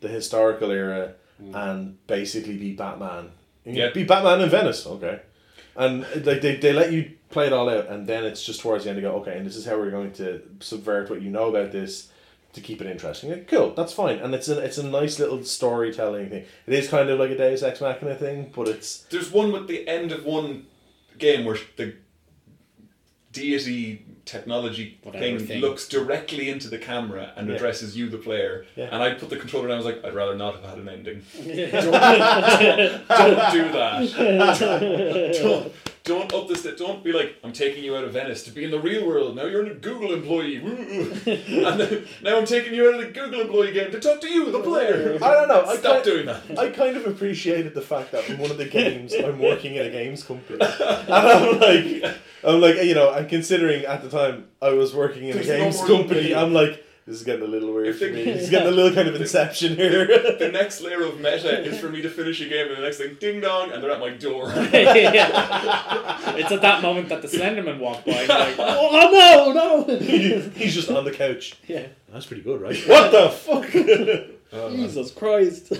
[0.00, 1.54] the historical era mm.
[1.54, 3.30] and basically be Batman.
[3.64, 3.90] Yeah.
[3.90, 5.20] Be Batman in Venice, okay.
[5.76, 8.84] And like they, they let you play it all out, and then it's just towards
[8.84, 11.30] the end you go, okay, and this is how we're going to subvert what you
[11.30, 12.10] know about this
[12.52, 13.30] to keep it interesting.
[13.30, 16.44] Like, cool, that's fine, and it's a it's a nice little storytelling thing.
[16.66, 19.68] It is kind of like a Deus Ex Machina thing, but it's There's one with
[19.68, 20.66] the end of one
[21.18, 21.94] game where the
[23.32, 25.60] deity technology Whatever thing, thing.
[25.60, 27.54] looks directly into the camera and Yeah.
[27.56, 28.64] addresses you, the player.
[28.76, 28.88] Yeah.
[28.92, 29.74] And I put the controller down.
[29.74, 31.22] I was like, I'd rather not have had an ending.
[31.36, 31.62] don't, don't
[33.52, 34.12] do that.
[34.60, 35.72] don't, don't
[36.18, 36.62] up this.
[36.76, 39.36] Don't be like, I'm taking you out of Venice to be in the real world.
[39.36, 40.56] Now you're a Google employee.
[40.56, 44.28] and then, now I'm taking you out of the Google employee game to talk to
[44.28, 45.18] you, the player.
[45.22, 45.64] I don't know.
[45.66, 46.58] I Stop kind- doing that.
[46.58, 49.86] I kind of appreciated the fact that in one of the games I'm working in
[49.86, 50.72] a games company, and
[51.14, 52.14] I'm like,
[52.44, 55.56] I'm like, you know, I'm considering at the time I was working in There's a
[55.58, 56.34] games more company.
[56.34, 58.22] I'm like, this is getting a little weird If for they- me.
[58.22, 60.06] It's getting a little kind of inception here.
[60.38, 62.98] the next layer of meta is for me to finish a game, and the next
[62.98, 64.48] thing, ding dong, and they're at my door.
[64.72, 66.36] Yeah.
[66.36, 69.10] It's at that moment that the Slenderman walked by and like, oh
[69.54, 69.98] no, no!
[69.98, 71.56] He's just on the couch.
[71.66, 71.86] yeah.
[72.12, 72.76] That's pretty good, right?
[72.86, 73.70] What the fuck?
[74.72, 75.72] Jesus Christ.
[75.72, 75.76] Uh,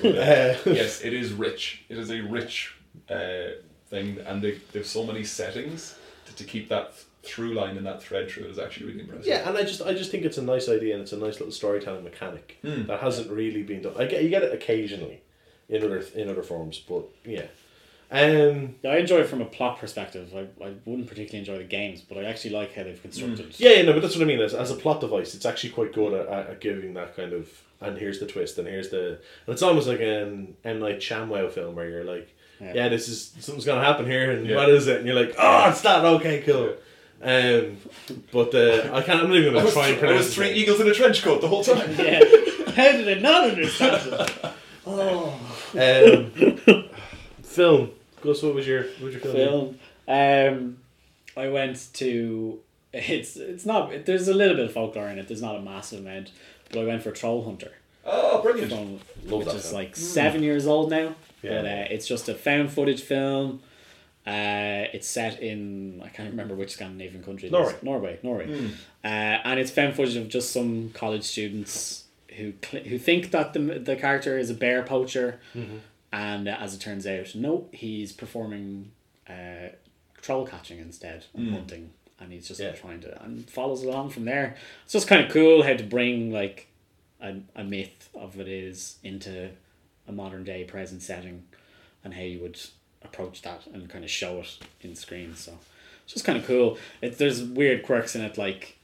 [0.65, 1.85] yes, it is rich.
[1.89, 2.75] It is a rich
[3.09, 3.51] uh,
[3.89, 5.95] thing, and they, there's so many settings
[6.27, 9.27] to, to keep that through line and that thread through it is actually really impressive.
[9.27, 11.35] Yeah, and I just I just think it's a nice idea and it's a nice
[11.39, 12.87] little storytelling mechanic Hmm.
[12.87, 13.95] that hasn't really been done.
[13.99, 15.21] I get you get it occasionally
[15.69, 17.47] in other in other forms, but yeah.
[18.13, 20.33] Um, Yeah, I enjoy it from a plot perspective.
[20.35, 23.55] I, I wouldn't particularly enjoy the games, but I actually like how they've constructed.
[23.59, 24.41] yeah, yeah, no, but that's what I mean.
[24.41, 27.33] As, as a plot device, it's actually quite good at, at, at giving that kind
[27.33, 27.49] of.
[27.81, 29.11] And here's the twist, and here's the.
[29.47, 32.29] And it's almost like an M Night Shyamalan film where you're like,
[32.61, 32.73] Yeah.
[32.75, 34.57] yeah, this is something's gonna happen here, and Yeah.
[34.57, 34.97] what is it?
[34.99, 36.05] And you're like, oh, it's that.
[36.05, 36.75] Okay, cool.
[37.23, 37.77] Um,
[38.33, 39.23] but uh, I can't.
[39.23, 40.27] I'm not even gonna try and I pronounce.
[40.27, 40.57] was three it.
[40.57, 41.91] eagles in a trench coat the whole time.
[41.99, 42.21] Yeah.
[42.75, 44.53] how did I not understand it?
[44.87, 45.39] Oh.
[45.75, 46.85] Um,
[47.43, 47.91] film.
[48.23, 49.35] Gus, what was your what was your film?
[49.35, 50.55] film.
[50.57, 50.79] Um,
[51.37, 52.59] I went to.
[52.93, 54.07] It's it's not.
[54.07, 55.29] There's a little bit of folklore in it.
[55.29, 56.33] There's not a massive amount,
[56.71, 57.73] but I went for Troll Hunter.
[58.05, 58.73] Oh, brilliant.
[58.73, 59.75] Film, Love which that is film.
[59.75, 61.15] like seven years old now.
[61.43, 61.51] Yeah.
[61.63, 63.61] But uh, it's just a found footage film.
[64.27, 67.49] Uh, it's set in I can't remember which Scandinavian country.
[67.49, 67.53] it is.
[67.53, 67.75] Norway.
[67.83, 68.71] Norway, Norway,
[69.03, 72.05] uh, and it's found footage of just some college students
[72.37, 75.41] who cl- who think that the the character is a bear poacher,
[76.13, 78.93] and uh, as it turns out, no, he's performing
[79.29, 79.69] uh,
[80.21, 81.91] troll catching instead and hunting,
[82.21, 82.73] and he's just Yeah.
[82.73, 84.55] trying to and follows along from there.
[84.85, 86.69] It's just kind of cool how to bring like
[87.23, 89.49] a, a myth of it is into
[90.07, 91.45] a modern day present setting
[92.05, 92.59] and how you would
[93.05, 95.53] approach that and kind of show it in screen so
[96.05, 98.77] it's just kind of cool it, there's weird quirks in it like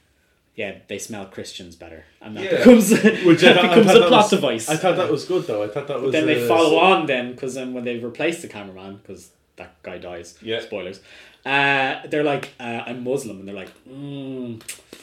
[0.55, 2.57] yeah they smell christians better and that Yeah.
[2.57, 5.45] becomes Which that I becomes thought a plot was- device I thought that was good
[5.45, 5.63] though.
[5.63, 6.11] I thought that was.
[6.11, 9.81] then they uh, follow on then because then when they replace the cameraman because that
[9.83, 10.61] guy dies Yeah.
[10.61, 10.99] spoilers
[11.45, 14.61] uh, they're like uh, I'm Muslim and they're like mm,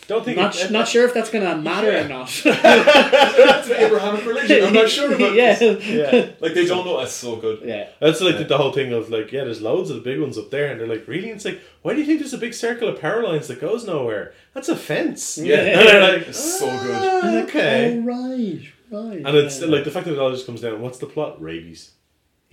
[0.08, 2.04] Don't think not, it, not sure if that's gonna matter Yeah.
[2.04, 4.64] or not It's an Abrahamic religion.
[4.66, 5.86] I'm not sure about yeah this.
[5.86, 6.98] Yeah, Like they don't know.
[6.98, 7.60] That's so good.
[7.64, 10.20] yeah that's like the, the whole thing of like, yeah, there's loads of the big
[10.20, 11.30] ones up there, and they're like, really?
[11.30, 13.58] And it's like, why do you think there's a big circle of power lines that
[13.60, 14.34] goes nowhere?
[14.52, 15.38] That's a fence.
[15.38, 15.56] Yeah.
[15.60, 16.94] and they're like, It's so good.
[16.94, 17.96] "Ah, okay.
[17.96, 19.66] oh right right And it's yeah.
[19.68, 20.82] like the fact that it all just comes down.
[20.82, 21.40] What's the plot?
[21.40, 21.92] Rabies.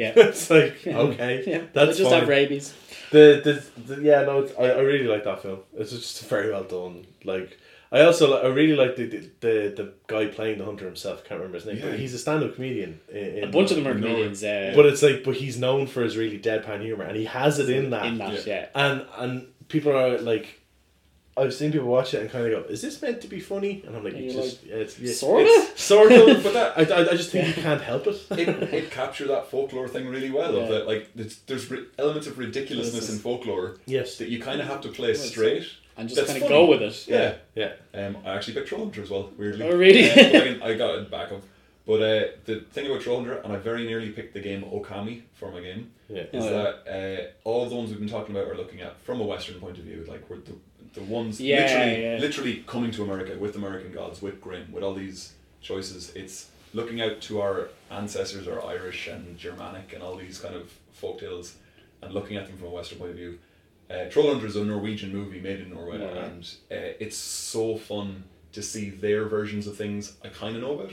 [0.01, 0.99] Yeah it's like Yeah.
[1.07, 2.19] okay, Yeah, that's they just fine.
[2.21, 2.67] have rabies.
[3.15, 3.53] The, the,
[3.95, 5.59] the yeah no it's, I, I really like that film.
[5.79, 7.05] It's just very well done.
[7.33, 7.49] Like
[7.91, 11.17] I also I really like the, the the the guy playing the hunter himself.
[11.19, 11.77] I can't remember his name.
[11.79, 11.89] Yeah.
[11.89, 13.01] But he's a stand up comedian.
[13.11, 14.41] In, in, A bunch of them are No, comedians.
[14.43, 17.59] Uh, But it's like but he's known for his really deadpan humor, and he has
[17.59, 18.05] it in that.
[18.05, 18.67] in that, yeah.
[18.75, 20.60] And and people are like.
[21.37, 23.83] I've seen people watch it and kind of go, "Is this meant to be funny?"
[23.87, 25.45] And I'm like, And "You you're just, yeah, it's yeah, Sorta?
[25.47, 28.21] it's sort of." But that, I, I, I just think you can't help it.
[28.31, 30.55] It, it captured that folklore thing really well.
[30.57, 30.69] Of Yeah.
[30.79, 34.17] that, like there's, there's ri- elements of ridiculousness in folklore yes.
[34.17, 35.67] that you kind of have to play straight.
[35.97, 37.07] And just kind of go with it.
[37.07, 37.35] Yeah.
[37.55, 37.73] Yeah.
[37.93, 39.29] Um, I actually picked Troll Hunter as well.
[39.37, 39.67] Weirdly.
[39.67, 40.09] Oh, really?
[40.11, 41.41] I, can- I got it back up.
[41.85, 45.23] But uh, the thing about Troll Hunter, and I very nearly picked the game Okami
[45.33, 46.23] for my game, Yeah.
[46.31, 46.71] is Oh, yeah.
[46.85, 49.59] that uh, all the ones we've been talking about are looking at from a Western
[49.59, 50.53] point of view, like we're the
[50.93, 52.17] the ones Yeah, literally yeah.
[52.19, 56.11] literally coming to America with American gods, with Grimm, with all these choices.
[56.15, 60.71] It's looking out to our ancestors, our Irish and Germanic, and all these kind of
[60.91, 61.55] folk tales,
[62.01, 63.39] and looking at them from a Western point of view.
[63.89, 66.17] Uh, Troll Hunter is a Norwegian movie made in Norway, Norway.
[66.19, 68.23] and uh, it's so fun
[68.53, 70.91] to see their versions of things I kind of know about.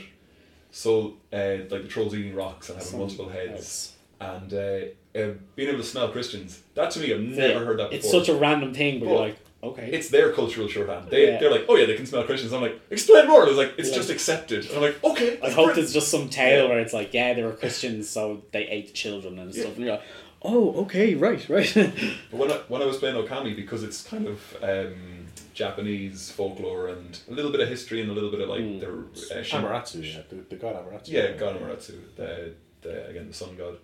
[0.71, 3.93] So, uh, like the trolls eating rocks and having Some multiple heads, heads.
[4.19, 6.61] and uh, uh, being able to smell Christians.
[6.75, 7.47] That to me, I've Yeah.
[7.47, 7.97] never heard that before.
[7.99, 9.89] It's such a random thing, but you're But like, okay.
[9.91, 11.09] It's their cultural shorthand.
[11.09, 11.39] They, Yeah.
[11.39, 12.53] They're like, oh yeah, they can smell Christians.
[12.53, 13.47] I'm like, explain more.
[13.47, 13.95] It's like, it's Yeah.
[13.95, 14.65] just accepted.
[14.67, 15.39] And I'm like, okay.
[15.41, 15.75] I hope great.
[15.77, 16.69] there's just some tale Yeah.
[16.69, 19.61] where it's like, yeah, they were Christians, so they ate children and Yeah.
[19.61, 19.75] stuff.
[19.75, 20.03] And you're like,
[20.41, 21.73] oh, okay, right, right.
[22.31, 26.87] But when I, when I was playing Okami, because it's kind of um, Japanese folklore
[26.87, 28.79] and a little bit of history and a little bit of like Mm.
[28.79, 28.93] their
[29.39, 31.07] uh, Shin- Amaterasu, yeah, the, the god Amaterasu.
[31.09, 33.75] Yeah, God Amaterasu, the, the again the sun god,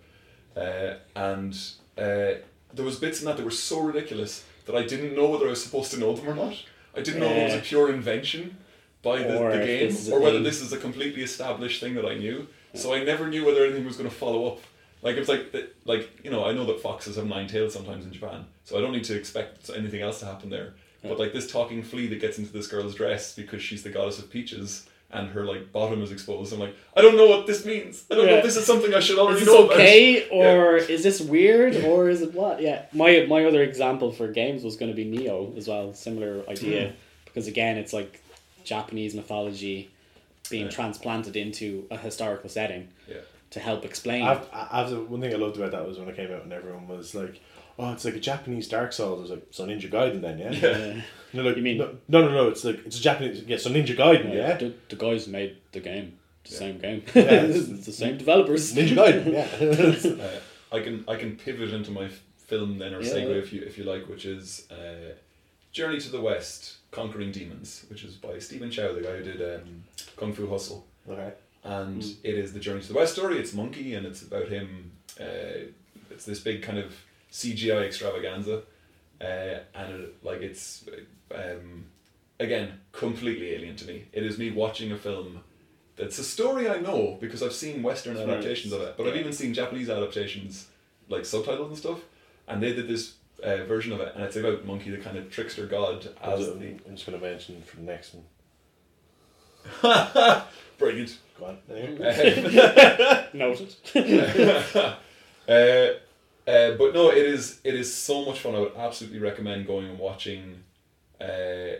[0.56, 1.54] uh, and
[1.98, 2.40] uh,
[2.74, 5.50] there was bits in that that were so ridiculous that I didn't know whether I
[5.50, 6.62] was supposed to know them or not.
[6.94, 7.62] I didn't know if it was a eh.
[7.64, 8.56] pure invention
[9.02, 10.44] by the, Or the game this is a or whether thing.
[10.44, 12.48] this is a completely established thing that I knew.
[12.74, 14.60] So I never knew whether anything was going to follow up.
[15.02, 18.04] Like it's like eh, like you know I know that foxes have nine tails sometimes
[18.04, 20.74] in Japan, so I don't need to expect anything else to happen there.
[21.02, 24.18] But like this talking flea that gets into this girl's dress because she's the goddess
[24.18, 26.52] of peaches and her like bottom is exposed.
[26.52, 28.04] I'm like, I don't know what this means.
[28.10, 30.32] I don't know if this is something I should already is this know okay, about.
[30.36, 32.60] or is this weird, or is it what?
[32.60, 35.94] Yeah, my my other example for games was going to be Nioh as well.
[35.94, 36.94] Similar idea, Hmm.
[37.24, 38.20] because again, it's like
[38.64, 39.90] Japanese mythology
[40.50, 40.70] being Yeah.
[40.70, 43.16] transplanted into a historical setting Yeah.
[43.50, 44.22] to help explain.
[44.22, 46.86] I've, I've, one thing I loved about that was when it came out and everyone
[46.88, 47.40] was like,
[47.78, 50.50] "Oh, it's like a Japanese Dark Souls." I was like, "So Ninja Gaiden then, yeah?"
[50.52, 51.00] Yeah.
[51.32, 53.42] And like, You mean- no, no, no, no, It's like it's a Japanese.
[53.46, 54.56] Yeah, so Ninja Gaiden, yeah.
[54.56, 57.02] the, the guys made the game, the same game.
[57.14, 58.72] Yeah, it's the same developers.
[58.74, 59.32] Ninja Gaiden,
[60.18, 60.24] yeah.
[60.24, 60.40] Uh,
[60.72, 62.08] I can I can pivot into my
[62.38, 65.12] film then or Yeah, segue if you if you like, which is uh,
[65.72, 69.42] Journey to the West: Conquering Demons, which is by Stephen Chow, the guy who did
[69.60, 69.84] um,
[70.16, 70.86] Kung Fu Hustle.
[71.10, 71.32] okay.
[71.64, 72.16] and Mm.
[72.22, 73.38] it is the Journey to the West story.
[73.38, 75.66] It's Monkey, and it's about him uh,
[76.10, 76.94] It's this big kind of
[77.32, 78.62] CGI extravaganza,
[79.20, 79.24] uh,
[79.74, 80.84] and it, like it's
[81.34, 81.86] um,
[82.40, 84.04] again completely alien to me.
[84.12, 85.40] It is me watching a film.
[85.96, 88.28] That's a story I know because I've seen Western Right.
[88.28, 90.66] adaptations of it, but I've even seen Japanese adaptations,
[91.08, 92.00] like subtitles and stuff,
[92.46, 95.30] and they did this uh, version of it, and it's about Monkey, the kind of
[95.30, 98.24] trickster god, as I'm the just going to mention for the next one.
[100.78, 101.18] brilliant.
[101.38, 101.58] Go on.
[101.70, 103.26] Anyway.
[103.34, 103.74] Noted.
[105.48, 105.92] uh,
[106.46, 108.54] uh, but no, it is it is so much fun.
[108.54, 110.62] I would absolutely recommend going and watching
[111.20, 111.76] uh,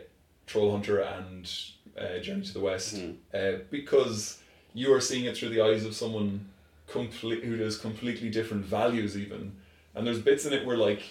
[0.46, 1.50] Troll Hunter and
[1.98, 3.00] uh, Journey to the West
[3.34, 4.38] uh, because
[4.74, 6.46] you are seeing it through the eyes of someone
[6.86, 9.52] complete who has completely different values even,
[9.94, 11.02] and there's bits in it where like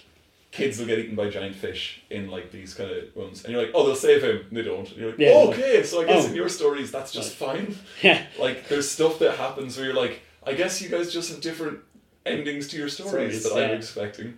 [0.52, 3.62] kids will get eaten by giant fish in like these kind of ones, and you're
[3.62, 4.46] like, oh, they'll save him.
[4.48, 4.88] And they don't.
[4.90, 5.32] And you're like, Yeah.
[5.34, 5.84] oh, okay.
[5.84, 6.30] So I guess Oh.
[6.30, 7.76] in your stories, that's just fine.
[8.02, 8.26] yeah.
[8.40, 11.80] Like there's stuff that happens where you're like, I guess you guys just have different
[12.26, 13.76] endings to your stories Stories, that I'm yeah.
[13.76, 14.38] expecting.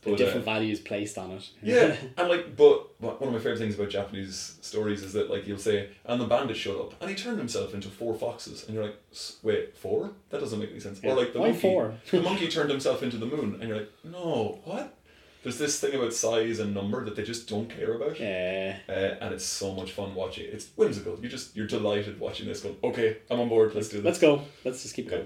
[0.00, 1.50] But, different uh, values placed on it.
[1.60, 5.28] yeah, and like, but but one of my favorite things about Japanese stories is that
[5.28, 8.64] like you'll say, and the bandit showed up, and he turned himself into four foxes,
[8.64, 10.12] and you're like, "S- wait, four?
[10.30, 11.00] That doesn't make any sense.
[11.02, 11.10] Yeah.
[11.12, 11.94] Or like the Why monkey, four?
[12.12, 14.94] the monkey turned himself into the moon, and you're like, no, what?
[15.42, 18.18] There's this thing about size and number that they just don't care about.
[18.20, 18.76] Yeah.
[18.88, 20.44] Uh, and it's so much fun watching.
[20.44, 20.54] it.
[20.54, 21.18] It's whimsical.
[21.20, 22.60] You just you're delighted watching this.
[22.60, 23.74] Going, okay, I'm on board.
[23.74, 24.04] Let's do this.
[24.04, 24.42] Let's go.
[24.64, 25.22] Let's just keep Yeah.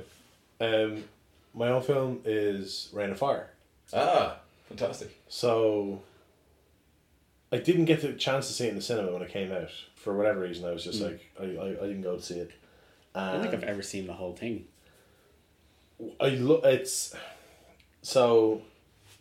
[0.60, 0.94] going.
[0.96, 1.04] Um,
[1.54, 3.48] my own film is Reign of Fire.
[3.94, 4.36] Ah,
[4.68, 5.16] fantastic.
[5.28, 6.00] So
[7.52, 9.70] I didn't get the chance to see it in the cinema when it came out.
[9.96, 11.04] For whatever reason, I was just Mm.
[11.12, 12.50] like, I, I, I didn't go to see it.
[13.14, 14.64] I don't think I've ever seen the whole thing.
[16.20, 16.64] I look.
[16.64, 17.14] It's
[18.00, 18.62] so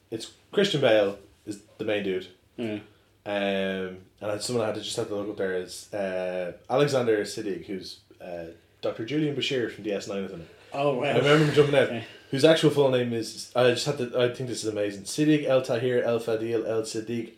[0.09, 2.27] it's Christian Bale is the main dude.
[2.57, 2.79] Yeah.
[3.25, 6.53] Um, and I- someone I had to just have to look up there is uh,
[6.69, 8.45] Alexander Siddig, who's uh,
[8.81, 9.05] Dr.
[9.05, 10.47] Julian Bashir from DS9 is in it.
[10.73, 11.03] Oh wow.
[11.03, 11.89] I remember him jumping out.
[11.91, 12.05] Okay.
[12.31, 15.03] Whose actual full name is I just had to I think this is amazing.
[15.03, 17.31] Siddiq El Tahir El Fadil El Siddiq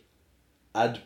[0.74, 1.00] Ad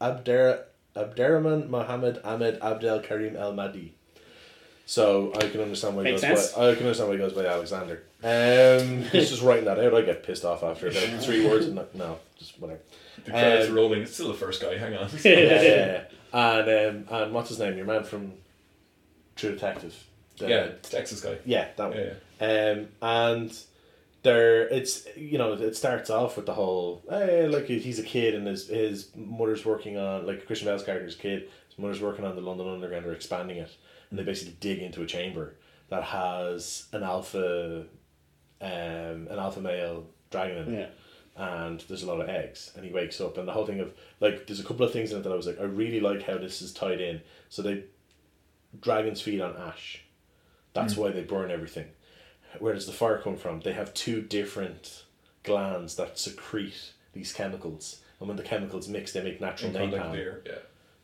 [0.00, 0.62] Abder
[0.94, 3.92] Abderrahman Mohammed Ahmed Abdel Karim El Mahdi.
[4.88, 6.52] So I can understand why he Makes goes sense.
[6.52, 8.02] by I can understand why he goes by Alexander.
[8.22, 9.94] Um he's just writing that out.
[9.94, 12.80] I get pissed off after about three words and like, no, just whatever.
[13.24, 14.02] The credits Um, rolling.
[14.02, 14.78] It's still the first guy.
[14.78, 15.08] Hang on.
[15.24, 16.04] yeah, yeah, yeah.
[16.32, 17.76] And um, and what's his name?
[17.76, 18.34] Your man from
[19.34, 19.94] True Detective.
[20.38, 21.38] The- yeah, Texas guy.
[21.44, 21.98] Yeah, that one.
[21.98, 22.70] Yeah, yeah.
[22.72, 23.58] Um, and
[24.22, 28.34] there, it's you know, it starts off with the whole, hey, like he's a kid
[28.34, 31.48] and his his mother's working on like Christian Bale's character's kid.
[31.68, 33.04] His mother's working on the London Underground.
[33.06, 33.70] They're expanding it,
[34.10, 35.54] and they basically dig into a chamber
[35.88, 37.86] that has an alpha,
[38.60, 40.92] um, an alpha male dragon in it
[41.38, 41.60] Yeah.
[41.68, 43.94] and there's a lot of eggs and he wakes up and the whole thing of
[44.18, 46.22] like there's a couple of things in it that I was like I really like
[46.24, 47.84] how this is tied in so they
[48.80, 50.02] dragons feed on ash
[50.76, 50.98] that's mm.
[50.98, 51.86] why they burn everything.
[52.58, 53.60] Where does the fire come from?
[53.60, 55.04] They have two different
[55.42, 58.00] glands that secrete these chemicals.
[58.20, 60.46] And when the chemicals mix they make natural napalm.
[60.46, 60.52] Yeah.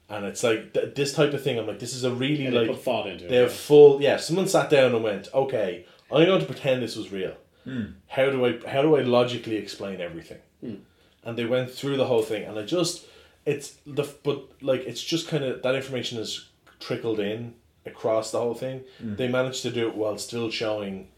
[0.09, 2.51] and it's like th- this type of thing I'm like this is a really they
[2.51, 3.43] like put thought into they it.
[3.43, 7.13] have full yeah someone sat down and went okay i'm going to pretend this was
[7.13, 7.35] real.
[7.65, 7.85] Hmm.
[8.09, 10.39] How do i how do i logically explain everything?
[10.61, 10.77] Hmm.
[11.25, 13.05] And they went through the whole thing and i just
[13.45, 16.49] it's the but like it's just kind of that information is
[16.81, 17.55] trickled in
[17.87, 21.09] across the whole thing they managed to do it while still showing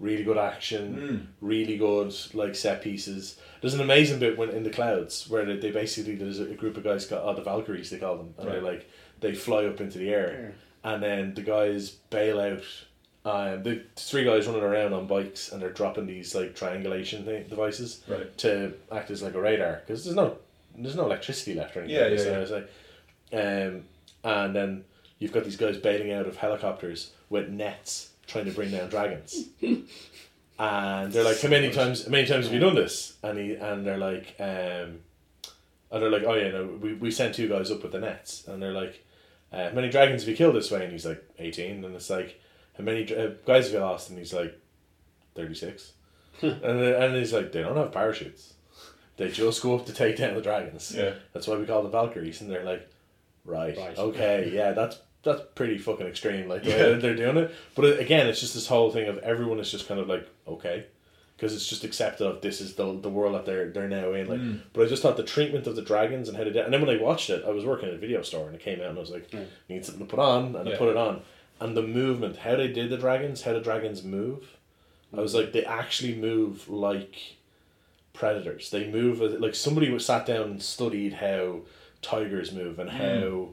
[0.00, 4.70] really good action really good like set pieces there's an amazing bit when in the
[4.70, 7.90] clouds where they, they basically there's a, a group of guys called oh, the valkyries
[7.90, 8.88] they call them and they're like
[9.20, 10.54] they fly up into the air
[10.84, 12.62] and then the guys bail out.
[13.24, 17.46] Um, the three guys running around on bikes and they're dropping these like triangulation thing,
[17.48, 18.38] devices Right.
[18.38, 20.38] to act as like a radar because there's no
[20.76, 22.00] there's no electricity left or anything.
[22.00, 22.64] Yeah, yeah, so
[23.32, 23.42] yeah.
[23.42, 23.84] like, um,
[24.24, 24.84] and then
[25.18, 29.48] you've got these guys bailing out of helicopters with nets trying to bring down dragons.
[30.58, 32.04] and they're like, "How many times?
[32.04, 35.00] How many times have you done this?" And he and they're like, um,
[35.90, 38.46] and they're like, "Oh yeah, no, we, we sent two guys up with the nets."
[38.48, 39.04] And they're like,
[39.52, 41.84] uh, "How many dragons have you killed this way?" And he's like, 18.
[41.84, 42.40] And it's like,
[42.76, 44.58] "How many dra- uh, guys have you lost?" And he's like,
[45.34, 45.92] 36.
[46.42, 48.54] and then- and he's like, "They don't have parachutes.
[49.16, 50.94] They just go up to take down the dragons.
[50.96, 51.14] Yeah.
[51.32, 52.88] That's why we call them Valkyries." And they're like,
[53.44, 53.96] "Right, Right.
[53.98, 57.54] okay, yeah, that's." That's pretty fucking extreme, like the way they're doing it.
[57.74, 60.28] But it, again, it's just this whole thing of everyone is just kind of like
[60.46, 60.86] okay,
[61.36, 64.28] because it's just accepted of this is the, the world that they're they're now in.
[64.28, 64.60] Like, mm.
[64.72, 66.64] but I just thought the treatment of the dragons and how they did.
[66.64, 68.60] And then when I watched it, I was working at a video store and it
[68.60, 69.32] came out and I was like,
[69.68, 71.22] need something to put on, and I put it on.
[71.60, 74.56] And the movement, how they did the dragons, how the dragons move,
[75.16, 75.40] I was mm.
[75.40, 77.36] like, they actually move like
[78.12, 78.70] predators.
[78.70, 81.60] They move like somebody was sat down and studied how
[82.02, 82.92] tigers move and mm.
[82.92, 83.48] how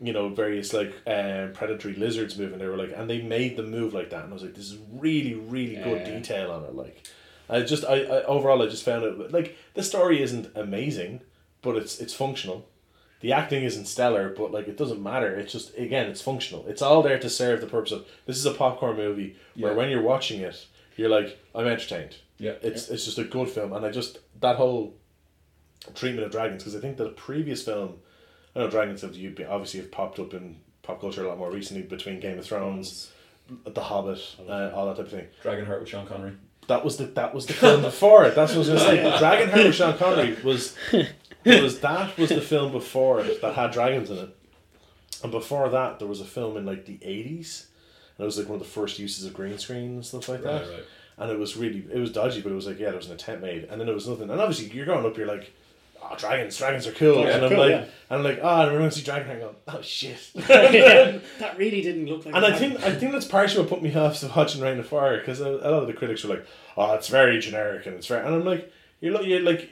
[0.00, 3.56] you know various like um, predatory lizards move and they were like and they made
[3.56, 6.18] them move like that and I was like this is really really good Yeah.
[6.18, 7.02] detail on it like
[7.48, 11.20] I just I, I overall I just found it like the story isn't amazing,
[11.62, 12.66] but it's it's functional.
[13.20, 15.34] The acting isn't stellar, but like it doesn't matter.
[15.36, 16.66] It's just again, it's functional.
[16.66, 19.78] It's all there to serve the purpose of this is a popcorn movie where Yeah.
[19.78, 20.66] when you're watching it,
[20.96, 22.16] you're like, I'm entertained.
[22.38, 22.54] Yeah.
[22.62, 24.94] It's it's just a good film, and I just that whole
[25.94, 27.98] treatment of dragons because I think that the previous film,
[28.56, 31.50] I know dragons have you obviously have popped up in pop culture a lot more
[31.50, 33.12] recently between Game of Thrones,
[33.64, 34.18] The Hobbit,
[34.48, 35.26] uh, all that type of thing.
[35.44, 36.32] Dragonheart with Sean Connery.
[36.68, 38.34] That was the that was the film before it.
[38.34, 39.02] That's what I was gonna say.
[39.20, 40.74] Dragonheart with Sean Connery was
[41.44, 44.36] was that was the film before it that had dragons in it,
[45.22, 47.66] and before that there was a film in like the eighties,
[48.16, 50.42] and it was like one of the first uses of green screen and stuff like
[50.42, 50.62] that.
[50.62, 50.84] Right, right.
[51.18, 53.12] And it was really it was dodgy, but it was like yeah, there was an
[53.12, 54.30] attempt made, and then there was nothing.
[54.30, 55.52] And obviously you're growing up, you're like.
[56.10, 56.56] Oh, dragons!
[56.56, 57.84] Dragons are cool, Yeah, and I'm cool, like, yeah.
[58.10, 60.18] and I'm like, oh, and everyone see Dragonheart, and go, oh shit.
[60.34, 62.34] yeah, that really didn't look like.
[62.34, 62.58] And I that.
[62.58, 65.40] think I think that's partially what put me off to watching Reign of Fire because
[65.40, 66.46] a, a lot of the critics were like,
[66.76, 69.70] "Oh, it's very generic and it's very," and I'm like, "You're like, you're like."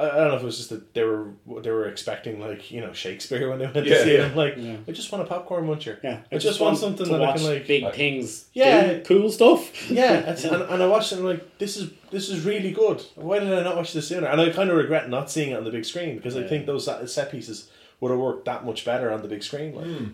[0.00, 1.28] I I don't know if it was just that they were
[1.62, 4.18] they were expecting like you know Shakespeare when they went Yeah, to see it.
[4.20, 4.26] yeah.
[4.26, 4.76] I'm like, Yeah.
[4.88, 5.98] I just want a popcorn muncher.
[6.02, 7.66] Yeah, I just want something to that I can like.
[7.66, 8.46] big I- things.
[8.54, 8.94] Yeah.
[8.94, 9.90] do cool stuff.
[9.90, 13.00] Yeah, and, and I watched it and I'm like, this is this is really good.
[13.14, 14.26] Why did I not watch this sooner?
[14.26, 16.66] And I kind of regret not seeing it on the big screen because I think
[16.66, 17.68] those set set pieces
[18.00, 19.74] would have worked that much better on the big screen.
[19.74, 20.04] Like, Hmm.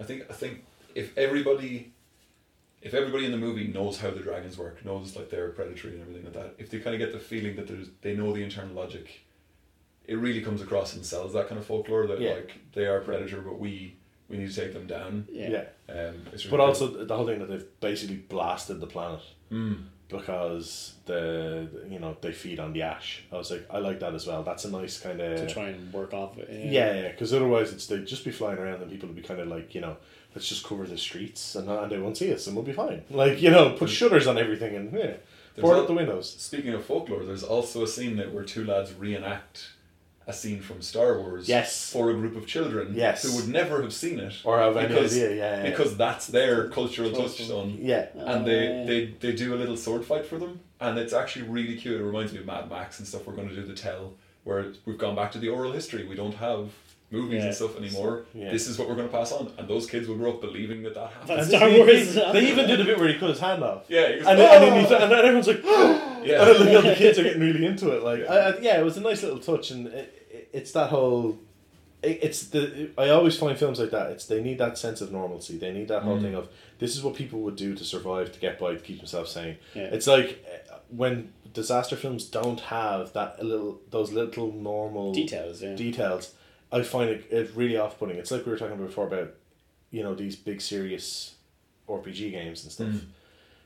[0.00, 1.92] I think I think if everybody
[2.82, 6.02] if everybody in the movie knows how the dragons work, knows like they're predatory and
[6.02, 8.42] everything like that, if they kind of get the feeling that there's they know the
[8.42, 9.22] internal logic,
[10.06, 12.34] it really comes across and sells that kind of folklore that Yeah.
[12.34, 13.96] like they are predator, but we
[14.28, 15.26] we need to take them down.
[15.30, 15.48] Yeah.
[15.50, 15.64] yeah.
[15.92, 19.20] Um, it's really But also the whole thing that they've basically blasted the planet.
[19.52, 19.84] Mm.
[20.08, 23.22] because the you know they feed on the ash.
[23.32, 24.42] I was like, I like that as well.
[24.42, 26.48] That's a nice kind of to try and work off it.
[26.50, 27.08] yeah, yeah.
[27.12, 29.74] Because otherwise, it's they'd just be flying around and people would be kind of like
[29.74, 29.96] you know,
[30.36, 33.02] let's just cover the streets and and they won't see us and we'll be fine.
[33.10, 35.14] Like you know, put shutters on everything and yeah,
[35.58, 36.26] pour out the windows.
[36.38, 39.70] Speaking of folklore, there's also a scene that where two lads reenact
[40.28, 41.90] a scene from Star Wars Yes.
[41.92, 43.22] for a group of children Yes.
[43.22, 45.70] who would never have seen it Or have any because, idea, yeah, yeah.
[45.70, 47.78] because that's their cultural touchstone.
[47.80, 51.14] Yeah, and they, Uh, they they do a little sword fight for them, and it's
[51.20, 52.00] actually really cute.
[52.00, 53.22] It reminds me of Mad Max and stuff.
[53.26, 54.04] We're going to do the tell
[54.44, 56.02] where we've gone back to the oral history.
[56.12, 56.64] We don't have
[57.10, 57.46] movies Yeah.
[57.46, 58.24] and stuff anymore.
[58.34, 58.50] Yeah.
[58.50, 60.82] This is what we're going to pass on, and those kids will grow up believing
[60.82, 61.46] that that happened.
[61.46, 62.14] Star they, Wars.
[62.14, 63.84] They, they even did a bit where he cut his hand off.
[63.88, 65.62] yeah, goes, And, then, and, then "Oh!" he, and then everyone's like,
[66.26, 66.42] Yeah.
[66.48, 68.02] and then, like, the kids are getting really into it.
[68.02, 70.90] Like, I, I, yeah, it was a nice little touch, and it, it, it's that
[70.90, 71.38] whole.
[72.02, 72.90] It, it's the.
[72.98, 74.10] I always find films like that.
[74.10, 75.56] It's they need that sense of normalcy.
[75.58, 76.22] They need that whole Mm.
[76.22, 78.98] thing of this is what people would do to survive, to get by, to keep
[78.98, 79.56] themselves sane.
[79.74, 79.84] Yeah.
[79.84, 85.62] It's like uh, when disaster films don't have that little those little normal details.
[85.62, 85.74] Yeah.
[85.74, 86.34] details,
[86.76, 88.16] I find it, it really off putting.
[88.16, 89.30] It's like we were talking about before about,
[89.90, 91.34] you know, these big serious
[91.88, 92.88] RPG games and stuff.
[92.88, 93.04] Mm.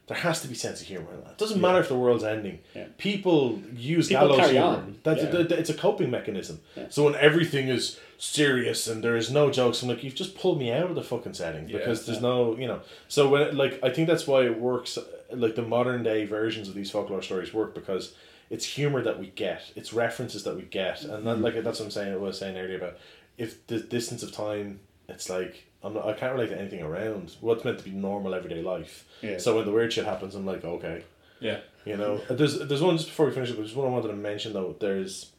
[0.07, 1.31] There has to be sense of humor in that.
[1.32, 1.62] It doesn't Yeah.
[1.69, 2.59] matter if the world's ending.
[2.74, 2.87] Yeah.
[2.99, 4.66] People use People gallows carry humor.
[4.66, 4.99] on.
[5.05, 5.31] That's Yeah.
[5.31, 6.61] th- it's a coping mechanism.
[6.77, 6.87] Yeah.
[6.91, 10.59] So when everything is serious and there is no jokes, I'm like, you've just pulled
[10.59, 12.81] me out of the fucking setting because there's no, you know.
[13.09, 14.99] So when it, like I think that's why it works.
[15.32, 18.12] Like the modern day versions of these folklore stories work because
[18.51, 21.45] it's humor that we get, it's references that we get, and that, mm-hmm.
[21.45, 22.13] like that's what I'm saying.
[22.15, 22.99] What I was saying earlier about
[23.39, 26.07] if the distance of time, it's like I'm not.
[26.07, 29.07] I can't relate to anything around what's meant to be normal everyday life.
[29.23, 29.39] Yeah.
[29.39, 31.05] So when the weird shit happens, I'm like, okay,
[31.41, 32.21] yeah, you know.
[32.29, 33.51] There's there's one just before we finish.
[33.51, 33.57] Up.
[33.57, 34.77] There's one I wanted to mention though.
[34.79, 35.33] There's,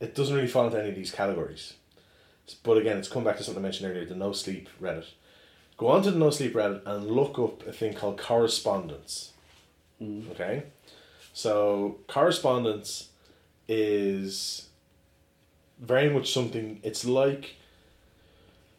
[0.00, 1.74] it doesn't really fall into any of these categories,
[2.62, 4.06] but again, it's come back to something I mentioned earlier.
[4.06, 5.06] The no sleep Reddit.
[5.76, 9.32] Go on to the no sleep Reddit and look up a thing called correspondence.
[10.00, 10.30] Mm-hmm.
[10.30, 10.62] Okay,
[11.34, 13.10] so correspondence
[13.68, 14.68] is
[15.78, 16.80] very much something.
[16.82, 17.56] It's like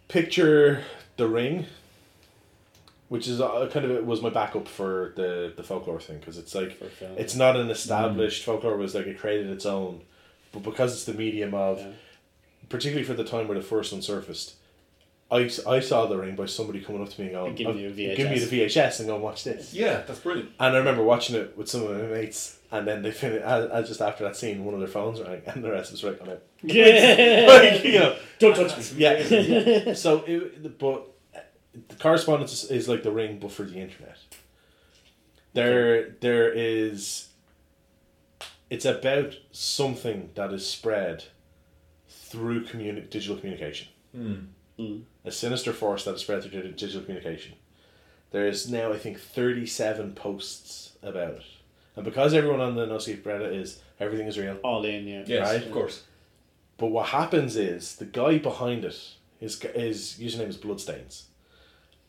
[0.07, 0.83] picture
[1.17, 1.65] the ring
[3.09, 6.37] which is uh, kind of it was my backup for the the folklore thing because
[6.37, 6.79] it's like
[7.17, 10.01] it's not an established folklore it was like it created its own
[10.51, 11.87] but because it's the medium of Yeah.
[12.69, 14.55] particularly for the time where the first one surfaced
[15.31, 17.75] I, I saw the ring by somebody coming up to me and going And giving
[17.75, 20.03] "Oh, you a give me the VHS and go watch this yeah.
[20.05, 20.51] That's brilliant.
[20.59, 23.87] and I remember watching it with some of my mates and then they finished as
[23.87, 26.29] just after that scene one of their phones rang and the rest was right on
[26.29, 27.45] it Yeah.
[27.47, 28.99] like you know Don't touch me.
[28.99, 29.93] yeah, yeah.
[30.05, 31.39] so it, but uh,
[31.87, 34.17] the correspondence is, is like the ring but for the internet
[35.53, 37.29] there there is
[38.69, 41.23] it's about something that is spread
[42.09, 45.03] through communi- digital communication Mm.
[45.25, 47.53] A sinister force that is spread through digital communication
[48.31, 51.43] there is now i think 37 posts about it
[51.95, 55.07] and because everyone on the no sleep reddit is everything is real All in.
[55.07, 55.23] Yeah.
[55.25, 55.65] Yes, Right.
[55.65, 56.03] of course.
[56.77, 58.97] but what happens is the guy behind it,
[59.39, 61.27] his his username is Bloodstains,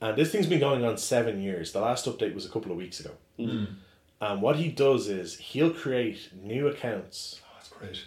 [0.00, 1.70] and this thing's been going on seven years.
[1.72, 3.66] The last update was a couple of weeks ago, Mm.
[4.20, 8.04] And what he does is he'll create new accounts Oh, that's great.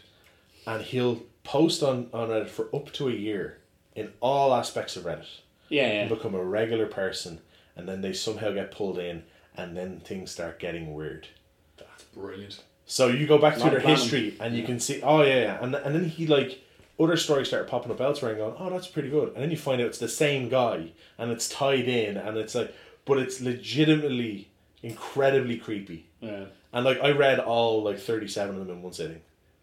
[0.68, 3.60] and he'll post on, on Reddit for up to a year
[3.96, 5.42] in all aspects of Reddit.
[5.70, 7.42] Yeah, and become a regular person
[7.80, 9.24] and then they somehow get pulled in
[9.56, 11.30] and then things start getting weird.
[11.78, 12.62] That's brilliant.
[12.86, 15.42] So you go back Lot through their of history and you can see oh yeah,
[15.42, 15.64] yeah.
[15.64, 16.62] And, and then he like
[17.00, 19.58] other stories start popping up elsewhere and going, Oh, that's pretty good and then you
[19.58, 22.76] find out it's the same guy and it's tied in and it's like
[23.06, 24.50] but it's legitimately
[24.84, 26.08] incredibly creepy.
[26.20, 26.46] Yeah.
[26.74, 29.22] And like I read all like thirty seven of them in one sitting.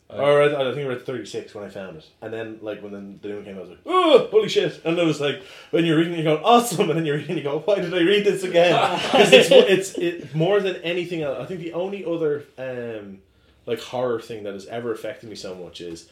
[0.08, 2.58] I- or I, I think I read thirty six when I found it, and then
[2.62, 4.98] like when then the new one came, out, I was like, "Oh, holy shit!" And
[4.98, 7.42] it was like when you're reading, it you go, "Awesome!" And then you're reading, you
[7.42, 8.72] go, "Why did I read this again?"
[9.02, 11.38] Because it's it's it more than anything else.
[11.40, 13.18] I think the only other um
[13.66, 16.08] like horror thing that has ever affected me so much is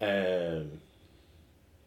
[0.00, 0.80] um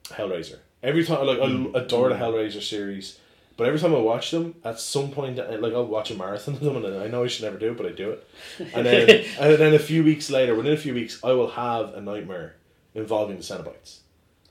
[0.06, 0.60] Hellraiser.
[0.82, 3.20] Every time, I like I adore the Hellraiser series,
[3.60, 6.62] but every time I watch them, at some point, like I'll watch a marathon of
[6.62, 8.28] them, and I know I should never do it, but I do it.
[8.74, 11.94] And then, and then a few weeks later, within a few weeks, I will have
[11.94, 12.56] a nightmare
[12.96, 14.00] involving the Cenobites,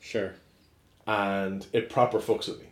[0.01, 0.35] Sure.
[1.07, 2.67] and it proper fucks with me.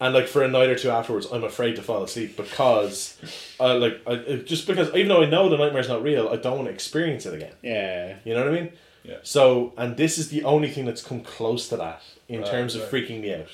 [0.00, 3.16] And like for a night or two afterwards, I'm afraid to fall asleep because,
[3.60, 6.56] I like, I just because even though I know the nightmare's not real, I don't
[6.56, 7.52] want to experience it again.
[7.62, 8.16] Yeah.
[8.24, 8.72] You know what I mean?
[9.04, 9.18] Yeah.
[9.22, 12.74] So, and this is the only thing that's come close to that in Right, terms
[12.74, 12.90] of right.
[12.90, 13.48] freaking me out.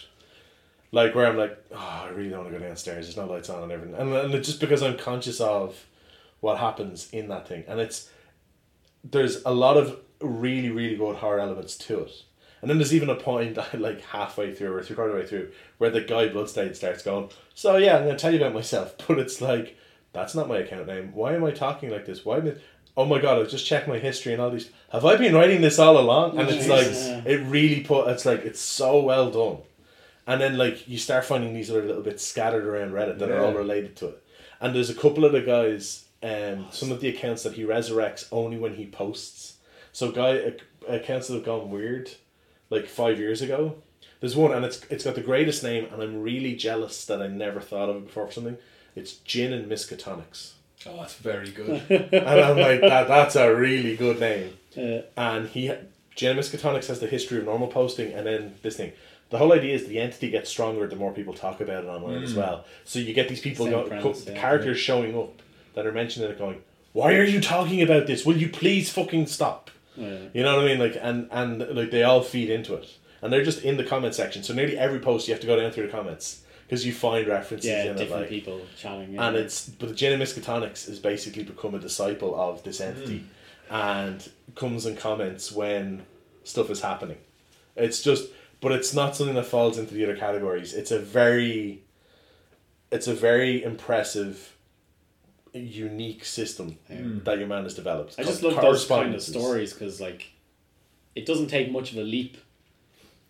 [0.91, 3.07] Like where I'm like, oh, I really don't want to go downstairs.
[3.07, 5.87] There's no lights on and everything, and, and it's just because I'm conscious of
[6.41, 8.11] what happens in that thing, and it's
[9.05, 12.23] there's a lot of really really good horror elements to it.
[12.61, 15.91] And then there's even a point like halfway through or three quarter way through where
[15.91, 18.95] the guy Bloodstained starts going, So yeah, I'm gonna tell you about myself.
[19.07, 19.77] But it's like,
[20.13, 21.13] that's not my account name.
[21.15, 22.25] Why am I talking like this?
[22.25, 22.55] Why am I
[22.97, 25.61] oh my god, I've just checked my history and all these have I been writing
[25.61, 26.39] this all along?
[26.39, 26.87] And it's like
[27.27, 29.63] it really put it's like it's so well done.
[30.29, 33.43] And then like you start finding these other little bits scattered around Reddit that are
[33.45, 34.23] all related to it.
[34.61, 38.29] And there's a couple of the guys, um, some of the accounts that he resurrects
[38.31, 39.57] only when he posts.
[39.93, 42.11] So guy ac- accounts that have gone weird,
[42.71, 43.77] like five years ago.
[44.21, 47.29] There's one, and it's it's got the greatest name, and I'm really jealous that I
[47.29, 48.59] never thought of it before for something.
[48.97, 50.53] It's Gin and Miskatonics,
[50.87, 51.83] Oh, that's very good.
[51.91, 53.09] and I'm like that.
[53.09, 54.53] That's a really good name.
[54.77, 55.73] Uh, And he,
[56.17, 58.93] Gin and Miskatonics has the history of normal posting, and then this thing.
[59.31, 62.23] The whole idea is the entity gets stronger the more people talk about it online
[62.23, 62.39] as hmm.
[62.39, 62.65] well.
[62.85, 64.41] So you get these people, go, premise, co- yeah.
[64.41, 65.43] characters showing up
[65.75, 68.25] that are mentioning it, going, "Why are you talking about this?
[68.25, 70.19] Will you please fucking stop?" yeah.
[70.33, 70.79] You know what I mean?
[70.79, 74.15] Like, and and like they all feed into it, and they're just in the comment
[74.15, 74.43] section.
[74.43, 77.27] So nearly every post you have to go down through the comments because you find
[77.27, 79.15] references Yeah, in it, different like, people chatting.
[79.15, 79.29] Yeah.
[79.29, 83.25] and it's but the and Miskatonics has basically become a disciple of this entity,
[83.69, 83.75] hmm.
[83.75, 86.05] and comes and comments when
[86.45, 87.19] stuff is happening.
[87.77, 88.29] It's just,
[88.61, 90.75] but it's not something that falls into the other categories.
[90.75, 91.85] It's a very,
[92.91, 94.57] it's a very impressive,
[95.53, 97.21] unique system hmm.
[97.25, 98.17] that your man has developed.
[98.19, 100.33] I just love those kind of stories because like,
[101.15, 102.37] it doesn't take much of a leap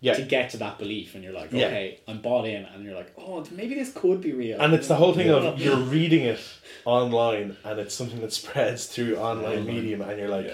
[0.01, 1.65] Yeah, to get to that belief, and you're like, Yeah.
[1.67, 4.59] okay, I'm bought in, and you're like, oh, maybe this could be real.
[4.61, 5.33] And it's the whole thing Yeah.
[5.33, 6.39] of you're reading it
[6.85, 9.65] online and it's something that spreads through online Online.
[9.75, 10.53] medium and you're like, Yeah.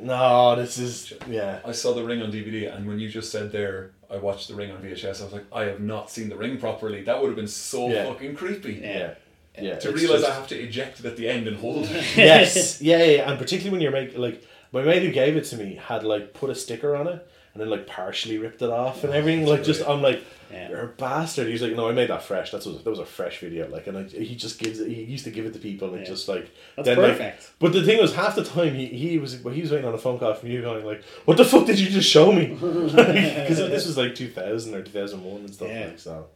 [0.00, 1.60] No, this is, yeah.
[1.64, 4.54] I saw The Ring on DVD, and when you just said there, I watched The
[4.54, 7.02] Ring on VHS, I was like, I have not seen The Ring properly.
[7.02, 8.04] That would have been so Yeah.
[8.06, 8.74] fucking creepy.
[8.82, 9.14] Yeah.
[9.58, 9.78] Yeah.
[9.78, 11.90] To realize just- I have to eject it at the end and hold it.
[12.16, 14.42] yes, yeah, yeah, yeah, and particularly when you're making like
[14.72, 17.60] my mate who gave it to me had like put a sticker on it and
[17.62, 19.46] then like partially ripped it off and everything.
[19.46, 20.22] Like just I'm like,
[20.52, 20.68] Yeah.
[20.70, 21.46] you're a bastard.
[21.46, 22.50] He's like, no, I made that fresh.
[22.50, 23.68] That's was that was a fresh video.
[23.68, 24.88] Like, and I, he just gives it.
[24.90, 26.04] He used to give it to people and Yeah.
[26.04, 27.50] just like That's like- perfect.
[27.60, 29.94] but the thing was, half the time he, he was well, he was waiting on
[29.94, 32.46] a phone call from you, going like, "What the fuck did you just show me?"
[32.60, 35.86] Because this was like two thousand or two thousand one and stuff Yeah.
[35.86, 36.26] like so.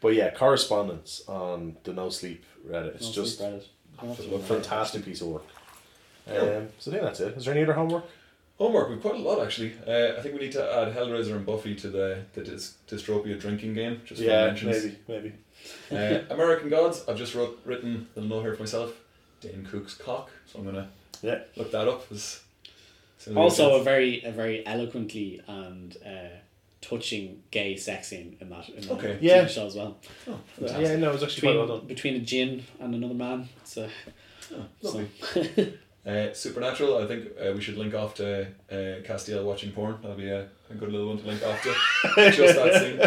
[0.00, 2.94] But yeah, correspondence on the No Sleep Reddit.
[2.96, 3.64] It's No just Reddit.
[4.02, 5.44] a fantastic piece of work.
[6.26, 7.36] Um, so I think that's it.
[7.36, 8.04] Is there any other homework?
[8.58, 9.72] Homework, we've quite a lot actually.
[9.86, 13.38] Uh, I think we need to add Hellraiser and Buffy to the, the dys- dystropia
[13.40, 14.84] drinking game, just for yeah, mentions.
[15.08, 15.32] maybe,
[15.90, 15.90] maybe.
[15.90, 18.92] Uh, American Gods, I've just wrote, written a little note here for myself.
[19.40, 20.88] Dane Cook's cock, so I'm gonna
[21.20, 21.40] Yeah.
[21.56, 22.10] look that up.
[22.12, 22.42] As,
[23.26, 26.28] as Also, a very, a very eloquently and uh,
[26.80, 29.18] touching gay sex scene in that, in that Okay.
[29.20, 29.46] Yeah.
[29.46, 29.98] Show as well.
[30.28, 31.86] oh, Yeah, no, it was actually quite Between, well done.
[31.88, 33.48] between a jinn and another man.
[33.62, 33.88] It's a,
[34.54, 35.78] Oh, so, lovely.
[36.06, 39.96] Uh, Supernatural, I think uh, we should link off to uh, Castiel watching porn.
[40.02, 42.30] That'll be a, a good little one to link off to.
[42.30, 43.00] Just that scene.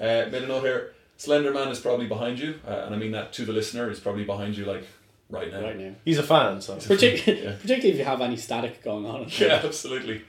[0.00, 0.92] Uh, made a note here.
[1.16, 3.88] Slender Man is probably behind you, uh, and I mean that to the listener.
[3.88, 4.84] He's probably behind you, like
[5.30, 5.60] right now.
[5.62, 5.94] right now.
[6.04, 6.76] He's a fan, so.
[6.76, 7.52] Partic- Yeah.
[7.60, 9.26] Particularly if you have any static going on.
[9.38, 10.22] Yeah, absolutely.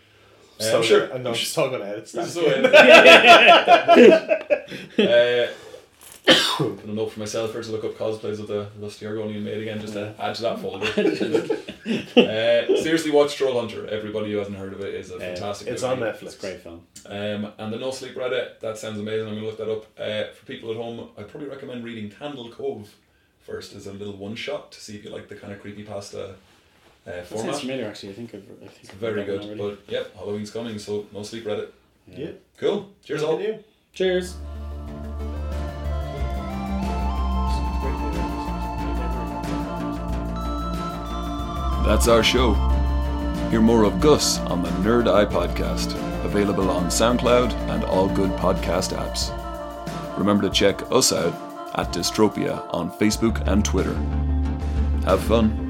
[0.59, 1.13] Uh, So I'm sure.
[1.13, 2.05] I'm not just talking about it.
[2.05, 2.45] This is Stop.
[2.45, 2.49] the
[4.97, 5.47] way- uh,
[6.27, 9.61] I don't know for myself here to look up cosplays of the Lusty Argonian maid
[9.61, 10.85] again just to add to that folder.
[11.85, 13.87] Uh, seriously, watch Troll Hunter.
[13.87, 15.67] Everybody who hasn't heard of it is a Yeah, fantastic.
[15.67, 15.93] It's movie.
[16.03, 16.23] on Netflix.
[16.23, 16.81] It's a great film.
[17.05, 19.27] Um, and the No Sleep Reddit, that sounds amazing.
[19.27, 19.85] I'm going to look that up.
[19.99, 22.95] Uh, for people at home, I'd probably recommend reading Candle Cove
[23.41, 25.83] first as a little one shot to see if you like the kind of creepy
[25.83, 26.33] pasta uh,
[27.05, 27.45] That format.
[27.51, 28.09] sounds familiar, actually.
[28.09, 29.59] I think I've, I think I've Very read that one good.
[29.59, 29.77] already.
[29.85, 31.67] But yep, Halloween's coming, so No Sleep Reddit.
[32.07, 32.31] Yeah.
[32.57, 32.89] Cool.
[33.03, 33.37] Cheers all.
[33.37, 33.63] Continue.
[33.93, 34.35] Cheers.
[41.85, 42.55] That's our show.
[43.51, 45.93] Hear more of Gus on the Nerd Eye podcast,
[46.25, 49.29] available on SoundCloud and all good podcast apps.
[50.17, 51.33] Remember to check us out
[51.75, 53.93] at Dystropia on Facebook and Twitter.
[55.05, 55.64] Have fun.